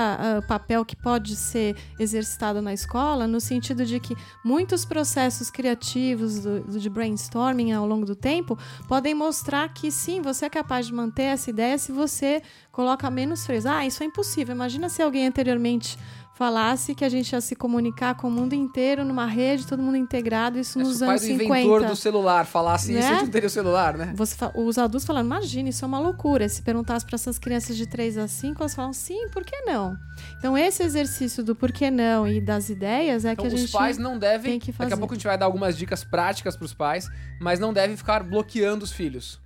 papel 0.46 0.84
que 0.84 0.94
pode 0.94 1.34
ser 1.36 1.76
exercitado 1.98 2.60
na 2.62 2.72
escola, 2.72 3.26
no 3.26 3.40
sentido 3.40 3.84
de 3.84 3.98
que 4.00 4.16
muitos 4.44 4.84
processos 4.84 5.50
criativos 5.50 6.40
do- 6.40 6.78
de 6.78 6.88
brainstorming 6.90 7.72
ao 7.72 7.86
longo 7.86 8.04
do 8.06 8.14
tempo 8.14 8.58
podem 8.86 9.14
mostrar 9.14 9.68
que 9.72 9.90
sim, 9.90 10.20
você 10.20 10.46
é 10.46 10.50
capaz 10.50 10.86
de 10.86 10.94
manter 10.94 11.22
essa 11.24 11.50
ideia 11.50 11.78
se 11.78 11.92
você 11.92 12.42
coloca 12.70 13.10
menos 13.10 13.46
freios. 13.46 13.66
Ah, 13.66 13.86
isso 13.86 14.02
é 14.02 14.06
impossível. 14.06 14.54
Imagina 14.54 14.88
se 14.88 15.02
alguém 15.02 15.26
anteriormente 15.26 15.98
falasse 16.36 16.94
que 16.94 17.02
a 17.02 17.08
gente 17.08 17.32
ia 17.32 17.40
se 17.40 17.56
comunicar 17.56 18.14
com 18.14 18.28
o 18.28 18.30
mundo 18.30 18.52
inteiro 18.54 19.04
numa 19.06 19.24
rede, 19.24 19.66
todo 19.66 19.82
mundo 19.82 19.96
integrado, 19.96 20.58
isso 20.58 20.78
É, 20.78 20.82
nos 20.82 20.98
se 20.98 21.02
o 21.02 21.06
pai 21.06 21.08
anos 21.08 21.22
do 21.22 21.26
50. 21.28 21.44
inventor 21.60 21.84
do 21.86 21.96
celular 21.96 22.44
falasse 22.44 22.92
isso, 22.92 23.00
Né? 23.00 23.06
a 23.08 23.12
gente 23.14 23.22
não 23.24 23.30
teria 23.30 23.46
o 23.46 23.50
celular, 23.50 23.96
né? 23.96 24.12
Você 24.14 24.36
os 24.54 24.76
adultos 24.76 25.06
falando, 25.06 25.24
imagina, 25.24 25.70
isso 25.70 25.82
é 25.82 25.88
uma 25.88 25.98
loucura. 25.98 26.46
Se 26.48 26.60
perguntasse 26.60 27.06
para 27.06 27.14
essas 27.14 27.38
crianças 27.38 27.74
de 27.74 27.86
3 27.86 28.18
a 28.18 28.28
5, 28.28 28.60
elas 28.62 28.74
falam, 28.74 28.92
sim, 28.92 29.28
por 29.30 29.44
que 29.44 29.56
não? 29.62 29.96
Então, 30.38 30.56
esse 30.58 30.82
exercício 30.82 31.42
do 31.42 31.54
por 31.56 31.72
que 31.72 31.90
não 31.90 32.28
e 32.28 32.38
das 32.38 32.68
ideias 32.68 33.24
é 33.24 33.32
Então 33.32 33.46
que 33.46 33.52
a 33.52 33.54
os 33.54 33.60
gente. 33.62 33.72
pais 33.72 33.96
não 33.96 34.18
devem. 34.18 34.52
tem 34.52 34.60
que 34.60 34.72
Daqui 34.72 34.82
a 34.84 34.88
fazer. 34.90 34.96
pouco 35.00 35.14
a 35.14 35.16
gente 35.16 35.26
vai 35.26 35.38
dar 35.38 35.46
algumas 35.46 35.74
dicas 35.76 36.04
práticas 36.04 36.54
pros 36.54 36.74
pais, 36.74 37.08
mas 37.40 37.58
não 37.58 37.72
devem 37.72 37.96
ficar 37.96 38.22
bloqueando 38.22 38.84
os 38.84 38.92
filhos. 38.92 39.40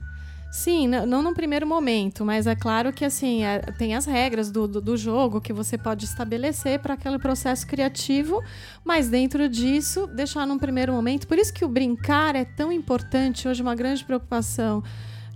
Sim, 0.51 0.89
não 0.89 1.23
no 1.23 1.33
primeiro 1.33 1.65
momento, 1.65 2.25
mas 2.25 2.47
é 2.47 2.57
claro 2.57 2.93
que 2.93 3.05
assim 3.05 3.45
é, 3.45 3.61
tem 3.79 3.95
as 3.95 4.05
regras 4.05 4.51
do, 4.51 4.67
do, 4.67 4.81
do 4.81 4.97
jogo 4.97 5.41
que 5.41 5.53
você 5.53 5.79
pode 5.79 6.05
estabelecer 6.05 6.81
para 6.81 6.95
aquele 6.95 7.21
processo 7.21 7.65
criativo, 7.67 8.43
mas 8.85 9.09
dentro 9.09 9.49
disso 9.49 10.09
deixar 10.09 10.47
num 10.49 10.59
primeiro 10.59 10.93
momento. 10.93 11.29
Por 11.29 11.39
isso 11.39 11.55
que 11.55 11.65
o 11.65 11.69
brincar 11.69 12.35
é 12.35 12.45
tão 12.45 12.73
importante 12.73 13.47
hoje, 13.47 13.63
uma 13.63 13.77
grande 13.77 14.05
preocupação 14.05 14.83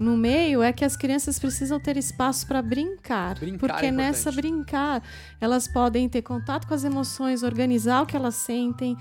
no 0.01 0.17
meio 0.17 0.62
é 0.62 0.73
que 0.73 0.85
as 0.85 0.97
crianças 0.97 1.39
precisam 1.39 1.79
ter 1.79 1.97
espaço 1.97 2.47
para 2.47 2.61
brincar, 2.61 3.39
Brincar 3.39 3.59
porque 3.59 3.87
é 3.87 3.93
nessa 3.93 4.33
brincar 4.33 5.01
elas 5.41 5.69
podem 5.69 6.09
ter 6.09 6.23
contato 6.23 6.67
com 6.67 6.75
as 6.75 6.83
emoções, 6.83 7.45
organizar 7.45 8.03
o 8.03 8.07
que 8.07 8.17
elas 8.17 8.35
sentem, 8.35 8.97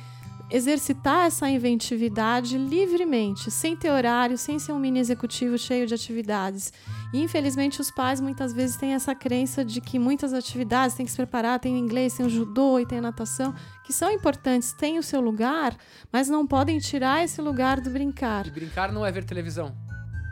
exercitar 0.49 1.25
essa 1.25 1.49
inventividade 1.49 2.57
livremente, 2.57 3.49
sem 3.49 3.75
ter 3.75 3.89
horário, 3.89 4.37
sem 4.37 4.59
ser 4.59 4.71
um 4.71 4.79
mini 4.79 4.99
executivo 4.99 5.57
cheio 5.57 5.87
de 5.87 5.93
atividades. 5.93 6.71
E, 7.13 7.21
infelizmente, 7.21 7.81
os 7.81 7.89
pais 7.89 8.19
muitas 8.19 8.53
vezes 8.53 8.75
têm 8.75 8.93
essa 8.93 9.15
crença 9.15 9.63
de 9.63 9.81
que 9.81 9.97
muitas 9.97 10.33
atividades 10.33 10.95
têm 10.95 11.05
que 11.05 11.11
se 11.11 11.17
preparar, 11.17 11.59
tem 11.59 11.75
o 11.75 11.77
inglês, 11.77 12.15
tem 12.15 12.25
o 12.25 12.29
judô 12.29 12.79
e 12.79 12.85
tem 12.85 12.99
a 12.99 13.01
natação, 13.01 13.53
que 13.83 13.93
são 13.93 14.11
importantes, 14.11 14.73
têm 14.73 14.99
o 14.99 15.03
seu 15.03 15.21
lugar, 15.21 15.75
mas 16.11 16.29
não 16.29 16.45
podem 16.45 16.79
tirar 16.79 17.23
esse 17.23 17.41
lugar 17.41 17.81
do 17.81 17.89
brincar. 17.89 18.45
E 18.47 18.51
brincar 18.51 18.91
não 18.91 19.05
é 19.05 19.11
ver 19.11 19.23
televisão. 19.23 19.75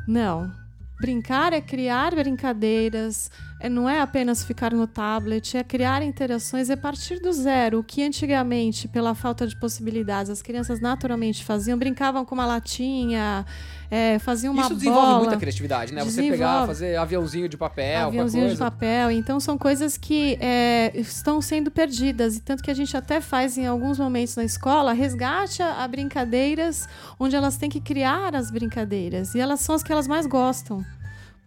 Não. 0.08 0.52
Brincar 1.00 1.52
é 1.52 1.60
criar 1.62 2.14
brincadeiras, 2.14 3.32
não 3.70 3.90
é 3.90 4.02
apenas 4.02 4.44
ficar 4.44 4.74
no 4.74 4.88
tablet, 4.88 5.58
é 5.58 5.64
criar 5.64 6.02
interações, 6.02 6.70
é 6.70 6.76
partir 6.76 7.20
do 7.20 7.32
zero. 7.32 7.80
O 7.80 7.84
que 7.84 8.04
antigamente, 8.04 8.88
pela 8.88 9.14
falta 9.14 9.46
de 9.46 9.56
possibilidades, 9.56 10.30
as 10.30 10.42
crianças 10.42 10.80
naturalmente 10.80 11.44
faziam, 11.44 11.78
brincavam 11.78 12.26
com 12.26 12.36
uma 12.36 12.46
latinha, 12.46 13.46
é, 13.90 14.20
faziam 14.20 14.54
uma 14.54 14.64
Isso 14.64 14.76
desenvolve 14.76 15.08
bola. 15.08 15.20
muita 15.20 15.38
criatividade, 15.38 15.94
né? 15.94 16.04
Você 16.04 16.24
pegar, 16.24 16.66
fazer 16.66 16.96
aviãozinho 16.96 17.50
de 17.50 17.58
papel, 17.58 18.08
aviãozinho 18.08 18.50
de 18.50 18.58
papel. 18.58 19.12
Então 19.12 19.40
são 19.40 19.58
coisas 19.58 19.98
que 19.98 20.38
é, 20.40 20.92
estão 20.96 21.42
sendo 21.42 21.70
perdidas. 21.70 22.38
E 22.38 22.40
tanto 22.40 22.64
que 22.64 22.72
a 22.72 22.74
gente 22.74 22.96
até 22.96 23.20
faz 23.20 23.58
em 23.58 23.68
alguns 23.68 24.00
momentos 24.00 24.36
na 24.36 24.44
escola, 24.44 24.94
resgate 24.94 25.62
a, 25.62 25.84
a 25.84 25.88
brincadeiras 25.88 26.88
onde 27.20 27.36
elas 27.36 27.58
têm 27.58 27.70
que 27.70 27.82
criar 27.82 28.36
as 28.36 28.50
brincadeiras. 28.50 29.36
E 29.36 29.40
elas 29.40 29.60
são 29.60 29.76
as 29.76 29.84
que 29.84 29.92
elas 29.92 30.08
mais 30.08 30.26
gostam. 30.26 30.86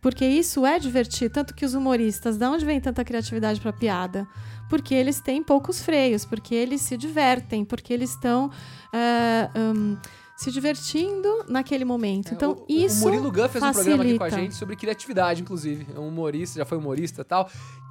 Porque 0.04 0.26
isso 0.26 0.66
é 0.66 0.78
divertir. 0.78 1.30
Tanto 1.30 1.54
que 1.54 1.64
os 1.64 1.72
humoristas, 1.72 2.36
de 2.36 2.44
onde 2.44 2.62
vem 2.62 2.78
tanta 2.78 3.02
criatividade 3.02 3.58
para 3.58 3.72
piada? 3.72 4.28
Porque 4.68 4.94
eles 4.94 5.18
têm 5.18 5.42
poucos 5.42 5.82
freios, 5.82 6.26
porque 6.26 6.54
eles 6.54 6.82
se 6.82 6.94
divertem, 6.94 7.64
porque 7.64 7.90
eles 7.90 8.10
estão. 8.10 8.50
ah, 8.92 9.50
hum, 9.56 9.96
se 10.36 10.50
divertindo 10.52 11.46
naquele 11.48 11.86
momento. 11.86 12.32
É, 12.32 12.34
Então, 12.34 12.52
o, 12.52 12.66
isso. 12.68 13.00
O 13.00 13.08
Murilo 13.08 13.32
Gun 13.32 13.48
fez 13.48 13.64
um 13.64 13.72
programa 13.72 14.02
aqui 14.02 14.18
com 14.18 14.24
a 14.24 14.26
facilita. 14.26 14.42
gente 14.42 14.54
sobre 14.56 14.76
criatividade, 14.76 15.40
inclusive. 15.40 15.86
É 15.94 15.98
um 15.98 16.08
humorista, 16.08 16.58
já 16.58 16.66
foi 16.66 16.76
humorista 16.76 17.22
e 17.22 17.24
tal. 17.24 17.48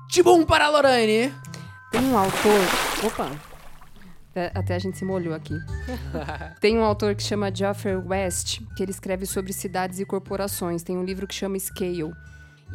Tibum 0.07 0.45
para 0.45 0.66
a 0.66 0.70
Lorraine! 0.70 1.34
Tem 1.89 2.01
um 2.01 2.16
autor. 2.16 2.61
Opa! 3.07 3.53
Até, 4.54 4.76
a 4.76 4.80
gente 4.80 4.98
se 4.98 5.06
molhou 5.06 5.34
aqui. 5.34 5.56
Tem 6.60 6.78
um 6.78 6.84
autor 6.84 7.14
que 7.16 7.22
chama 7.22 7.54
Geoffrey 7.54 7.96
West, 7.96 8.62
que 8.76 8.84
ele 8.84 8.92
escreve 8.92 9.26
sobre 9.26 9.54
cidades 9.54 10.00
e 10.00 10.06
corporações. 10.06 10.82
Tem 10.82 10.98
um 10.98 11.04
livro 11.04 11.28
que 11.28 11.36
chama 11.36 11.58
Scale. 11.60 12.14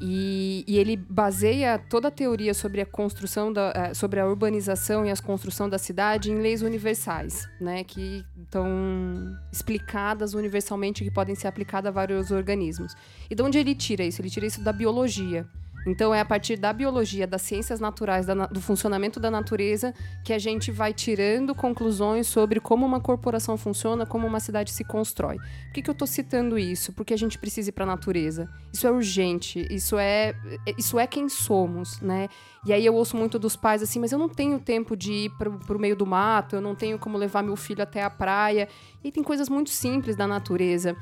E, 0.01 0.65
e 0.67 0.79
ele 0.79 0.97
baseia 0.97 1.79
toda 1.79 2.09
a 2.09 2.11
teoria 2.11 2.55
sobre 2.55 2.81
a 2.81 2.87
construção, 2.87 3.53
da, 3.53 3.73
eh, 3.75 3.95
sobre 3.95 4.21
a 4.21 4.27
urbanização 4.27 5.05
e 5.05 5.11
a 5.11 5.17
construção 5.17 5.69
da 5.69 5.77
cidade 5.77 6.31
em 6.31 6.37
leis 6.37 6.63
universais, 6.63 7.49
né? 7.61 7.83
Que 7.83 8.25
estão 8.41 9.37
explicadas 9.53 10.35
universalmente, 10.35 11.03
que 11.03 11.11
podem 11.11 11.35
ser 11.35 11.49
aplicadas 11.49 11.89
a 11.89 11.91
vários 11.91 12.31
organismos. 12.31 12.95
E 13.29 13.35
de 13.35 13.43
onde 13.43 13.59
ele 13.59 13.75
tira 13.75 14.05
isso? 14.05 14.23
Ele 14.23 14.31
tira 14.31 14.47
isso 14.47 14.63
da 14.63 14.73
biologia. 14.73 15.47
Então 15.87 16.15
é 16.15 16.21
a 16.21 16.25
partir 16.25 16.57
da 16.57 16.73
biologia, 16.73 17.27
das 17.27 17.43
ciências 17.43 17.81
naturais, 17.81 18.27
da 18.27 18.47
do 18.47 18.61
funcionamento 18.61 19.19
da 19.19 19.31
natureza, 19.31 19.95
que 20.25 20.33
a 20.33 20.39
gente 20.39 20.71
vai 20.71 20.93
tirando 20.93 21.55
conclusões 21.55 22.27
sobre 22.27 22.61
como 22.61 22.85
uma 22.85 23.01
corporação 23.01 23.57
funciona, 23.57 24.07
como 24.07 24.27
uma 24.27 24.41
cidade 24.41 24.71
se 24.71 24.85
constrói. 24.85 25.37
Por 25.37 25.73
que, 25.75 25.83
que 25.83 25.91
eu 25.91 25.93
estou 25.93 26.07
citando 26.07 26.59
isso? 26.59 26.93
Porque 26.93 27.15
a 27.15 27.17
gente 27.17 27.39
precisa 27.39 27.71
ir 27.71 27.73
para 27.73 27.85
a 27.85 27.87
natureza. 27.87 28.49
Isso 28.73 28.87
é 28.87 28.91
urgente, 28.91 29.67
isso 29.71 29.99
é, 29.99 30.35
isso 30.77 30.99
é 30.99 31.07
quem 31.07 31.29
somos, 31.29 32.01
né? 32.01 32.29
E 32.67 32.73
aí 32.73 32.85
eu 32.85 32.95
ouço 32.95 33.17
muito 33.17 33.39
dos 33.39 33.57
pais 33.57 33.83
assim, 33.83 33.99
mas 34.01 34.13
eu 34.13 34.19
não 34.19 34.29
tenho 34.29 34.59
tempo 34.59 34.97
de 34.97 35.13
ir 35.13 35.31
para 35.39 35.77
o 35.77 35.81
meio 35.81 35.97
do 35.97 36.07
mato, 36.07 36.57
eu 36.57 36.61
não 36.61 36.75
tenho 36.75 36.99
como 36.99 37.17
levar 37.17 37.43
meu 37.43 37.57
filho 37.57 37.83
até 37.83 38.03
a 38.03 38.11
praia. 38.11 38.69
E 39.03 39.11
tem 39.11 39.23
coisas 39.23 39.49
muito 39.49 39.71
simples 39.71 40.17
da 40.17 40.27
natureza. 40.27 40.97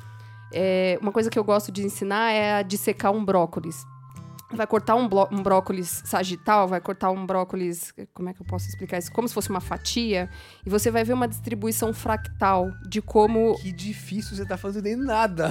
É, 0.53 0.99
uma 1.03 1.11
coisa 1.11 1.29
que 1.29 1.39
eu 1.39 1.43
gosto 1.43 1.73
de 1.73 1.85
ensinar 1.85 2.31
é 2.31 2.55
a 2.55 2.63
dissecar 2.63 3.13
um 3.13 3.25
brócolis 3.25 3.85
vai 4.53 4.67
cortar 4.67 4.95
um, 4.95 5.09
um 5.33 5.43
brócolis 5.43 6.03
sagital, 6.05 6.69
vai 6.69 6.81
cortar 6.81 7.11
um 7.11 7.27
brócolis, 7.27 7.93
como 8.15 8.29
é 8.29 8.33
que 8.35 8.41
eu 8.41 8.47
posso 8.47 8.69
explicar 8.69 8.99
isso? 8.99 9.11
Como 9.13 9.27
se 9.27 9.35
fosse 9.35 9.51
uma 9.51 9.61
fatia, 9.61 10.29
e 10.65 10.71
você 10.71 10.91
vai 10.91 11.03
ver 11.05 11.15
uma 11.15 11.27
distribuição 11.27 11.93
fractal 11.93 12.71
de 12.89 13.03
como 13.03 13.57
Que 13.59 13.73
difícil 13.73 14.37
você 14.37 14.47
tá 14.47 14.57
fazendo 14.57 15.05
nada. 15.05 15.51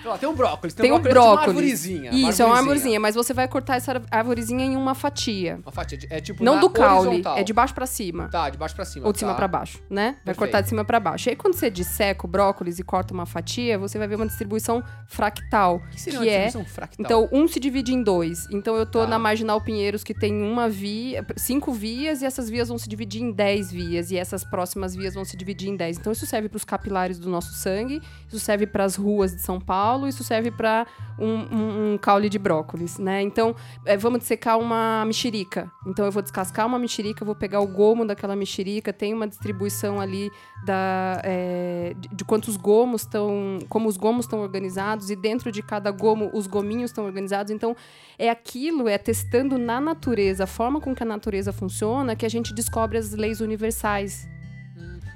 Então, 0.00 0.12
ó, 0.12 0.18
tem 0.18 0.28
um 0.28 0.34
brócolis, 0.34 0.74
tem, 0.74 0.84
tem 0.84 0.92
um 0.92 1.00
brócolis, 1.00 1.06
é 1.06 1.08
tipo 1.08 1.20
uma 1.20 1.36
brócolis. 1.36 1.48
arvorezinha. 1.48 2.10
Isso, 2.30 2.42
é 2.42 2.46
uma 2.46 2.56
arvorezinha, 2.56 3.00
mas 3.00 3.14
você 3.14 3.32
vai 3.32 3.46
cortar 3.48 3.76
essa 3.76 4.02
arvorezinha 4.10 4.64
em 4.64 4.76
uma 4.76 4.94
fatia. 4.94 5.60
Uma 5.62 5.72
fatia, 5.72 5.98
é 6.10 6.20
tipo 6.20 6.42
Não 6.42 6.58
do 6.60 6.70
caule, 6.70 7.08
horizontal. 7.08 7.36
é 7.38 7.44
de 7.44 7.52
baixo 7.52 7.74
pra 7.74 7.86
cima. 7.86 8.28
Tá, 8.28 8.50
de 8.50 8.58
baixo 8.58 8.74
pra 8.74 8.84
cima. 8.84 9.06
Ou 9.06 9.12
de 9.12 9.18
cima 9.18 9.32
tá. 9.32 9.36
pra 9.36 9.48
baixo, 9.48 9.80
né? 9.88 10.02
Vai 10.02 10.12
Perfeito. 10.12 10.38
cortar 10.38 10.60
de 10.60 10.68
cima 10.68 10.84
pra 10.84 10.98
baixo. 10.98 11.28
E 11.28 11.30
aí, 11.30 11.36
quando 11.36 11.54
você 11.54 11.70
disseca 11.70 12.26
o 12.26 12.28
brócolis 12.28 12.78
e 12.78 12.82
corta 12.82 13.14
uma 13.14 13.26
fatia, 13.26 13.78
você 13.78 13.98
vai 13.98 14.08
ver 14.08 14.16
uma 14.16 14.26
distribuição 14.26 14.82
fractal. 15.06 15.76
O 15.76 15.90
que 15.90 16.00
seria 16.00 16.18
que 16.18 16.24
uma 16.24 16.30
é 16.32 16.44
distribuição 16.44 16.74
fractal? 16.74 17.04
Então, 17.04 17.27
um 17.32 17.46
se 17.48 17.58
divide 17.60 17.92
em 17.94 18.02
dois. 18.02 18.46
Então, 18.50 18.76
eu 18.76 18.84
tô 18.86 19.00
Tá. 19.00 19.06
na 19.06 19.18
Marginal 19.18 19.60
Pinheiros, 19.60 20.02
que 20.04 20.14
tem 20.14 20.42
uma 20.42 20.68
via, 20.68 21.24
cinco 21.36 21.72
vias, 21.72 22.22
e 22.22 22.24
essas 22.26 22.48
vias 22.48 22.68
vão 22.68 22.78
se 22.78 22.88
dividir 22.88 23.22
em 23.22 23.30
dez 23.32 23.70
vias. 23.70 24.10
E 24.10 24.16
essas 24.16 24.44
próximas 24.44 24.94
vias 24.94 25.14
vão 25.14 25.24
se 25.24 25.36
dividir 25.36 25.68
em 25.68 25.76
dez. 25.76 25.98
Então, 25.98 26.12
isso 26.12 26.26
serve 26.26 26.48
para 26.48 26.56
os 26.56 26.64
capilares 26.64 27.18
do 27.18 27.28
nosso 27.28 27.52
sangue, 27.54 28.00
isso 28.26 28.38
serve 28.38 28.66
para 28.66 28.84
as 28.84 28.96
ruas 28.96 29.34
de 29.34 29.40
São 29.42 29.60
Paulo, 29.60 30.08
isso 30.08 30.24
serve 30.24 30.50
para 30.50 30.86
um, 31.18 31.26
um- 31.54 31.94
um 31.94 31.98
caule 31.98 32.28
de 32.28 32.38
brócolis, 32.38 32.98
né? 32.98 33.20
Então, 33.22 33.54
é, 33.84 33.96
vamos 33.96 34.20
dissecar 34.20 34.58
uma 34.58 35.04
mexerica. 35.04 35.70
Então, 35.86 36.04
eu 36.04 36.12
vou 36.12 36.22
descascar 36.22 36.66
uma 36.66 36.78
mexerica, 36.78 37.24
vou 37.24 37.34
pegar 37.34 37.60
o 37.60 37.66
gomo 37.66 38.04
daquela 38.06 38.36
mexerica, 38.36 38.92
tem 38.92 39.12
uma 39.12 39.26
distribuição 39.26 40.00
ali 40.00 40.30
da, 40.64 41.20
é, 41.24 41.94
de, 41.98 42.08
de 42.08 42.24
quantos 42.24 42.56
gomos 42.56 43.02
estão, 43.02 43.58
como 43.68 43.88
os 43.88 43.96
gomos 43.96 44.24
estão 44.26 44.40
organizados, 44.40 45.10
e 45.10 45.16
dentro 45.16 45.50
de 45.52 45.62
cada 45.62 45.90
gomo 45.90 46.30
os 46.32 46.46
gominhos 46.46 46.90
estão 46.90 47.04
organizados. 47.04 47.17
Então, 47.50 47.74
é 48.18 48.30
aquilo, 48.30 48.88
é 48.88 48.98
testando 48.98 49.58
na 49.58 49.80
natureza, 49.80 50.44
a 50.44 50.46
forma 50.46 50.80
com 50.80 50.94
que 50.94 51.02
a 51.02 51.06
natureza 51.06 51.52
funciona, 51.52 52.14
que 52.14 52.26
a 52.26 52.28
gente 52.28 52.54
descobre 52.54 52.98
as 52.98 53.12
leis 53.12 53.40
universais. 53.40 54.28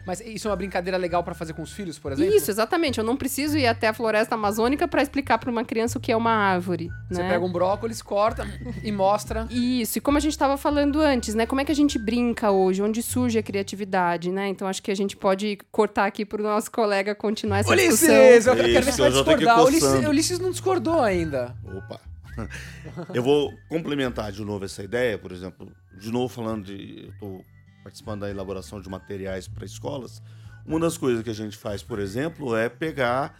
Mas 0.06 0.20
isso 0.20 0.48
é 0.48 0.50
uma 0.50 0.56
brincadeira 0.56 0.96
legal 0.96 1.22
pra 1.22 1.34
fazer 1.34 1.52
com 1.52 1.62
os 1.62 1.72
filhos, 1.72 1.98
por 1.98 2.12
exemplo? 2.12 2.34
Isso, 2.34 2.50
exatamente. 2.50 2.98
Eu 2.98 3.04
não 3.04 3.16
preciso 3.16 3.56
ir 3.56 3.66
até 3.66 3.88
a 3.88 3.94
floresta 3.94 4.34
amazônica 4.34 4.88
para 4.88 5.02
explicar 5.02 5.38
para 5.38 5.50
uma 5.50 5.64
criança 5.64 5.98
o 5.98 6.00
que 6.00 6.10
é 6.10 6.16
uma 6.16 6.32
árvore. 6.32 6.90
Você 7.08 7.22
né? 7.22 7.28
pega 7.28 7.44
um 7.44 7.52
brócolis, 7.52 8.02
corta 8.02 8.46
e 8.82 8.90
mostra. 8.90 9.46
Isso, 9.50 9.98
e 9.98 10.00
como 10.00 10.18
a 10.18 10.20
gente 10.20 10.32
estava 10.32 10.56
falando 10.56 11.00
antes, 11.00 11.34
né? 11.34 11.46
Como 11.46 11.60
é 11.60 11.64
que 11.64 11.72
a 11.72 11.74
gente 11.74 11.98
brinca 11.98 12.50
hoje? 12.50 12.82
Onde 12.82 13.02
surge 13.02 13.38
a 13.38 13.42
criatividade, 13.42 14.30
né? 14.32 14.48
Então 14.48 14.66
acho 14.66 14.82
que 14.82 14.90
a 14.90 14.96
gente 14.96 15.16
pode 15.16 15.58
cortar 15.70 16.06
aqui 16.06 16.24
pro 16.24 16.42
nosso 16.42 16.70
colega 16.70 17.14
continuar 17.14 17.58
essa 17.58 17.70
Ulisses! 17.70 18.00
discussão. 18.00 18.16
Eu 18.16 18.56
quero 18.56 18.68
ver 18.68 18.80
Isso, 18.80 18.92
se 18.92 19.00
vai 19.00 19.10
eu 19.10 19.24
tô 19.24 19.30
aqui 19.30 19.38
discordar. 19.38 19.64
Ulisses, 19.64 19.88
coçando. 19.88 20.08
Ulisses 20.08 20.38
não 20.38 20.50
discordou 20.50 21.00
ainda. 21.00 21.54
Opa. 21.64 22.00
Eu 23.14 23.22
vou 23.22 23.52
complementar 23.68 24.32
de 24.32 24.42
novo 24.44 24.64
essa 24.64 24.82
ideia, 24.82 25.18
por 25.18 25.32
exemplo, 25.32 25.70
de 25.98 26.10
novo 26.10 26.28
falando 26.32 26.64
de. 26.64 27.04
Eu 27.04 27.10
estou 27.10 27.44
participando 27.82 28.20
da 28.20 28.30
elaboração 28.30 28.80
de 28.80 28.88
materiais 28.88 29.48
para 29.48 29.64
escolas. 29.64 30.22
Uma 30.64 30.78
das 30.80 30.96
coisas 30.96 31.22
que 31.22 31.30
a 31.30 31.34
gente 31.34 31.56
faz, 31.56 31.82
por 31.82 31.98
exemplo, 31.98 32.54
é 32.56 32.68
pegar 32.68 33.34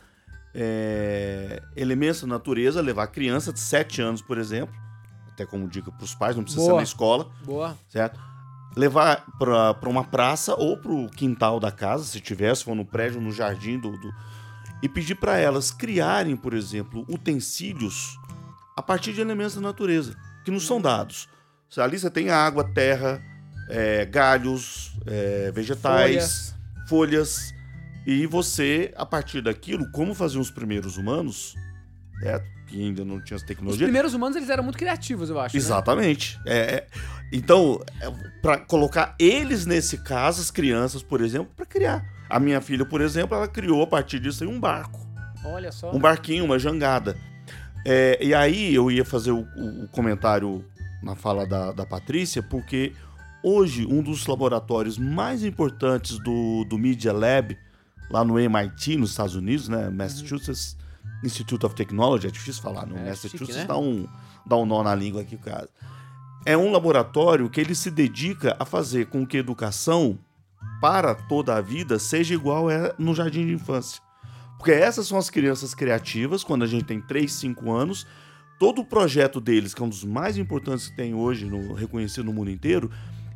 é, 0.55 1.63
elementos 1.77 2.21
da 2.23 2.27
natureza, 2.27 2.81
levar 2.81 3.07
criança 3.09 3.53
de 3.53 3.61
7 3.61 4.03
anos, 4.03 4.21
por 4.23 4.39
exemplo, 4.39 4.75
até 5.33 5.47
como 5.47 5.69
dica 5.69 5.91
para 5.91 6.05
os 6.05 6.15
pais, 6.15 6.37
não 6.37 6.43
precisa 6.43 6.63
ser 6.65 6.69
Boa. 6.71 6.81
na 6.81 6.85
escola, 6.85 7.31
Boa. 7.45 7.77
certo? 7.89 8.21
Levar 8.77 9.25
para 9.39 9.89
uma 9.89 10.05
praça 10.05 10.55
ou 10.55 10.77
para 10.77 10.93
o 10.93 11.09
quintal 11.11 11.61
da 11.61 11.71
casa, 11.71 12.05
se 12.05 12.21
tiver, 12.21 12.55
se 12.57 12.65
for 12.65 12.75
no 12.75 12.85
prédio, 12.85 13.21
no 13.21 13.31
jardim 13.33 13.79
do, 13.79 13.91
do- 13.93 14.15
e 14.83 14.89
pedir 14.89 15.15
para 15.15 15.39
elas 15.39 15.71
criarem, 15.71 16.37
por 16.37 16.55
exemplo, 16.55 17.05
utensílios 17.09 18.19
a 18.77 18.83
partir 18.83 19.13
de 19.13 19.21
elementos 19.21 19.55
da 19.55 19.61
natureza 19.61 20.17
que 20.45 20.51
nos 20.51 20.67
são 20.67 20.81
dados. 20.81 21.29
Ali 21.77 21.99
você 21.99 22.11
tem 22.11 22.29
água, 22.31 22.65
terra, 22.65 23.23
é, 23.69 24.05
galhos, 24.05 24.93
é, 25.07 25.51
vegetais, 25.53 26.55
folhas. 26.89 27.53
e 28.07 28.27
você, 28.27 28.93
a 28.97 29.07
partir 29.07 29.41
daquilo, 29.43 29.91
como 29.93 30.15
faziam 30.15 30.41
os 30.41 30.51
primeiros 30.51 30.97
humanos, 30.97 31.55
certo? 32.21 32.51
que 32.69 32.81
ainda 32.81 33.05
não 33.05 33.21
tinha 33.23 33.37
essa 33.37 33.45
Os 33.45 33.49
tecnologia, 33.49 33.87
primeiros 33.87 34.15
humanos, 34.15 34.35
eles 34.37 34.49
eram 34.49 34.63
muito 34.65 34.79
criativos, 34.79 35.29
eu 35.29 35.39
acho. 35.39 35.55
né? 35.55 35.59
Exatamente. 35.61 36.41
É, 36.47 36.57
é, 36.59 36.87
então, 37.31 37.83
é, 38.01 38.11
para 38.41 38.57
colocar 38.59 39.15
eles 39.19 39.67
nesse 39.67 39.99
caso, 39.99 40.41
as 40.41 40.51
crianças, 40.51 41.03
por 41.03 41.21
exemplo, 41.21 41.53
para 41.55 41.67
criar. 41.67 42.03
A 42.31 42.41
minha 42.41 42.63
filha, 42.63 42.85
por 42.87 43.03
exemplo, 43.03 43.37
ela 43.37 43.47
criou 43.47 43.83
a 43.83 43.87
partir 43.87 44.19
disso 44.19 44.43
aí 44.43 44.49
um 44.49 44.59
barco. 44.59 45.07
Olha 45.45 45.71
só. 45.71 45.93
Um 45.95 45.99
barquinho, 45.99 46.45
uma 46.47 46.59
jangada. 46.59 47.15
É, 47.85 48.19
e 48.25 48.33
aí 48.33 48.75
eu 48.75 48.91
ia 48.91 49.05
fazer 49.05 49.33
o, 49.33 49.41
o- 49.57 49.85
o 49.85 49.89
comentário 49.89 50.65
na 51.03 51.15
fala 51.15 51.47
da, 51.47 51.73
da 51.73 51.85
Patrícia, 51.85 52.43
porque 52.43 52.93
hoje 53.43 53.87
um 53.87 54.03
dos 54.03 54.27
laboratórios 54.27 54.99
mais 54.99 55.45
importantes 55.45 56.19
do, 56.19 56.65
do 56.65 56.79
Media 56.79 57.13
Lab, 57.13 57.57
lá 58.11 58.25
no 58.25 58.39
MIT, 58.39 58.97
nos 58.97 59.11
Estados 59.11 59.35
Unidos, 59.35 59.69
né? 59.69 59.91
Massachusetts 59.91 60.77
Institute 61.25 61.65
of 61.65 61.75
Technology, 61.75 62.27
é 62.27 62.31
difícil 62.31 62.63
falar, 62.63 62.87
no 62.87 62.97
É, 62.97 63.09
Massachusetts 63.11 63.47
chique, 63.47 63.59
né? 63.59 63.65
dá, 63.65 63.79
um, 63.79 64.07
dá 64.45 64.57
um 64.57 64.67
nó 64.67 64.83
na 64.83 64.95
língua 64.95 65.23
aqui, 65.23 65.37
cara. 65.37 65.69
É 66.45 66.57
um 66.57 66.73
laboratório 66.73 67.49
que 67.49 67.61
ele 67.61 67.75
se 67.75 67.91
dedica 67.91 68.57
a 68.59 68.65
fazer 68.65 69.07
com 69.07 69.27
que 69.27 69.37
educação 69.37 70.19
para 70.81 71.15
toda 71.15 71.57
a 71.57 71.61
vida 71.61 71.99
seja 71.99 72.35
igual 72.35 72.69
é 72.69 72.93
no 72.99 73.15
jardim 73.15 73.47
de 73.47 73.53
infância. 73.53 74.03
Porque 74.59 74.73
essas 74.73 75.07
são 75.07 75.19
as 75.19 75.31
crianças 75.31 75.75
criativas, 75.75 76.45
quando 76.45 76.65
a 76.65 76.67
gente 76.67 76.85
tem 76.85 77.01
3, 77.01 77.33
5 77.33 77.73
anos. 77.73 78.07
Todo 78.59 78.81
o 78.81 78.85
projeto 78.85 79.41
deles, 79.41 79.75
que 79.75 79.83
é 79.83 79.85
um 79.85 79.89
dos 79.89 80.05
mais 80.05 80.37
importantes 80.39 80.89
que 80.89 80.97
tem 80.97 81.15
hoje, 81.15 81.47
no, 81.47 81.73
reconhecido 81.73 82.25
no 82.25 82.33
mundo 82.33 82.51
inteiro, 82.51 82.91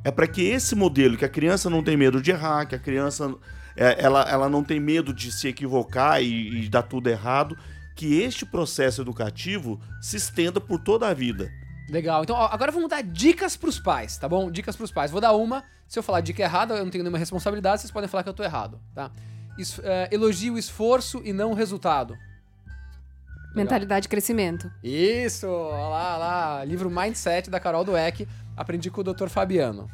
é 0.05 0.11
para 0.11 0.27
que 0.27 0.43
esse 0.43 0.75
modelo, 0.75 1.17
que 1.17 1.25
a 1.25 1.29
criança 1.29 1.69
não 1.71 1.83
tem 1.83 1.97
medo 1.97 2.21
de 2.21 2.31
errar, 2.31 2.67
que 2.67 2.75
a 2.75 2.79
criança 2.79 3.35
é, 3.77 4.03
ela, 4.03 4.23
ela 4.23 4.49
não 4.49 4.63
tem 4.65 4.79
medo 4.81 5.13
de 5.13 5.31
se 5.33 5.49
equivocar 5.49 6.23
e, 6.23 6.65
e 6.65 6.69
dar 6.69 6.83
tudo 6.83 7.09
errado, 7.09 7.57
que 7.95 8.21
este 8.21 8.45
processo 8.47 9.01
educativo 9.03 9.81
se 10.01 10.17
estenda 10.17 10.61
por 10.61 10.79
toda 10.79 11.09
a 11.09 11.15
vida. 11.15 11.51
Legal. 11.89 12.23
Então, 12.25 12.35
ó, 12.37 12.49
agora 12.51 12.73
vamos 12.73 12.89
dar 12.91 13.03
dicas 13.03 13.57
pros 13.57 13.79
pais, 13.79 14.17
tá 14.19 14.29
bom? 14.29 14.51
Dicas 14.51 14.75
pros 14.77 14.91
pais. 14.91 15.11
Vou 15.11 15.21
dar 15.21 15.33
uma. 15.33 15.63
Se 15.87 15.99
eu 15.99 16.03
falar 16.03 16.21
dica 16.21 16.43
errada, 16.43 16.75
eu 16.75 16.85
não 16.85 16.91
tenho 16.91 17.05
nenhuma 17.05 17.19
responsabilidade, 17.19 17.81
vocês 17.81 17.91
podem 17.93 18.09
falar 18.09 18.23
que 18.25 18.29
eu 18.29 18.35
tô 18.35 18.43
errado, 18.43 18.81
tá? 18.95 19.11
Es- 19.57 19.81
é, 19.83 20.09
elogie 20.11 20.51
o 20.51 20.59
esforço 20.59 21.23
e 21.25 21.33
não 21.33 21.53
o 21.53 21.55
resultado. 21.55 22.13
Legal. 22.13 23.55
Mentalidade 23.55 24.03
de 24.03 24.09
crescimento. 24.09 24.71
Isso! 24.83 25.47
Olha 25.47 25.89
lá, 25.89 26.09
olha 26.15 26.19
lá. 26.19 26.65
Livro 26.65 26.91
Mindset 26.91 27.49
da 27.49 27.59
Carol 27.59 27.85
Dweck. 27.85 28.29
Aprendi 28.57 28.91
com 28.91 29.03
o 29.03 29.05
Dr. 29.05 29.29
Fabiano. 29.29 29.89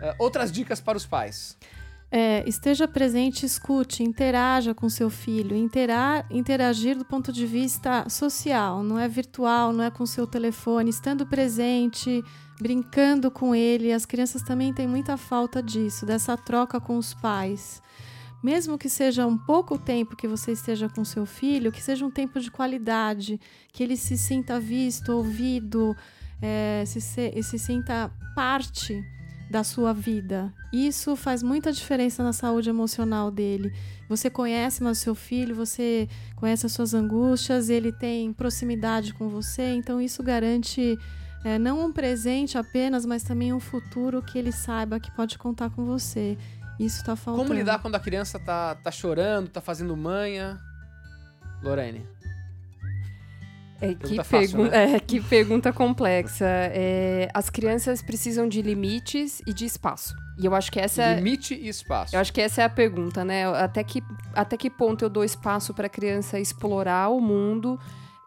É, 0.00 0.14
outras 0.18 0.52
dicas 0.52 0.80
para 0.80 0.96
os 0.96 1.04
pais. 1.04 1.56
É, 2.10 2.42
esteja 2.48 2.88
presente, 2.88 3.44
escute, 3.44 4.02
interaja 4.02 4.74
com 4.74 4.88
seu 4.88 5.10
filho. 5.10 5.54
Intera 5.54 6.24
interagir 6.30 6.96
do 6.96 7.04
ponto 7.04 7.30
de 7.30 7.44
vista 7.44 8.08
social, 8.08 8.82
não 8.82 8.98
é 8.98 9.06
virtual, 9.06 9.72
não 9.72 9.84
é 9.84 9.90
com 9.90 10.06
seu 10.06 10.26
telefone. 10.26 10.88
Estando 10.88 11.26
presente, 11.26 12.24
brincando 12.58 13.30
com 13.30 13.54
ele. 13.54 13.92
As 13.92 14.06
crianças 14.06 14.42
também 14.42 14.72
têm 14.72 14.86
muita 14.86 15.16
falta 15.16 15.62
disso, 15.62 16.06
dessa 16.06 16.36
troca 16.36 16.80
com 16.80 16.96
os 16.96 17.12
pais. 17.12 17.82
Mesmo 18.42 18.78
que 18.78 18.88
seja 18.88 19.26
um 19.26 19.36
pouco 19.36 19.76
tempo 19.76 20.16
que 20.16 20.28
você 20.28 20.52
esteja 20.52 20.88
com 20.88 21.04
seu 21.04 21.26
filho, 21.26 21.72
que 21.72 21.82
seja 21.82 22.06
um 22.06 22.10
tempo 22.10 22.38
de 22.38 22.50
qualidade, 22.50 23.40
que 23.72 23.82
ele 23.82 23.96
se 23.96 24.16
sinta 24.16 24.60
visto, 24.60 25.10
ouvido, 25.10 25.96
é, 26.40 26.84
se, 26.86 27.00
se, 27.00 27.42
se 27.42 27.58
sinta 27.58 28.10
parte 28.34 29.02
da 29.50 29.64
sua 29.64 29.92
vida. 29.92 30.52
Isso 30.72 31.16
faz 31.16 31.42
muita 31.42 31.72
diferença 31.72 32.22
na 32.22 32.32
saúde 32.32 32.68
emocional 32.68 33.30
dele. 33.30 33.72
Você 34.08 34.28
conhece 34.28 34.82
mais 34.82 34.98
o 34.98 35.00
seu 35.00 35.14
filho, 35.14 35.54
você 35.54 36.08
conhece 36.36 36.66
as 36.66 36.72
suas 36.72 36.92
angústias, 36.92 37.70
ele 37.70 37.90
tem 37.90 38.32
proximidade 38.32 39.14
com 39.14 39.28
você, 39.28 39.72
então 39.72 40.00
isso 40.00 40.22
garante 40.22 40.98
é, 41.44 41.58
não 41.58 41.86
um 41.86 41.92
presente 41.92 42.58
apenas, 42.58 43.06
mas 43.06 43.22
também 43.22 43.52
um 43.52 43.60
futuro 43.60 44.22
que 44.22 44.38
ele 44.38 44.52
saiba 44.52 45.00
que 45.00 45.10
pode 45.10 45.38
contar 45.38 45.70
com 45.70 45.84
você. 45.84 46.36
Isso 46.78 47.04
tá 47.04 47.16
faltando. 47.16 47.46
Como 47.46 47.58
lidar 47.58 47.80
quando 47.80 47.94
a 47.94 48.00
criança 48.00 48.38
tá, 48.38 48.74
tá 48.74 48.90
chorando, 48.90 49.48
tá 49.48 49.60
fazendo 49.60 49.96
manha? 49.96 50.60
Lorene. 51.62 52.06
É, 53.80 53.88
que, 53.94 53.96
Pergunta 53.96 54.24
fácil, 54.24 54.56
pergun- 54.58 54.70
né? 54.70 54.94
é, 54.94 55.00
que 55.00 55.20
pergunta 55.20 55.72
complexa. 55.72 56.44
É, 56.46 57.28
as 57.32 57.48
crianças 57.48 58.02
precisam 58.02 58.48
de 58.48 58.60
limites 58.60 59.40
e 59.46 59.54
de 59.54 59.64
espaço. 59.64 60.14
E 60.40 60.46
eu 60.46 60.54
acho 60.54 60.70
que 60.72 60.80
essa 60.80 61.02
é- 61.02 61.14
Limite 61.16 61.54
e 61.54 61.68
espaço. 61.68 62.14
Eu 62.14 62.20
acho 62.20 62.32
que 62.32 62.40
essa 62.40 62.62
é 62.62 62.64
a 62.64 62.68
pergunta, 62.68 63.24
né? 63.24 63.46
Até 63.56 63.82
que, 63.84 64.02
até 64.34 64.56
que 64.56 64.68
ponto 64.70 65.04
eu 65.04 65.08
dou 65.08 65.22
espaço 65.24 65.72
para 65.74 65.86
a 65.86 65.90
criança 65.90 66.38
explorar 66.40 67.08
o 67.08 67.20
mundo, 67.20 67.78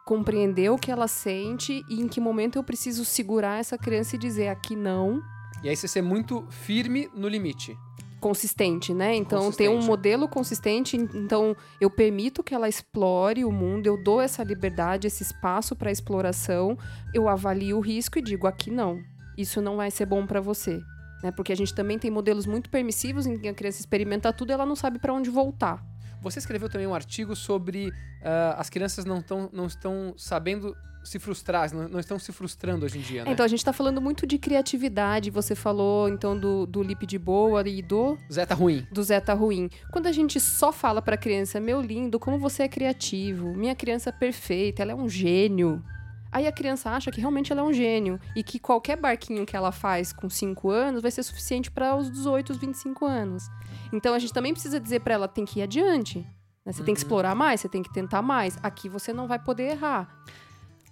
compreender 0.06 0.70
o 0.72 0.78
que 0.78 0.92
ela 0.92 1.08
sente 1.08 1.84
e 1.90 2.02
em 2.02 2.08
que 2.08 2.20
momento 2.20 2.58
eu 2.58 2.64
preciso 2.64 3.06
segurar 3.06 3.60
essa 3.60 3.78
criança 3.78 4.16
e 4.16 4.20
dizer 4.20 4.48
aqui 4.50 4.76
não, 4.76 5.22
E 5.64 5.70
aí 5.70 5.76
você 5.76 5.88
ser 5.88 6.02
muito 6.02 6.46
firme 6.50 7.08
no 7.16 7.28
limite. 7.28 7.78
Consistente, 8.22 8.94
né? 8.94 9.16
Então 9.16 9.52
ter 9.52 9.68
um 9.68 9.74
Consistente. 9.74 9.88
modelo 9.88 10.28
consistente, 10.30 10.96
então 10.96 11.58
eu 11.82 11.90
permito 11.90 12.44
que 12.44 12.54
ela 12.54 12.70
explore 12.70 13.44
o 13.44 13.52
mundo, 13.52 13.88
eu 13.88 14.02
dou 14.02 14.22
essa 14.22 14.44
liberdade, 14.44 15.08
esse 15.08 15.24
espaço 15.24 15.76
para 15.76 15.92
exploração, 15.92 16.78
eu 17.14 17.28
avalio 17.28 17.78
o 17.78 17.82
risco 17.82 18.20
e 18.20 18.22
digo 18.22 18.48
aqui 18.48 18.70
não. 18.70 19.00
Isso 19.38 19.62
não 19.62 19.78
vai 19.78 19.90
ser 19.90 20.06
bom 20.06 20.26
para 20.26 20.40
você. 20.40 20.80
Né? 21.24 21.32
Porque 21.32 21.52
a 21.52 21.58
gente 21.58 21.74
também 21.74 21.98
tem 21.98 22.12
modelos 22.12 22.46
muito 22.46 22.70
permissivos 22.70 23.26
em 23.26 23.38
que 23.38 23.48
a 23.48 23.54
criança 23.54 23.80
experimenta 23.80 24.32
tudo 24.32 24.52
e 24.52 24.54
ela 24.54 24.66
não 24.66 24.76
sabe 24.76 25.00
para 25.00 25.14
onde 25.14 25.30
voltar. 25.30 25.84
Você 26.22 26.40
escreveu 26.40 26.70
também 26.70 26.88
um 26.88 26.94
artigo 26.94 27.36
sobre 27.36 27.92
ah, 28.24 28.56
as 28.58 28.70
crianças 28.70 29.06
não, 29.06 29.22
tão, 29.22 29.50
não 29.52 29.66
estão 29.66 30.14
sabendo 30.18 30.76
se 31.04 31.18
frustrar, 31.18 31.74
não, 31.74 31.88
não 31.88 32.00
estão 32.00 32.20
se 32.20 32.32
frustrando 32.32 32.86
hoje 32.86 33.00
em 33.00 33.02
dia, 33.02 33.26
né? 33.26 33.32
Então 33.32 33.44
a 33.44 33.48
gente 33.48 33.66
tá 33.66 33.74
falando 33.74 34.00
muito 34.00 34.28
de 34.28 34.38
criatividade. 34.38 35.30
Você 35.32 35.56
falou 35.56 36.08
então 36.08 36.38
do, 36.38 36.66
do 36.66 36.84
Lip 36.84 37.06
de 37.06 37.18
Boa 37.18 37.68
e 37.68 37.82
do, 37.82 38.18
Zé 38.32 38.46
tá 38.46 38.56
ruim. 38.56 38.86
do 38.92 39.04
Zé 39.04 39.20
tá 39.20 39.34
ruim. 39.34 39.70
Quando 39.92 40.08
a 40.08 40.12
gente 40.12 40.40
só 40.40 40.72
fala 40.72 41.02
pra 41.02 41.18
criança, 41.18 41.60
meu 41.60 41.82
lindo, 41.82 42.20
como 42.20 42.38
você 42.38 42.64
é 42.64 42.68
criativo, 42.68 43.54
minha 43.56 43.76
criança 43.76 44.10
é 44.10 44.14
perfeita, 44.14 44.82
ela 44.82 44.92
é 44.92 44.96
um 44.96 45.10
gênio. 45.10 45.84
Aí 46.32 46.48
a 46.48 46.52
criança 46.52 46.90
acha 46.90 47.12
que 47.12 47.20
realmente 47.20 47.52
ela 47.52 47.62
é 47.62 47.64
um 47.64 47.74
gênio 47.74 48.20
e 48.36 48.44
que 48.44 48.58
qualquer 48.58 48.96
barquinho 48.98 49.46
que 49.46 49.56
ela 49.56 49.72
faz 49.72 50.14
com 50.14 50.30
5 50.30 50.70
anos 50.70 51.02
vai 51.02 51.12
ser 51.12 51.24
suficiente 51.24 51.70
para 51.70 51.96
os 51.96 52.10
18, 52.10 52.52
os 52.52 52.58
25 52.58 53.06
anos. 53.06 53.44
Então 53.92 54.14
a 54.14 54.20
gente 54.20 54.34
também 54.34 54.54
precisa 54.54 54.80
dizer 54.80 55.02
pra 55.02 55.14
ela 55.14 55.28
tem 55.28 55.44
que 55.46 55.60
ir 55.60 55.64
adiante. 55.64 56.20
né? 56.66 56.72
Você 56.72 56.84
tem 56.84 56.94
que 56.94 57.00
explorar 57.00 57.36
mais, 57.36 57.60
você 57.60 57.68
tem 57.70 57.84
que 57.84 57.92
tentar 57.92 58.22
mais. 58.22 58.58
Aqui 58.64 58.88
você 58.88 59.12
não 59.12 59.28
vai 59.28 59.40
poder 59.40 59.72
errar. 59.72 60.08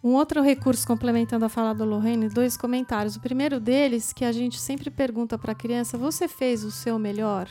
Um 0.04 0.14
outro 0.14 0.42
recurso 0.42 0.88
complementando 0.88 1.44
a 1.44 1.50
fala 1.50 1.74
do 1.74 1.84
Lorraine, 1.84 2.30
dois 2.30 2.56
comentários. 2.56 3.18
O 3.18 3.20
primeiro 3.20 3.60
deles, 3.60 4.14
que 4.14 4.24
a 4.24 4.32
gente 4.32 4.58
sempre 4.58 4.90
pergunta 4.90 5.38
para 5.38 5.52
a 5.52 5.56
criança: 5.56 5.98
você 5.98 6.28
fez 6.28 6.64
o 6.64 6.72
seu 6.72 6.98
melhor? 6.98 7.50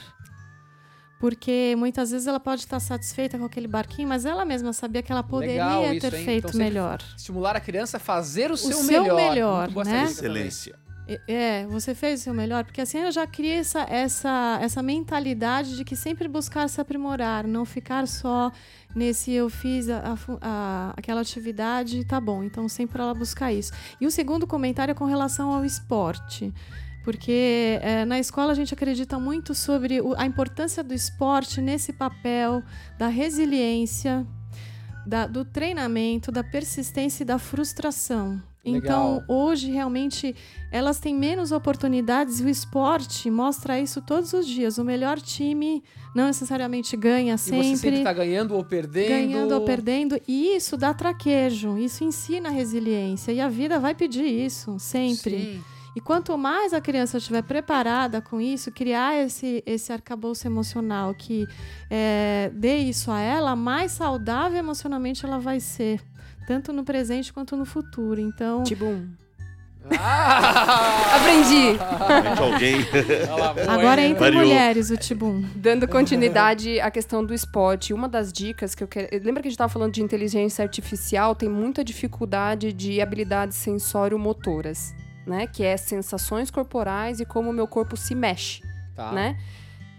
Porque 1.19 1.75
muitas 1.77 2.11
vezes 2.13 2.27
ela 2.27 2.39
pode 2.39 2.61
estar 2.63 2.79
satisfeita 2.79 3.37
com 3.39 3.45
aquele 3.45 3.67
barquinho, 3.67 4.07
mas 4.09 4.25
ela 4.25 4.45
mesma 4.45 4.73
sabia 4.73 5.03
que 5.03 5.11
ela 5.11 5.23
poderia 5.25 5.65
Legal 5.65 5.95
isso, 5.95 6.09
ter 6.11 6.17
hein? 6.17 6.25
feito 6.25 6.49
Então 6.49 6.59
melhor. 6.61 6.99
Estimular 7.17 7.57
a 7.57 7.61
criança 7.61 7.97
a 7.97 8.01
fazer 8.01 8.51
o, 8.53 8.57
seu, 8.57 8.73
seu 8.79 9.03
melhor. 9.03 9.17
melhor, 9.17 9.85
né? 9.85 10.05
Excelência. 10.05 10.79
É, 11.27 11.67
você 11.69 11.95
fez 11.95 12.21
o 12.21 12.25
seu 12.25 12.35
melhor, 12.35 12.65
porque 12.65 12.83
assim 12.83 12.99
eu 12.99 13.11
já 13.11 13.27
criei 13.27 13.57
essa, 13.61 13.81
essa, 13.89 14.59
essa 14.61 14.83
mentalidade 14.83 15.75
de 15.75 15.83
que 15.83 15.97
sempre 15.97 16.29
buscar 16.29 16.69
se 16.69 16.83
aprimorar, 16.83 17.47
não 17.47 17.65
ficar 17.65 18.07
só 18.07 18.53
nesse 18.95 19.33
eu 19.33 19.49
fiz 19.49 19.89
a, 19.89 20.15
a- 20.43 20.93
aquela 20.95 21.23
atividade, 21.23 22.05
tá 22.05 22.21
bom, 22.21 22.45
então 22.45 22.69
sempre 22.69 23.01
ela 23.01 23.15
buscar 23.15 23.51
isso. 23.51 23.73
E 23.99 24.07
o 24.07 24.11
segundo 24.11 24.47
comentário 24.47 24.93
é 24.93 24.95
com 24.95 25.07
relação 25.07 25.51
ao 25.51 25.65
esporte. 25.65 26.53
Porque 27.09 27.79
é, 27.81 28.05
na 28.05 28.19
escola 28.19 28.53
a 28.53 28.55
gente 28.55 28.75
acredita 28.75 29.19
muito 29.19 29.55
sobre 29.55 29.99
o- 29.99 30.13
a 30.19 30.27
importância 30.27 30.85
do 30.85 30.93
esporte 30.93 31.59
nesse 31.59 31.91
papel 31.91 32.63
da 32.99 33.09
resiliência, 33.09 34.27
da- 35.07 35.27
do 35.27 35.43
treinamento, 35.43 36.31
da 36.31 36.45
persistência 36.45 37.23
e 37.23 37.25
da 37.25 37.39
frustração. 37.39 38.43
Então, 38.63 39.15
Legal. 39.21 39.25
hoje, 39.27 39.71
realmente, 39.71 40.37
elas 40.71 41.01
têm 41.01 41.15
menos 41.15 41.51
oportunidades 41.51 42.41
e 42.41 42.45
o 42.45 42.49
esporte 42.51 43.31
mostra 43.31 43.81
isso 43.81 44.03
todos 44.03 44.35
os 44.35 44.47
dias. 44.47 44.77
O 44.77 44.85
melhor 44.85 45.19
time 45.19 45.83
não 46.15 46.27
necessariamente 46.27 46.95
ganha 46.95 47.37
E 47.37 47.39
você 47.39 47.51
sempre 47.51 47.77
sempre, 47.79 48.03
tá 48.05 48.13
ganhando 48.13 48.55
ou 48.55 48.63
perdendo. 48.63 49.09
ganhando 49.09 49.53
ou 49.55 49.63
perdendo. 49.63 50.21
E 50.29 50.55
isso 50.55 50.77
dá 50.77 50.93
traquejo, 50.93 51.79
isso 51.79 52.05
ensina 52.05 52.51
resiliência. 52.51 53.33
E 53.33 53.41
a 53.41 53.49
vida 53.49 53.81
vai 53.81 53.95
pedir 53.95 54.27
isso, 54.27 54.79
sempre. 54.79 55.39
Sim. 55.55 55.65
E 55.97 56.01
quanto 56.01 56.37
mais 56.39 56.73
a 56.73 56.81
criança 56.81 57.19
estiver 57.19 57.43
preparada 57.43 58.21
com 58.21 58.41
isso, 58.41 58.71
criar 58.71 59.17
esse, 59.25 59.63
esse 59.67 59.93
arcabouço 59.93 60.47
emocional 60.47 61.15
que 61.15 61.47
é, 61.91 62.51
dê 62.55 62.79
isso 62.79 63.11
a 63.11 63.21
ela, 63.21 63.57
mais 63.57 63.93
saudável 63.93 64.59
emocionalmente 64.59 65.25
ela 65.25 65.39
vai 65.39 65.61
ser. 65.61 66.01
Tanto 66.47 66.73
no 66.73 66.85
presente 66.85 67.33
quanto 67.33 67.57
no 67.57 67.65
futuro. 67.65 68.21
Então, 68.21 68.63
Tibum. 68.63 69.07
Ah! 69.99 71.17
Aprendi. 71.17 71.79
Alguém. 72.41 72.77
Agora 73.69 74.03
entre 74.03 74.19
Variou. 74.19 74.45
mulheres 74.45 74.91
o 74.91 74.97
Tibum. 74.97 75.43
Dando 75.55 75.89
continuidade 75.89 76.81
à 76.81 76.91
questão 76.91 77.25
do 77.25 77.33
esporte, 77.33 77.93
uma 77.95 78.09
das 78.09 78.33
dicas 78.33 78.75
que 78.75 78.83
eu 78.83 78.89
quero. 78.89 79.09
Lembra 79.25 79.43
que 79.43 79.49
a 79.49 79.51
gente 79.51 79.53
estava 79.53 79.73
falando 79.73 79.93
de 79.93 80.03
inteligência 80.03 80.63
artificial? 80.63 81.35
Tem 81.35 81.49
muita 81.49 81.83
dificuldade 81.83 82.73
de 82.73 83.01
habilidades 83.01 83.57
sensório-motoras, 83.57 84.95
né? 85.29 85.47
Que 85.47 85.63
é 85.65 85.77
sensações 85.77 86.51
corporais 86.51 87.21
e 87.21 87.25
como 87.25 87.51
o 87.51 87.53
meu 87.53 87.69
corpo 87.69 87.97
se 87.97 88.15
mexe, 88.15 88.63
Tá. 88.97 89.13
né? 89.13 89.39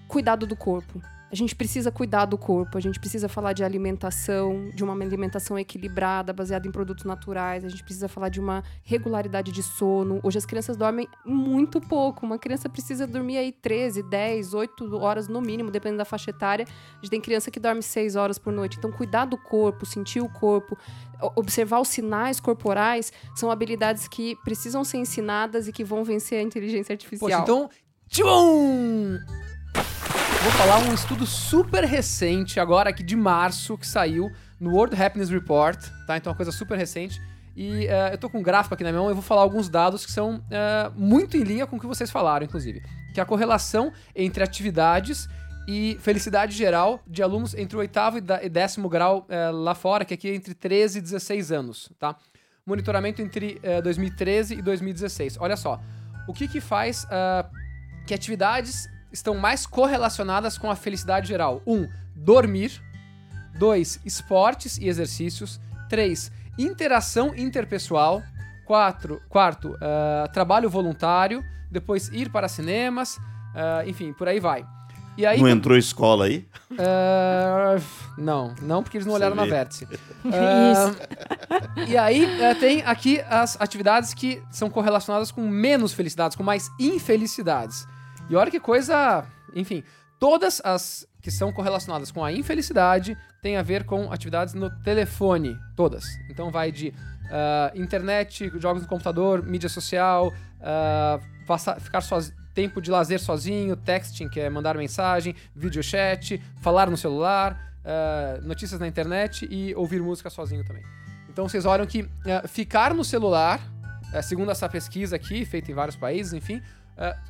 Cuidado 0.07 0.47
do 0.47 0.55
corpo. 0.55 1.01
A 1.31 1.35
gente 1.35 1.55
precisa 1.55 1.91
cuidar 1.91 2.25
do 2.25 2.37
corpo, 2.37 2.77
a 2.77 2.81
gente 2.81 2.99
precisa 2.99 3.29
falar 3.29 3.53
de 3.53 3.63
alimentação, 3.63 4.69
de 4.73 4.83
uma 4.83 4.93
alimentação 4.93 5.59
equilibrada, 5.59 6.33
baseada 6.33 6.67
em 6.67 6.71
produtos 6.71 7.05
naturais, 7.05 7.63
a 7.63 7.69
gente 7.69 7.83
precisa 7.83 8.07
falar 8.07 8.29
de 8.29 8.39
uma 8.39 8.63
regularidade 8.83 9.51
de 9.51 9.61
sono. 9.61 10.19
Hoje 10.23 10.39
as 10.39 10.45
crianças 10.45 10.75
dormem 10.75 11.07
muito 11.23 11.79
pouco. 11.79 12.25
Uma 12.25 12.39
criança 12.39 12.67
precisa 12.67 13.05
dormir 13.05 13.37
aí 13.37 13.51
13, 13.51 14.01
10, 14.01 14.53
8 14.55 14.97
horas 14.97 15.27
no 15.27 15.39
mínimo, 15.39 15.69
dependendo 15.69 15.99
da 15.99 16.05
faixa 16.05 16.31
etária. 16.31 16.65
A 16.65 16.95
gente 16.95 17.11
tem 17.11 17.21
criança 17.21 17.51
que 17.51 17.59
dorme 17.59 17.83
6 17.83 18.15
horas 18.15 18.39
por 18.39 18.51
noite. 18.51 18.77
Então, 18.79 18.91
cuidar 18.91 19.25
do 19.25 19.37
corpo, 19.37 19.85
sentir 19.85 20.21
o 20.21 20.29
corpo, 20.29 20.75
observar 21.35 21.79
os 21.79 21.89
sinais 21.89 22.39
corporais 22.39 23.13
são 23.35 23.51
habilidades 23.51 24.07
que 24.07 24.35
precisam 24.43 24.83
ser 24.83 24.97
ensinadas 24.97 25.67
e 25.67 25.71
que 25.71 25.83
vão 25.83 26.03
vencer 26.03 26.39
a 26.39 26.41
inteligência 26.41 26.93
artificial. 26.93 27.29
Poxa, 27.29 27.43
então. 27.43 27.69
Tchum! 28.09 29.19
Vou 30.41 30.53
falar 30.53 30.79
um 30.79 30.93
estudo 30.93 31.25
super 31.25 31.83
recente, 31.83 32.61
agora 32.61 32.91
aqui 32.91 33.03
de 33.03 33.13
março, 33.13 33.77
que 33.77 33.85
saiu 33.85 34.31
no 34.57 34.71
World 34.71 34.95
Happiness 35.01 35.29
Report, 35.29 35.77
tá? 36.07 36.15
Então 36.15 36.31
uma 36.31 36.35
coisa 36.35 36.49
super 36.49 36.77
recente. 36.77 37.21
E 37.57 37.87
eh, 37.87 38.13
eu 38.13 38.17
tô 38.17 38.29
com 38.29 38.39
um 38.39 38.41
gráfico 38.41 38.73
aqui 38.73 38.81
na 38.81 38.89
minha 38.89 39.01
mão 39.01 39.11
e 39.11 39.13
vou 39.13 39.21
falar 39.21 39.41
alguns 39.41 39.67
dados 39.67 40.05
que 40.05 40.11
são 40.13 40.41
eh, 40.49 40.89
muito 40.95 41.35
em 41.35 41.43
linha 41.43 41.67
com 41.67 41.75
o 41.75 41.79
que 41.79 41.85
vocês 41.85 42.09
falaram, 42.09 42.45
inclusive. 42.45 42.81
Que 43.13 43.19
é 43.19 43.23
a 43.23 43.25
correlação 43.25 43.91
entre 44.15 44.41
atividades 44.41 45.27
e 45.67 45.97
felicidade 45.99 46.55
geral 46.55 47.01
de 47.05 47.21
alunos 47.21 47.53
entre 47.53 47.75
o 47.75 47.79
oitavo 47.81 48.17
e 48.17 48.49
décimo 48.49 48.87
grau 48.87 49.25
eh, 49.27 49.51
lá 49.51 49.75
fora, 49.75 50.05
que 50.05 50.13
aqui 50.13 50.29
é 50.29 50.35
entre 50.35 50.53
13 50.53 50.99
e 50.99 51.01
16 51.01 51.51
anos, 51.51 51.91
tá? 51.99 52.15
Monitoramento 52.65 53.21
entre 53.21 53.59
eh, 53.61 53.81
2013 53.81 54.55
e 54.55 54.61
2016. 54.61 55.35
Olha 55.41 55.57
só, 55.57 55.81
o 56.29 56.33
que 56.33 56.47
que 56.47 56.61
faz 56.61 57.05
que 58.07 58.13
atividades 58.13 58.87
estão 59.11 59.35
mais 59.35 59.65
correlacionadas 59.65 60.57
com 60.57 60.69
a 60.69 60.75
felicidade 60.75 61.27
geral? 61.27 61.61
Um, 61.65 61.87
dormir. 62.15 62.81
Dois, 63.57 63.99
esportes 64.05 64.77
e 64.77 64.87
exercícios. 64.87 65.59
Três, 65.89 66.31
interação 66.57 67.33
interpessoal. 67.35 68.21
Quatro, 68.65 69.19
quarto, 69.27 69.75
ah, 69.81 70.29
trabalho 70.31 70.69
voluntário. 70.69 71.43
Depois, 71.71 72.07
ir 72.09 72.29
para 72.31 72.47
cinemas. 72.47 73.17
ah, 73.55 73.83
enfim, 73.85 74.13
por 74.13 74.27
aí 74.27 74.39
vai. 74.39 74.65
E 75.17 75.25
aí, 75.25 75.41
Não 75.41 75.49
entrou 75.49 75.75
escola 75.77 76.25
aí? 76.25 76.47
ah, 76.77 77.75
não, 78.17 78.55
não, 78.61 78.81
porque 78.81 78.97
eles 78.97 79.05
não 79.05 79.13
Você 79.13 79.19
olharam 79.19 79.35
na 79.35 79.43
vê. 79.43 79.49
vértice. 79.49 79.87
Ah, 80.31 80.93
e 81.87 81.97
aí 81.97 82.25
eh, 82.41 82.53
tem 82.55 82.83
aqui 82.85 83.21
as 83.29 83.59
atividades 83.59 84.13
que 84.13 84.41
são 84.51 84.69
correlacionadas 84.69 85.31
com 85.31 85.47
menos 85.47 85.93
felicidades, 85.93 86.35
com 86.37 86.43
mais 86.43 86.69
infelicidades. 86.79 87.87
E 88.29 88.35
olha 88.35 88.51
que 88.51 88.59
coisa. 88.59 89.25
Enfim, 89.55 89.83
todas 90.19 90.61
as 90.63 91.07
que 91.21 91.31
são 91.31 91.51
correlacionadas 91.51 92.11
com 92.11 92.23
a 92.23 92.31
infelicidade 92.31 93.17
têm 93.41 93.57
a 93.57 93.61
ver 93.61 93.83
com 93.83 94.11
atividades 94.11 94.53
no 94.53 94.69
telefone. 94.83 95.57
Todas. 95.75 96.05
Então 96.29 96.49
vai 96.51 96.71
de 96.71 96.93
ah, 97.31 97.71
internet, 97.75 98.51
jogos 98.59 98.83
no 98.83 98.87
computador, 98.87 99.43
mídia 99.43 99.69
social, 99.69 100.33
ah, 100.61 101.19
passar- 101.45 101.79
ficar 101.79 102.01
sozinho. 102.01 102.37
tempo 102.53 102.81
de 102.81 102.91
lazer 102.91 103.19
sozinho, 103.19 103.75
texting, 103.75 104.27
que 104.27 104.39
é 104.39 104.49
mandar 104.49 104.75
mensagem, 104.75 105.33
videochat, 105.55 106.41
falar 106.61 106.89
no 106.89 106.97
celular, 106.97 107.57
eh, 107.85 108.39
notícias 108.43 108.79
na 108.81 108.87
internet 108.87 109.47
e 109.49 109.73
ouvir 109.75 110.01
música 110.01 110.29
sozinho 110.29 110.65
também. 110.65 110.83
Então 111.29 111.47
vocês 111.47 111.63
olham 111.65 111.85
que 111.85 112.09
eh, 112.25 112.47
ficar 112.47 112.93
no 112.93 113.05
celular, 113.05 113.61
eh, 114.11 114.21
segundo 114.21 114.51
essa 114.51 114.67
pesquisa 114.67 115.15
aqui, 115.15 115.45
feita 115.45 115.71
em 115.71 115.73
vários 115.73 115.95
países, 115.95 116.33
enfim, 116.33 116.61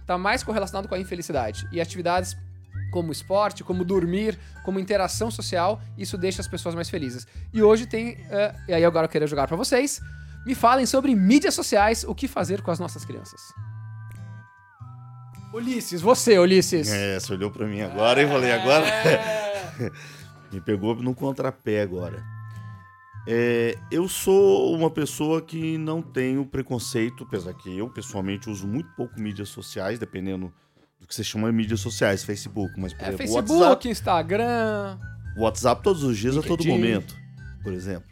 está 0.01 0.17
mais 0.17 0.43
correlacionado 0.43 0.87
com 0.87 0.95
a 0.95 0.99
infelicidade. 0.99 1.67
E 1.71 1.79
atividades 1.79 2.35
como 2.91 3.11
esporte, 3.11 3.63
como 3.63 3.83
dormir, 3.85 4.37
como 4.63 4.79
interação 4.79 5.29
social, 5.29 5.81
isso 5.97 6.17
deixa 6.17 6.41
as 6.41 6.47
pessoas 6.47 6.73
mais 6.73 6.89
felizes. 6.89 7.27
E 7.53 7.61
hoje 7.61 7.85
tem, 7.85 8.17
eh, 8.29 8.55
e 8.67 8.73
aí 8.73 8.85
agora 8.85 9.05
eu 9.05 9.09
quero 9.09 9.27
jogar 9.27 9.47
para 9.47 9.57
vocês, 9.57 10.01
me 10.45 10.55
falem 10.55 10.85
sobre 10.85 11.13
mídias 11.13 11.53
sociais, 11.53 12.03
o 12.03 12.15
que 12.15 12.27
fazer 12.27 12.61
com 12.61 12.71
as 12.71 12.79
nossas 12.79 13.05
crianças. 13.05 13.39
Ulisses, 15.53 16.01
você, 16.01 16.37
Ulisses. 16.37 16.91
É, 16.91 17.19
você 17.19 17.33
olhou 17.33 17.51
pra 17.51 17.65
mim 17.65 17.81
agora 17.81 18.21
e 18.21 18.27
falei, 18.27 18.51
agora 18.51 18.85
É. 18.87 19.91
me 20.51 20.61
pegou 20.61 20.95
no 20.95 21.13
contrapé 21.13 21.81
agora. 21.81 22.23
É, 23.27 23.77
eu 23.91 24.07
sou 24.07 24.73
uma 24.75 24.89
pessoa 24.89 25.41
que 25.41 25.77
não 25.77 26.01
tenho 26.01 26.45
preconceito, 26.45 27.23
apesar 27.25 27.53
que 27.53 27.77
eu 27.77 27.89
pessoalmente 27.89 28.49
uso 28.49 28.67
muito 28.67 28.89
pouco 28.95 29.19
mídias 29.19 29.49
sociais, 29.49 29.99
dependendo 29.99 30.51
do 30.99 31.05
que 31.07 31.13
você 31.13 31.23
chama 31.23 31.49
de 31.49 31.55
mídias 31.55 31.79
sociais, 31.79 32.23
Facebook, 32.23 32.73
mas 32.79 32.93
por 32.93 33.03
É, 33.03 33.07
exemplo, 33.09 33.17
Facebook, 33.27 33.51
WhatsApp, 33.61 33.89
Instagram. 33.89 34.97
WhatsApp 35.37 35.83
todos 35.83 36.03
os 36.03 36.17
dias, 36.17 36.35
a 36.37 36.41
todo 36.41 36.61
LinkedIn. 36.63 36.69
momento, 36.71 37.15
por 37.63 37.73
exemplo. 37.73 38.09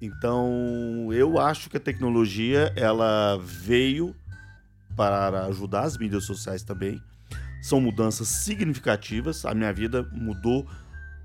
Então, 0.00 1.08
eu 1.12 1.38
acho 1.38 1.68
que 1.70 1.76
a 1.76 1.80
tecnologia 1.80 2.72
ela 2.76 3.38
veio 3.42 4.14
para 4.96 5.46
ajudar 5.46 5.82
as 5.82 5.96
mídias 5.96 6.24
sociais 6.24 6.62
também. 6.62 7.00
São 7.62 7.80
mudanças 7.80 8.28
significativas. 8.28 9.44
A 9.44 9.54
minha 9.54 9.72
vida 9.72 10.08
mudou 10.12 10.66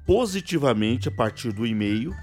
positivamente 0.06 1.08
a 1.08 1.12
partir 1.12 1.52
do 1.52 1.66
e-mail 1.66 2.14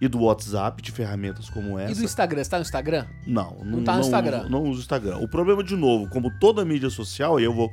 e 0.00 0.08
do 0.08 0.20
WhatsApp, 0.22 0.80
de 0.82 0.90
ferramentas 0.90 1.50
como 1.50 1.78
E 1.78 1.82
essa. 1.82 1.94
do 1.96 2.04
Instagram, 2.04 2.42
você 2.42 2.50
tá 2.50 2.56
no 2.56 2.62
Instagram? 2.62 3.06
Não, 3.26 3.58
não, 3.64 3.84
tá 3.84 3.94
no 3.94 4.00
Instagram. 4.00 4.40
Uso, 4.40 4.48
não 4.50 4.62
uso 4.62 4.78
o 4.78 4.82
Instagram. 4.82 5.18
O 5.18 5.28
problema, 5.28 5.62
de 5.62 5.76
novo, 5.76 6.08
como 6.08 6.30
toda 6.38 6.64
mídia 6.64 6.88
social, 6.88 7.38
e 7.38 7.44
eu 7.44 7.52
vou 7.52 7.70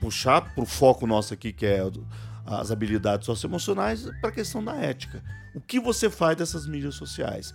puxar 0.00 0.54
pro 0.54 0.66
foco 0.66 1.06
nosso 1.06 1.32
aqui, 1.32 1.52
que 1.52 1.64
é 1.64 1.80
as 2.46 2.70
habilidades 2.70 3.24
socioemocionais, 3.26 4.04
para 4.20 4.30
a 4.30 4.32
questão 4.32 4.62
da 4.62 4.74
ética. 4.76 5.22
O 5.54 5.60
que 5.60 5.80
você 5.80 6.10
faz 6.10 6.36
dessas 6.36 6.66
mídias 6.66 6.94
sociais? 6.94 7.54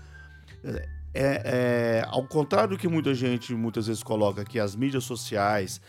É, 1.14 2.02
é, 2.04 2.06
ao 2.08 2.24
contrário 2.28 2.72
do 2.72 2.78
que 2.78 2.88
muita 2.88 3.14
gente 3.14 3.54
muitas 3.54 3.88
vezes 3.88 4.04
coloca 4.04 4.44
que 4.44 4.60
as 4.60 4.76
mídias 4.76 5.04
sociais 5.06 5.80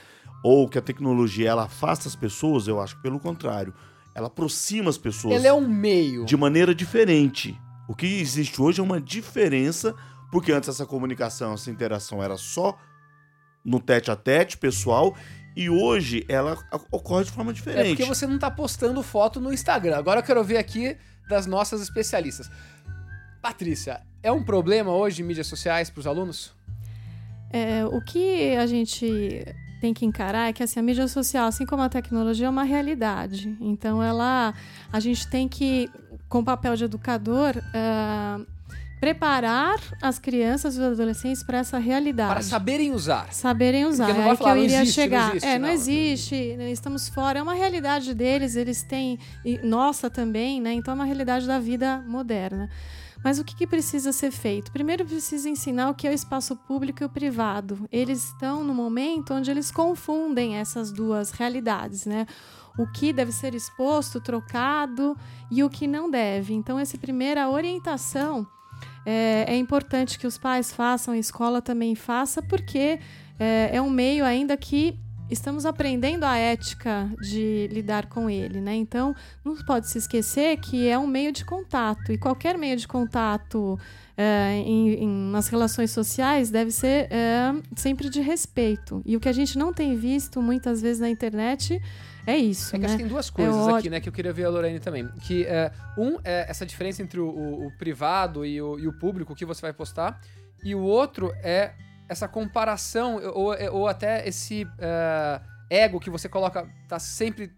ou 0.43 0.68
que 0.68 0.78
a 0.78 0.82
tecnologia 0.82 1.49
ela 1.51 1.64
afasta 1.64 2.07
as 2.07 2.14
pessoas, 2.14 2.68
eu 2.68 2.80
acho 2.80 2.97
que 2.97 3.03
pelo 3.03 3.18
contrário. 3.18 3.74
Ela 4.14 4.28
aproxima 4.28 4.89
as 4.89 4.97
pessoas 4.97 5.34
Ele 5.34 5.47
é 5.47 5.53
um 5.53 5.68
meio. 5.68 6.24
de 6.24 6.37
maneira 6.39 6.74
diferente. 6.74 7.59
O 7.89 7.95
que 7.95 8.07
existe 8.20 8.61
hoje 8.61 8.80
é 8.80 8.82
uma 8.82 9.01
diferença, 9.01 9.95
porque 10.30 10.53
antes 10.53 10.68
essa 10.68 10.84
comunicação, 10.87 11.55
essa 11.55 11.70
interação 11.70 12.22
era 12.22 12.37
só 12.37 12.76
no 13.64 13.80
tete 13.80 14.11
a 14.11 14.16
tete, 14.16 14.57
pessoal, 14.59 15.16
e 15.57 15.70
hoje 15.70 16.24
ela 16.28 16.57
ocorre 16.91 17.24
de 17.24 17.30
forma 17.30 17.51
É 17.51 17.55
diferente. 17.55 17.89
porque 17.89 18.05
você 18.05 18.26
não 18.26 18.39
tá 18.39 18.51
postando 18.51 19.03
foto 19.03 19.41
no 19.41 19.53
Instagram. 19.53 19.97
Agora 19.97 20.20
eu 20.20 20.24
quero 20.24 20.43
ver 20.45 20.59
aqui 20.59 20.97
das 21.28 21.47
nossas 21.47 21.80
especialistas. 21.80 22.51
Patrícia, 23.41 24.03
é 24.22 24.30
um 24.30 24.43
problema 24.45 24.93
hoje 24.93 25.22
mídias 25.22 25.47
sociais 25.47 25.89
para 25.89 26.01
os 26.01 26.07
alunos? 26.07 26.55
É, 27.51 27.84
o 27.87 28.01
que 28.03 28.55
a 28.57 28.66
gente 28.66 29.45
tem 29.80 29.95
que 29.95 30.05
encarar 30.05 30.49
é 30.49 30.53
que 30.53 30.62
assim, 30.62 30.80
a 30.80 30.82
mídia 30.82 31.07
social, 31.07 31.47
assim 31.47 31.64
como 31.64 31.82
a 31.82 31.89
tecnologia, 31.89 32.47
é 32.47 32.51
uma 32.51 32.64
realidade. 32.64 33.57
Então, 33.61 34.03
ela, 34.03 34.53
a 34.93 35.01
gente 35.01 35.28
tem 35.28 35.49
que, 35.49 35.89
com 36.28 36.40
o 36.40 36.44
papel 36.44 36.76
de 36.76 36.84
educador, 36.84 37.54
ah, 37.74 38.40
preparar 39.00 39.78
as 40.00 40.18
crianças 40.18 40.76
e 40.76 40.80
os 40.80 40.84
adolescentes 40.86 41.42
para 41.42 41.58
essa 41.58 41.78
realidade. 41.78 42.32
Para 42.32 42.42
saberem 42.42 42.92
usar. 42.92 43.32
Saberem 43.32 43.84
usar. 43.84 44.06
Porque 44.06 44.18
não 44.18 44.22
é 44.24 44.28
vai 44.28 44.36
que 44.36 44.42
falar, 44.42 44.50
eu 44.52 44.56
"Não 44.56 44.64
iria 44.64 44.82
existe, 44.82 44.98
não 44.98 45.04
chegar. 45.04 45.30
existe", 45.30 45.46
é, 45.46 45.58
não, 45.58 45.66
não. 45.68 45.74
existe, 45.74 46.56
né, 46.56 46.70
estamos 46.72 47.08
fora. 47.08 47.38
É 47.38 47.42
uma 47.42 47.54
realidade 47.54 48.14
deles, 48.14 48.56
eles 48.56 48.82
têm. 48.82 49.18
E 49.44 49.58
nossa 49.58 50.08
também, 50.08 50.60
né? 50.60 50.72
Então 50.72 50.92
é 50.92 50.94
uma 50.94 51.04
realidade 51.04 51.46
da 51.46 51.58
vida 51.58 52.02
moderna. 52.06 52.70
Mas 53.22 53.38
o 53.38 53.44
que, 53.44 53.56
que 53.56 53.66
precisa 53.66 54.12
ser 54.12 54.30
feito? 54.30 54.70
Primeiro 54.70 55.04
precisa 55.04 55.48
ensinar 55.48 55.90
o 55.90 55.94
que 55.94 56.06
é 56.06 56.10
o 56.10 56.14
espaço 56.14 56.54
público 56.54 57.02
e 57.02 57.06
o 57.06 57.08
privado. 57.08 57.88
Eles 57.90 58.24
estão 58.24 58.62
no 58.62 58.72
momento 58.74 59.34
onde 59.34 59.50
eles 59.50 59.70
confundem 59.70 60.56
essas 60.56 60.92
duas 60.92 61.32
realidades, 61.32 62.06
né? 62.06 62.26
O 62.78 62.86
que 62.86 63.12
deve 63.12 63.32
ser 63.32 63.54
exposto, 63.54 64.20
trocado 64.20 65.16
e 65.50 65.62
o 65.64 65.70
que 65.70 65.86
não 65.86 66.10
deve. 66.10 66.52
Então, 66.54 66.78
essa 66.78 66.98
primeira 66.98 67.48
orientação 67.48 68.46
é, 69.04 69.44
é 69.48 69.56
importante 69.56 70.18
que 70.18 70.26
os 70.26 70.36
pais 70.36 70.72
façam, 70.72 71.14
a 71.14 71.18
escola 71.18 71.62
também 71.62 71.94
faça, 71.94 72.42
porque 72.42 72.98
é, 73.38 73.70
é 73.72 73.80
um 73.80 73.88
meio 73.90 74.24
ainda 74.24 74.56
que 74.56 74.98
estamos 75.28 75.66
aprendendo 75.66 76.22
a 76.24 76.36
ética 76.36 77.10
de 77.20 77.68
lidar 77.72 78.06
com 78.06 78.30
ele, 78.30 78.60
né? 78.60 78.76
Então, 78.76 79.12
não 79.44 79.56
pode 79.56 79.88
se 79.88 79.98
esquecer 79.98 80.56
que 80.58 80.86
é 80.86 80.96
um 80.96 81.06
meio 81.06 81.32
de 81.32 81.44
contato 81.44 82.12
e 82.12 82.18
qualquer 82.18 82.56
meio 82.56 82.76
de 82.76 82.86
contato 82.86 83.76
é, 84.16 84.52
em, 84.64 84.94
em- 85.02 85.30
nas 85.32 85.48
relações 85.48 85.90
sociais 85.90 86.48
deve 86.50 86.70
ser 86.70 87.08
é, 87.10 87.52
sempre 87.74 88.08
de 88.08 88.20
respeito. 88.20 89.02
E 89.04 89.16
o 89.16 89.20
que 89.20 89.28
a 89.28 89.32
gente 89.32 89.58
não 89.58 89.72
tem 89.72 89.96
visto 89.96 90.40
muitas 90.40 90.80
vezes 90.80 91.00
na 91.00 91.10
internet 91.10 91.82
é 92.26 92.36
isso, 92.36 92.74
É 92.74 92.78
que 92.78 92.82
né? 92.82 92.86
acho 92.86 92.96
que 92.96 93.02
tem 93.02 93.08
duas 93.08 93.30
coisas 93.30 93.54
ótimo. 93.54 93.76
aqui, 93.78 93.90
né, 93.90 94.00
que 94.00 94.08
eu 94.08 94.12
queria 94.12 94.32
ver 94.32 94.44
a 94.44 94.48
Lorene 94.50 94.80
também. 94.80 95.06
Que 95.22 95.44
é, 95.46 95.70
um 95.96 96.18
é 96.24 96.46
essa 96.48 96.66
diferença 96.66 97.02
entre 97.02 97.20
o, 97.20 97.28
o- 97.28 97.66
o 97.68 97.78
privado 97.78 98.44
e 98.44 98.60
o, 98.60 98.78
e 98.78 98.86
o 98.88 98.92
público, 98.98 99.32
o 99.32 99.36
que 99.36 99.44
você 99.44 99.62
vai 99.62 99.72
postar. 99.72 100.20
E 100.64 100.74
o 100.74 100.80
outro 100.80 101.32
é 101.42 101.72
essa 102.08 102.26
comparação, 102.28 103.16
ou, 103.34 103.54
ou 103.72 103.86
até 103.88 104.26
esse 104.28 104.66
é, 104.78 105.40
ego 105.70 105.98
que 106.00 106.10
você 106.10 106.28
coloca, 106.28 106.68
tá 106.88 106.98
sempre 106.98 107.50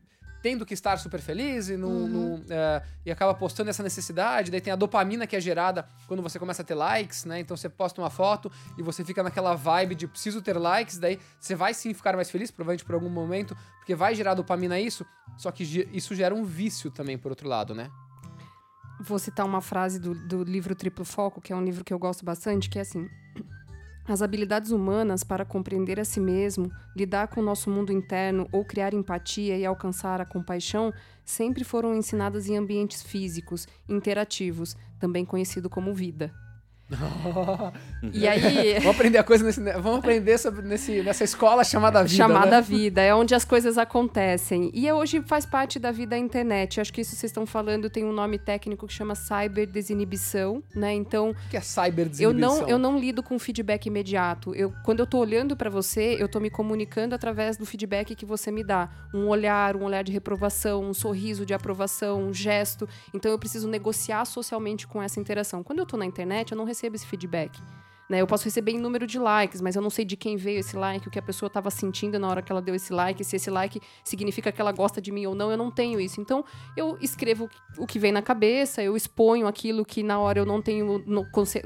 tendo 0.42 0.64
que 0.64 0.74
estar 0.74 0.96
super 0.98 1.20
feliz 1.20 1.68
e, 1.68 1.76
não, 1.76 1.88
Uhum. 1.88 2.08
não, 2.08 2.42
é, 2.48 2.82
e 3.04 3.10
acaba 3.10 3.34
postando 3.34 3.70
essa 3.70 3.82
necessidade. 3.82 4.50
Daí 4.50 4.60
tem 4.60 4.72
a 4.72 4.76
dopamina 4.76 5.26
que 5.26 5.34
é 5.36 5.40
gerada 5.40 5.88
quando 6.06 6.22
você 6.22 6.38
começa 6.38 6.62
a 6.62 6.64
ter 6.64 6.74
likes, 6.74 7.24
né? 7.24 7.40
Então 7.40 7.56
você 7.56 7.68
posta 7.68 8.00
uma 8.00 8.10
foto 8.10 8.50
e 8.76 8.82
você 8.82 9.04
fica 9.04 9.22
naquela 9.22 9.54
vibe 9.54 9.94
de 9.94 10.06
preciso 10.06 10.40
ter 10.40 10.56
likes, 10.56 10.98
daí 10.98 11.18
você 11.40 11.54
vai 11.54 11.74
sim 11.74 11.92
ficar 11.94 12.14
mais 12.14 12.30
feliz, 12.30 12.50
provavelmente 12.50 12.84
por 12.84 12.94
algum 12.94 13.08
momento, 13.10 13.56
porque 13.78 13.94
vai 13.94 14.14
gerar 14.14 14.34
dopamina 14.34 14.78
isso, 14.78 15.04
só 15.36 15.50
que 15.50 15.62
isso 15.92 16.14
gera 16.14 16.34
um 16.34 16.44
vício 16.44 16.90
também, 16.90 17.16
por 17.18 17.30
outro 17.32 17.48
lado, 17.48 17.74
né? 17.74 17.90
Vou 19.00 19.18
citar 19.18 19.46
uma 19.46 19.60
frase 19.60 20.00
do, 20.00 20.12
do 20.12 20.42
livro 20.42 20.74
Triplo 20.74 21.04
Foco, 21.04 21.40
que 21.40 21.52
é 21.52 21.56
um 21.56 21.62
livro 21.64 21.84
que 21.84 21.94
eu 21.94 21.98
gosto 22.00 22.24
bastante, 22.24 22.68
que 22.68 22.78
é 22.78 22.82
assim: 22.82 23.08
As 24.08 24.22
habilidades 24.22 24.70
humanas 24.70 25.22
para 25.22 25.44
compreender 25.44 26.00
a 26.00 26.04
si 26.04 26.18
mesmo, 26.18 26.72
lidar 26.96 27.28
com 27.28 27.42
o 27.42 27.44
nosso 27.44 27.68
mundo 27.68 27.92
interno 27.92 28.48
ou 28.50 28.64
criar 28.64 28.94
empatia 28.94 29.54
e 29.58 29.66
alcançar 29.66 30.18
a 30.18 30.24
compaixão 30.24 30.94
sempre 31.26 31.62
foram 31.62 31.94
ensinadas 31.94 32.48
em 32.48 32.56
ambientes 32.56 33.02
físicos, 33.02 33.68
interativos, 33.86 34.74
também 34.98 35.26
conhecido 35.26 35.68
como 35.68 35.92
vida. 35.92 36.32
E 38.12 38.26
aí. 38.26 38.74
Vamos 38.80 38.96
aprender 38.96 39.18
a 39.18 39.24
coisa 39.24 39.44
nesse, 39.44 39.60
vamos 39.60 39.98
aprender 39.98 40.38
sobre 40.38 40.62
nesse, 40.62 41.02
nessa 41.02 41.24
escola 41.24 41.62
chamada 41.62 42.02
vida. 42.02 42.16
chamada 42.16 42.50
né? 42.56 42.62
vida, 42.62 43.02
é 43.02 43.14
onde 43.14 43.34
as 43.34 43.44
coisas 43.44 43.76
acontecem. 43.76 44.70
E 44.72 44.90
hoje 44.90 45.20
faz 45.22 45.44
parte 45.44 45.78
da 45.78 45.90
vida 45.90 46.16
a 46.16 46.18
internet. 46.18 46.80
Acho 46.80 46.92
que 46.92 47.00
isso 47.00 47.14
vocês 47.14 47.30
estão 47.30 47.44
falando 47.44 47.90
tem 47.90 48.04
um 48.04 48.12
nome 48.12 48.38
técnico 48.38 48.86
que 48.86 48.92
chama 48.92 49.14
cyberdesinibição, 49.14 50.62
né? 50.74 50.94
Então, 50.94 51.30
O 51.30 51.50
que 51.50 51.56
é 51.56 51.60
cyber 51.60 52.10
eu 52.18 52.32
não, 52.32 52.66
eu 52.66 52.78
não 52.78 52.98
lido 52.98 53.22
com 53.22 53.38
feedback 53.38 53.86
imediato. 53.86 54.54
Eu, 54.54 54.72
quando 54.84 55.00
eu 55.00 55.06
tô 55.06 55.18
olhando 55.18 55.56
para 55.56 55.68
você, 55.68 56.16
eu 56.18 56.28
tô 56.28 56.40
me 56.40 56.50
comunicando 56.50 57.14
através 57.14 57.56
do 57.56 57.66
feedback 57.66 58.14
que 58.14 58.24
você 58.24 58.50
me 58.50 58.64
dá. 58.64 58.88
Um 59.12 59.26
olhar, 59.26 59.76
um 59.76 59.84
olhar 59.84 60.02
de 60.02 60.12
reprovação, 60.12 60.82
um 60.84 60.94
sorriso 60.94 61.44
de 61.44 61.52
aprovação, 61.52 62.22
um 62.22 62.32
gesto. 62.32 62.88
Então 63.12 63.30
eu 63.30 63.38
preciso 63.38 63.68
negociar 63.68 64.24
socialmente 64.24 64.86
com 64.86 65.02
essa 65.02 65.20
interação. 65.20 65.62
Quando 65.62 65.80
eu 65.80 65.86
tô 65.86 65.96
na 65.96 66.06
internet, 66.06 66.52
eu 66.52 66.58
não 66.58 66.64
recebo 66.64 66.77
esse 66.86 67.06
feedback. 67.06 67.58
Né, 68.10 68.22
eu 68.22 68.26
posso 68.26 68.46
receber 68.46 68.72
em 68.72 68.78
número 68.78 69.06
de 69.06 69.18
likes, 69.18 69.60
mas 69.60 69.76
eu 69.76 69.82
não 69.82 69.90
sei 69.90 70.02
de 70.02 70.16
quem 70.16 70.34
veio 70.34 70.60
esse 70.60 70.74
like, 70.74 71.06
o 71.06 71.10
que 71.10 71.18
a 71.18 71.22
pessoa 71.22 71.48
estava 71.48 71.70
sentindo 71.70 72.18
na 72.18 72.26
hora 72.26 72.40
que 72.40 72.50
ela 72.50 72.62
deu 72.62 72.74
esse 72.74 72.90
like, 72.90 73.22
se 73.22 73.36
esse 73.36 73.50
like 73.50 73.82
significa 74.02 74.50
que 74.50 74.58
ela 74.58 74.72
gosta 74.72 74.98
de 74.98 75.12
mim 75.12 75.26
ou 75.26 75.34
não, 75.34 75.50
eu 75.50 75.58
não 75.58 75.70
tenho 75.70 76.00
isso. 76.00 76.18
Então, 76.18 76.42
eu 76.74 76.96
escrevo 77.02 77.50
o 77.76 77.86
que 77.86 77.98
vem 77.98 78.10
na 78.10 78.22
cabeça, 78.22 78.82
eu 78.82 78.96
exponho 78.96 79.46
aquilo 79.46 79.84
que 79.84 80.02
na 80.02 80.18
hora 80.18 80.38
eu 80.38 80.46
não 80.46 80.62
tenho 80.62 81.04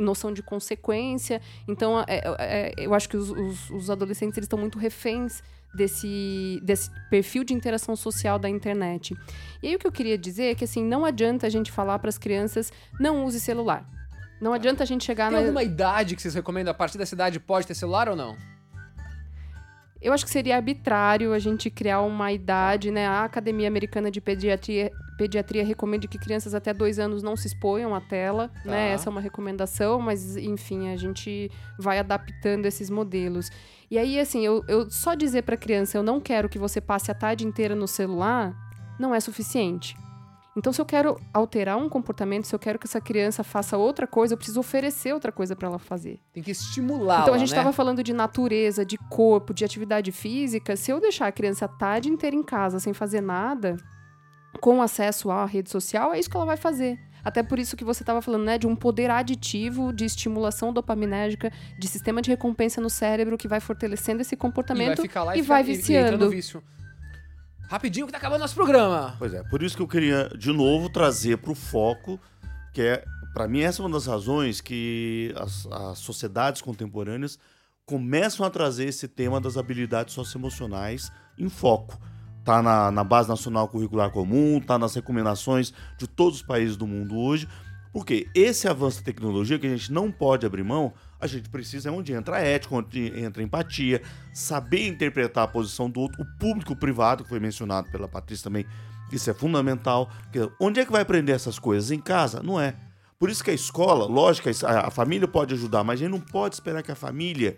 noção 0.01 0.33
de 0.33 0.43
consequência. 0.43 1.41
Então, 1.69 2.01
é- 2.01 2.05
é- 2.09 2.23
é- 2.41 2.75
eu 2.77 2.93
acho 2.93 3.09
que 3.09 3.17
os, 3.17 3.31
os- 3.31 3.71
os 3.71 3.89
adolescentes 3.89 4.37
estão 4.39 4.59
muito 4.59 4.81
reféns 4.81 5.45
desse, 5.73 6.61
desse 6.65 6.91
perfil 7.09 7.45
de 7.45 7.55
interação 7.55 7.95
social 7.95 8.37
da 8.37 8.49
internet. 8.49 9.17
E 9.63 9.69
aí, 9.69 9.77
o 9.77 9.79
que 9.79 9.87
eu 9.87 9.93
queria 9.93 10.19
dizer 10.19 10.47
é 10.47 10.55
que, 10.57 10.65
assim, 10.65 10.83
não 10.85 11.05
adianta 11.05 11.47
a 11.47 11.51
gente 11.51 11.71
falar 11.71 12.01
para 12.01 12.09
as 12.09 12.19
crianças, 12.19 12.73
não 12.99 13.25
use 13.25 13.39
celular. 13.39 13.89
Não 14.43 14.53
adianta 14.53 14.83
a 14.83 14.87
gente 14.87 15.05
chegar 15.05 15.29
Tem 15.29 15.35
na... 15.35 15.39
alguma 15.39 15.63
idade 15.63 16.17
que 16.17 16.21
vocês 16.21 16.35
recomendam? 16.35 16.73
A 16.73 16.75
partir 16.75 16.99
dessa 16.99 17.15
idade 17.15 17.39
pode 17.39 17.65
ter 17.65 17.75
celular 17.75 18.09
ou 18.09 18.17
não? 18.17 18.37
Eu 20.01 20.13
acho 20.13 20.25
que 20.25 20.33
seria 20.33 20.57
arbitrário 20.57 21.33
a 21.33 21.39
gente 21.39 21.71
criar 21.71 22.01
uma 22.01 22.33
idade, 22.33 22.91
né? 22.91 23.07
A 23.07 23.23
Academia 23.23 23.69
Americana 23.69 24.11
de 24.11 24.21
Pediatria, 24.21 24.91
Pediatria 25.17 25.65
recomenda 25.65 26.09
que 26.09 26.19
crianças 26.19 26.57
até 26.57 26.75
dois 26.75 26.99
anos 26.99 27.23
não 27.23 27.37
se 27.37 27.47
exponham 27.47 27.95
à 27.95 28.01
tela, 28.01 28.51
né? 28.65 28.91
Essa 28.91 29.09
é 29.09 29.11
uma 29.13 29.21
recomendação, 29.21 30.01
mas 30.01 30.37
enfim, 30.37 30.93
a 30.93 30.97
gente 30.97 31.49
vai 31.79 32.01
adaptando 32.01 32.67
esses 32.67 32.91
modelos. 32.91 33.49
E 33.89 33.97
aí, 33.97 34.19
assim, 34.19 34.45
eu, 34.45 34.65
eu 34.67 34.91
só 34.91 35.15
dizer 35.15 35.43
para 35.43 35.57
criança, 35.57 35.97
eu 35.97 36.03
não 36.03 36.21
quero 36.21 36.49
que 36.49 36.59
você 36.59 36.81
passe 36.81 37.13
a 37.13 37.15
tarde 37.15 37.47
inteira 37.47 37.77
no 37.77 37.87
celular, 37.87 38.53
não 38.99 39.15
é 39.15 39.21
suficiente. 39.21 39.97
Então, 40.57 40.73
se 40.73 40.81
eu 40.81 40.85
quero 40.85 41.19
alterar 41.33 41.79
um 41.79 41.89
comportamento, 41.89 42.47
se 42.47 42.55
eu 42.55 42.59
quero 42.59 42.79
que 42.79 42.87
essa 42.87 43.01
criança 43.01 43.43
faça 43.43 43.79
outra 43.79 44.07
coisa, 44.07 44.35
eu 44.35 44.37
preciso 44.37 44.61
oferecer 44.61 45.15
outra 45.15 45.33
coisa 45.33 45.57
para 45.57 45.69
ela 45.69 45.79
fazer. 45.79 46.21
Tem 46.33 46.43
que 46.43 46.51
estimular. 46.51 47.23
Então 47.23 47.35
a 47.35 47.39
gente 47.39 47.51
né? 47.51 47.57
estava 47.57 47.73
falando 47.73 48.03
de 48.03 48.13
natureza, 48.13 48.85
de 48.85 48.99
corpo, 48.99 49.55
de 49.55 49.65
atividade 49.65 50.13
física. 50.13 50.77
Se 50.77 50.91
eu 50.91 51.01
deixar 51.01 51.27
a 51.29 51.33
criança 51.33 51.65
a 51.65 51.69
tarde 51.69 52.11
inteira 52.11 52.37
em 52.37 52.43
casa 52.43 52.79
sem 52.79 52.93
fazer 52.93 53.23
nada, 53.23 53.79
com 54.61 54.83
acesso 54.83 55.31
à 55.31 55.47
rede 55.47 55.71
social, 55.71 56.13
é 56.13 56.19
isso 56.19 56.29
que 56.29 56.37
ela 56.37 56.47
vai 56.47 56.59
fazer. 56.59 56.99
Até 57.25 57.43
por 57.43 57.59
isso 57.59 57.77
que 57.77 57.85
você 57.85 58.03
estava 58.03 58.21
falando, 58.21 58.45
né, 58.45 58.59
de 58.59 58.67
um 58.67 58.75
poder 58.75 59.11
aditivo 59.11 59.93
de 59.93 60.05
estimulação 60.05 60.73
dopaminérgica, 60.73 61.53
de 61.79 61.87
sistema 61.89 62.21
de 62.21 62.31
recompensa 62.31 62.81
no 62.81 62.91
cérebro 62.91 63.39
que 63.39 63.47
vai 63.47 63.61
fortalecendo 63.61 64.21
esse 64.23 64.35
E 64.35 64.37
vai 64.37 64.41
comportamento 64.41 65.03
ficar 65.03 65.23
lá 65.23 65.37
e 65.37 65.43
vai 65.43 65.61
e 65.61 65.63
entra 65.63 65.77
viciando. 65.77 66.25
no 66.25 66.31
vício. 66.31 66.63
Rapidinho 67.73 68.05
que 68.05 68.13
tá 68.13 68.19
acabando 68.19 68.41
nosso 68.41 68.55
programa. 68.55 69.17
Pois 69.19 69.33
é, 69.33 69.43
por 69.45 69.63
isso 69.63 69.75
que 69.75 69.83
eu 69.83 69.89
queria 69.89 70.29
de 70.37 70.53
novo 70.53 70.91
trazer 70.91 71.39
para 71.39 71.53
o 71.53 71.55
foco, 71.55 72.21
que 72.71 72.83
é, 72.83 73.03
para 73.33 73.49
mim, 73.49 73.61
essa 73.61 73.81
é 73.81 73.87
uma 73.87 73.95
das 73.95 74.05
razões 74.05 74.61
que 74.61 75.35
as, 75.39 75.67
as 75.73 75.99
sociedades 75.99 76.61
contemporâneas 76.61 77.39
começam 77.87 78.45
a 78.45 78.51
trazer 78.51 78.85
esse 78.85 79.09
tema 79.09 79.41
das 79.41 79.57
habilidades 79.57 80.13
socioemocionais 80.13 81.11
em 81.39 81.49
foco. 81.49 81.99
Tá 82.45 82.63
na, 82.63 82.91
na 82.91 83.03
base 83.03 83.31
nacional 83.31 83.67
curricular 83.69 84.11
comum, 84.11 84.61
tá 84.61 84.79
nas 84.79 84.95
recomendações 84.95 85.73
de 85.97 86.07
todos 86.07 86.41
os 86.41 86.47
países 86.47 86.77
do 86.77 86.87
mundo 86.87 87.17
hoje, 87.17 87.49
porque 87.91 88.29
esse 88.35 88.69
avanço 88.69 88.99
da 88.99 89.05
tecnologia 89.07 89.59
que 89.59 89.67
a 89.67 89.75
gente 89.75 89.91
não 89.91 90.13
pode 90.13 90.45
abrir 90.45 90.63
mão, 90.63 90.93
a 91.23 91.27
gente 91.29 91.49
precisa 91.49 91.89
é 91.89 91.93
onde 91.93 92.13
entra 92.13 92.39
a 92.39 92.41
ética, 92.41 92.75
onde 92.75 93.07
entra 93.17 93.41
a 93.41 93.45
empatia, 93.45 94.03
saber 94.35 94.89
interpretar 94.89 95.45
a 95.45 95.47
posição 95.49 95.89
do 95.89 96.01
outro, 96.01 96.21
o 96.21 96.39
público 96.39 96.75
privado, 96.75 97.23
que 97.23 97.29
foi 97.29 97.39
mencionado 97.39 97.89
pela 97.93 98.09
Patrícia 98.09 98.43
também, 98.43 98.67
isso 99.13 99.31
é 99.31 99.35
fundamental. 99.35 100.11
Onde 100.61 100.81
é 100.81 100.85
que 100.85 100.91
vai 100.91 101.03
aprender 101.03 101.31
essas 101.31 101.61
coisas? 101.61 101.93
Em 101.93 102.01
casa? 102.01 102.43
Não 102.43 102.61
é. 102.61 102.75
Por 103.21 103.31
isso 103.31 103.45
que 103.45 103.53
a 103.53 103.55
escola, 103.55 104.05
lógico, 104.05 104.49
a 104.67 104.91
família 104.91 105.29
pode 105.29 105.55
ajudar, 105.55 105.85
mas 105.85 106.01
a 106.01 106.05
gente 106.05 106.11
não 106.11 106.21
pode 106.21 106.57
esperar 106.57 106.83
que 106.83 106.91
a 106.91 106.97
família 106.97 107.57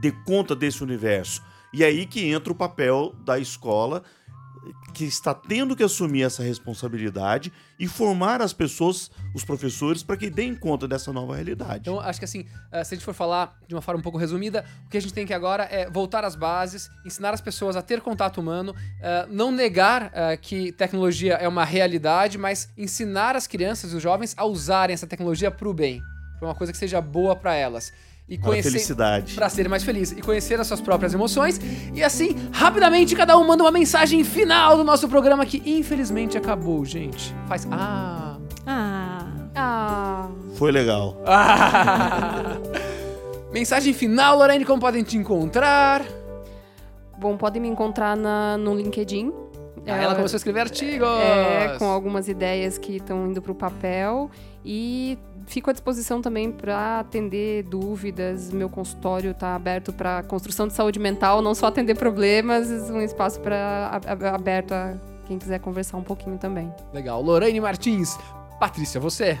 dê 0.00 0.10
conta 0.10 0.56
desse 0.56 0.82
universo. 0.82 1.40
E 1.72 1.84
aí 1.84 2.04
que 2.04 2.26
entra 2.26 2.52
o 2.52 2.56
papel 2.56 3.14
da 3.24 3.38
escola, 3.38 4.02
que 4.94 5.04
está 5.04 5.34
tendo 5.34 5.76
que 5.76 5.82
assumir 5.82 6.22
essa 6.22 6.42
responsabilidade 6.42 7.52
e 7.78 7.86
formar 7.86 8.40
as 8.40 8.52
pessoas, 8.52 9.10
os 9.34 9.44
professores, 9.44 10.02
para 10.02 10.16
que 10.16 10.30
deem 10.30 10.54
conta 10.54 10.88
dessa 10.88 11.12
nova 11.12 11.34
realidade. 11.34 11.80
Então, 11.80 12.00
acho 12.00 12.18
que 12.18 12.24
assim, 12.24 12.46
eh, 12.72 12.82
se 12.84 12.94
a 12.94 12.96
gente 12.96 13.04
for 13.04 13.14
falar 13.14 13.58
de 13.68 13.74
uma 13.74 13.82
forma 13.82 14.00
um 14.00 14.02
pouco 14.02 14.18
resumida, 14.18 14.64
o 14.86 14.88
que 14.88 14.96
a 14.96 15.00
gente 15.00 15.12
tem 15.12 15.26
que 15.26 15.34
agora 15.34 15.64
é 15.64 15.88
voltar 15.90 16.24
às 16.24 16.34
bases, 16.34 16.90
ensinar 17.04 17.34
as 17.34 17.40
pessoas 17.40 17.76
a 17.76 17.82
ter 17.82 18.00
contato 18.00 18.40
humano, 18.40 18.74
eh, 19.00 19.26
não 19.30 19.50
negar 19.50 20.10
eh, 20.14 20.36
que 20.36 20.72
tecnologia 20.72 21.34
é 21.34 21.46
uma 21.46 21.64
realidade, 21.64 22.38
mas 22.38 22.70
ensinar 22.76 23.36
as 23.36 23.46
crianças 23.46 23.92
e 23.92 23.96
os 23.96 24.02
jovens 24.02 24.34
a 24.36 24.44
usarem 24.44 24.94
essa 24.94 25.06
tecnologia 25.06 25.50
para 25.50 25.68
o 25.68 25.74
bem, 25.74 26.02
para 26.38 26.48
uma 26.48 26.54
coisa 26.54 26.72
que 26.72 26.78
seja 26.78 27.00
boa 27.00 27.36
para 27.36 27.54
elas. 27.54 27.92
E 28.28 28.36
Para 28.36 28.60
felicidade. 28.60 29.34
Pra 29.34 29.48
serem 29.48 29.70
mais 29.70 29.84
felizes 29.84 30.18
e 30.18 30.20
conhecer 30.20 30.58
as 30.58 30.66
suas 30.66 30.80
próprias 30.80 31.14
emoções. 31.14 31.60
E 31.94 32.02
assim, 32.02 32.34
rapidamente, 32.52 33.14
cada 33.14 33.38
um 33.38 33.46
manda 33.46 33.62
uma 33.62 33.70
mensagem 33.70 34.24
final 34.24 34.76
do 34.76 34.82
nosso 34.82 35.08
programa 35.08 35.46
que 35.46 35.62
infelizmente 35.64 36.36
acabou, 36.36 36.84
gente. 36.84 37.32
Faz. 37.46 37.66
Ah. 37.70 38.36
Ah, 38.66 39.26
Ah, 39.54 40.28
Foi 40.56 40.72
legal. 40.72 41.16
Ah. 41.24 42.56
Mensagem 43.52 43.94
final, 43.94 44.36
Lorraine, 44.38 44.64
como 44.64 44.80
podem 44.80 45.02
te 45.04 45.16
encontrar? 45.16 46.02
bom, 47.18 47.36
podem 47.36 47.62
me 47.62 47.68
encontrar 47.68 48.14
na, 48.16 48.58
no 48.58 48.74
LinkedIn. 48.74 49.32
Ah, 49.86 50.02
ela 50.02 50.14
começou 50.16 50.36
a 50.36 50.38
escrever 50.38 50.60
artigos. 50.60 51.08
É, 51.08 51.76
com 51.78 51.86
algumas 51.86 52.28
ideias 52.28 52.76
que 52.76 52.96
estão 52.96 53.28
indo 53.28 53.40
para 53.40 53.52
o 53.52 53.54
papel. 53.54 54.28
E 54.64 55.16
fico 55.46 55.70
à 55.70 55.72
disposição 55.72 56.20
também 56.20 56.50
para 56.50 57.00
atender 57.00 57.64
dúvidas. 57.64 58.52
Meu 58.52 58.68
consultório 58.68 59.30
está 59.30 59.54
aberto 59.54 59.92
para 59.92 60.22
construção 60.22 60.66
de 60.66 60.74
saúde 60.74 60.98
mental, 60.98 61.40
não 61.40 61.54
só 61.54 61.66
atender 61.66 61.96
problemas, 61.96 62.68
um 62.90 63.00
espaço 63.00 63.40
para 63.40 64.00
aberto 64.34 64.72
a 64.72 64.94
quem 65.26 65.38
quiser 65.38 65.58
conversar 65.60 65.96
um 65.96 66.02
pouquinho 66.02 66.38
também. 66.38 66.72
Legal. 66.92 67.22
Lorraine 67.22 67.60
Martins. 67.60 68.18
Patrícia, 68.58 69.00
você? 69.00 69.38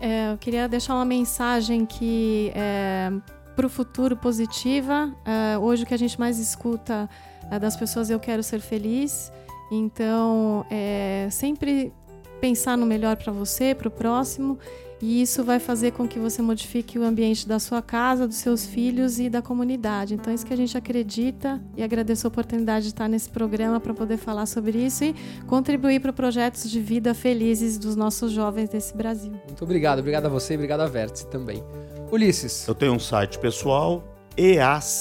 é, 0.00 0.32
eu 0.32 0.38
queria 0.38 0.68
deixar 0.68 0.94
uma 0.94 1.04
mensagem 1.04 1.86
que 1.86 2.52
é, 2.54 3.10
para 3.54 3.66
o 3.66 3.68
futuro 3.68 4.16
positiva. 4.16 5.12
É, 5.24 5.58
hoje 5.58 5.84
o 5.84 5.86
que 5.86 5.94
a 5.94 5.98
gente 5.98 6.18
mais 6.18 6.38
escuta 6.38 7.08
é 7.50 7.58
das 7.58 7.76
pessoas 7.76 8.10
eu 8.10 8.20
quero 8.20 8.42
ser 8.42 8.60
feliz. 8.60 9.32
Então, 9.70 10.64
é, 10.70 11.28
sempre 11.30 11.92
pensar 12.40 12.76
no 12.76 12.86
melhor 12.86 13.16
para 13.16 13.32
você, 13.32 13.74
para 13.74 13.88
o 13.88 13.90
próximo. 13.90 14.58
E 15.00 15.20
isso 15.20 15.44
vai 15.44 15.58
fazer 15.58 15.92
com 15.92 16.08
que 16.08 16.18
você 16.18 16.40
modifique 16.40 16.98
o 16.98 17.04
ambiente 17.04 17.46
da 17.46 17.58
sua 17.58 17.82
casa, 17.82 18.26
dos 18.26 18.36
seus 18.36 18.64
filhos 18.64 19.18
e 19.18 19.28
da 19.28 19.42
comunidade. 19.42 20.14
Então, 20.14 20.32
é 20.32 20.34
isso 20.34 20.46
que 20.46 20.54
a 20.54 20.56
gente 20.56 20.76
acredita 20.76 21.60
e 21.76 21.82
agradeço 21.82 22.26
a 22.26 22.28
oportunidade 22.28 22.86
de 22.86 22.92
estar 22.92 23.08
nesse 23.08 23.28
programa 23.28 23.78
para 23.78 23.92
poder 23.92 24.16
falar 24.16 24.46
sobre 24.46 24.78
isso 24.78 25.04
e 25.04 25.14
contribuir 25.46 26.00
para 26.00 26.12
projetos 26.12 26.70
de 26.70 26.80
vida 26.80 27.12
felizes 27.12 27.76
dos 27.78 27.94
nossos 27.94 28.32
jovens 28.32 28.70
desse 28.70 28.96
Brasil. 28.96 29.32
Muito 29.46 29.62
obrigado. 29.64 29.98
Obrigado 29.98 30.26
a 30.26 30.30
você 30.30 30.54
e 30.54 30.56
obrigado 30.56 30.80
a 30.80 30.86
Vértice 30.86 31.26
também. 31.26 31.62
Ulisses. 32.10 32.66
Eu 32.66 32.74
tenho 32.74 32.94
um 32.94 32.98
site 32.98 33.38
pessoal, 33.38 34.02
each.usp.br 34.36 34.96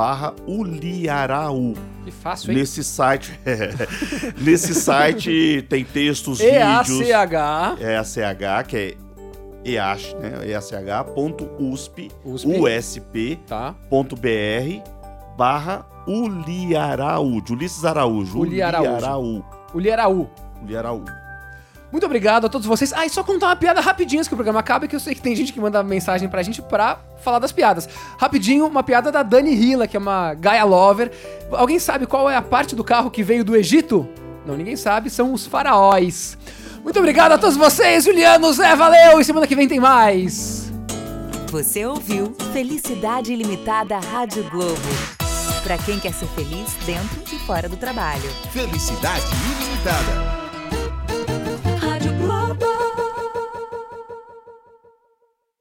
barra 0.00 0.34
Uliaraú. 0.46 1.74
Que 2.04 2.10
fácil, 2.10 2.52
hein? 2.52 2.56
Nesse 2.56 2.82
site, 2.82 3.38
nesse 4.40 4.74
site 4.74 5.66
tem 5.68 5.84
textos, 5.84 6.38
vídeos, 6.38 6.88
E-A-C-H. 7.02 7.76
é 7.78 7.98
a 7.98 8.02
CH, 8.02 8.66
que 8.66 8.76
é 8.78 8.96
EASH, 9.62 10.14
né? 10.14 10.46
EACH.usp, 10.46 12.10
USP. 12.24 12.58
USP.br 12.58 13.36
Tá. 13.46 13.74
barra 15.36 15.86
Uliaraú, 16.06 17.42
de 17.42 17.52
Ulisses 17.52 17.84
Araújo. 17.84 18.38
Uli 18.40 18.62
Araújo. 18.62 18.90
Uliaraú. 18.94 19.44
Uliaraú. 19.74 20.30
Uliaraú. 20.62 21.04
Muito 21.90 22.06
obrigado 22.06 22.46
a 22.46 22.48
todos 22.48 22.66
vocês. 22.66 22.92
Ah, 22.92 23.04
e 23.04 23.10
só 23.10 23.24
contar 23.24 23.46
uma 23.46 23.56
piada 23.56 23.80
rapidinho 23.80 24.20
antes 24.20 24.28
que 24.28 24.34
o 24.34 24.36
programa 24.36 24.60
acabe, 24.60 24.86
que 24.86 24.94
eu 24.94 25.00
sei 25.00 25.14
que 25.14 25.20
tem 25.20 25.34
gente 25.34 25.52
que 25.52 25.60
manda 25.60 25.82
mensagem 25.82 26.28
pra 26.28 26.42
gente 26.42 26.62
pra 26.62 26.98
falar 27.22 27.38
das 27.38 27.52
piadas. 27.52 27.88
Rapidinho, 28.18 28.66
uma 28.66 28.82
piada 28.82 29.10
da 29.10 29.22
Dani 29.22 29.52
Hila, 29.52 29.86
que 29.86 29.96
é 29.96 30.00
uma 30.00 30.34
Gaia 30.34 30.64
Lover. 30.64 31.10
Alguém 31.50 31.78
sabe 31.78 32.06
qual 32.06 32.30
é 32.30 32.36
a 32.36 32.42
parte 32.42 32.76
do 32.76 32.84
carro 32.84 33.10
que 33.10 33.22
veio 33.22 33.44
do 33.44 33.56
Egito? 33.56 34.08
Não, 34.46 34.56
ninguém 34.56 34.76
sabe, 34.76 35.10
são 35.10 35.32
os 35.32 35.46
faraós. 35.46 36.38
Muito 36.82 36.98
obrigado 36.98 37.32
a 37.32 37.38
todos 37.38 37.56
vocês, 37.56 38.04
Juliano, 38.04 38.52
Zé, 38.52 38.74
valeu! 38.74 39.20
E 39.20 39.24
semana 39.24 39.46
que 39.46 39.56
vem 39.56 39.68
tem 39.68 39.80
mais. 39.80 40.72
Você 41.50 41.84
ouviu 41.84 42.34
Felicidade 42.52 43.32
Ilimitada 43.32 43.98
Rádio 43.98 44.48
Globo. 44.50 44.80
Pra 45.62 45.76
quem 45.76 45.98
quer 45.98 46.14
ser 46.14 46.26
feliz 46.28 46.74
dentro 46.86 47.22
e 47.34 47.38
fora 47.40 47.68
do 47.68 47.76
trabalho. 47.76 48.30
Felicidade 48.52 49.26
ilimitada. 49.60 50.39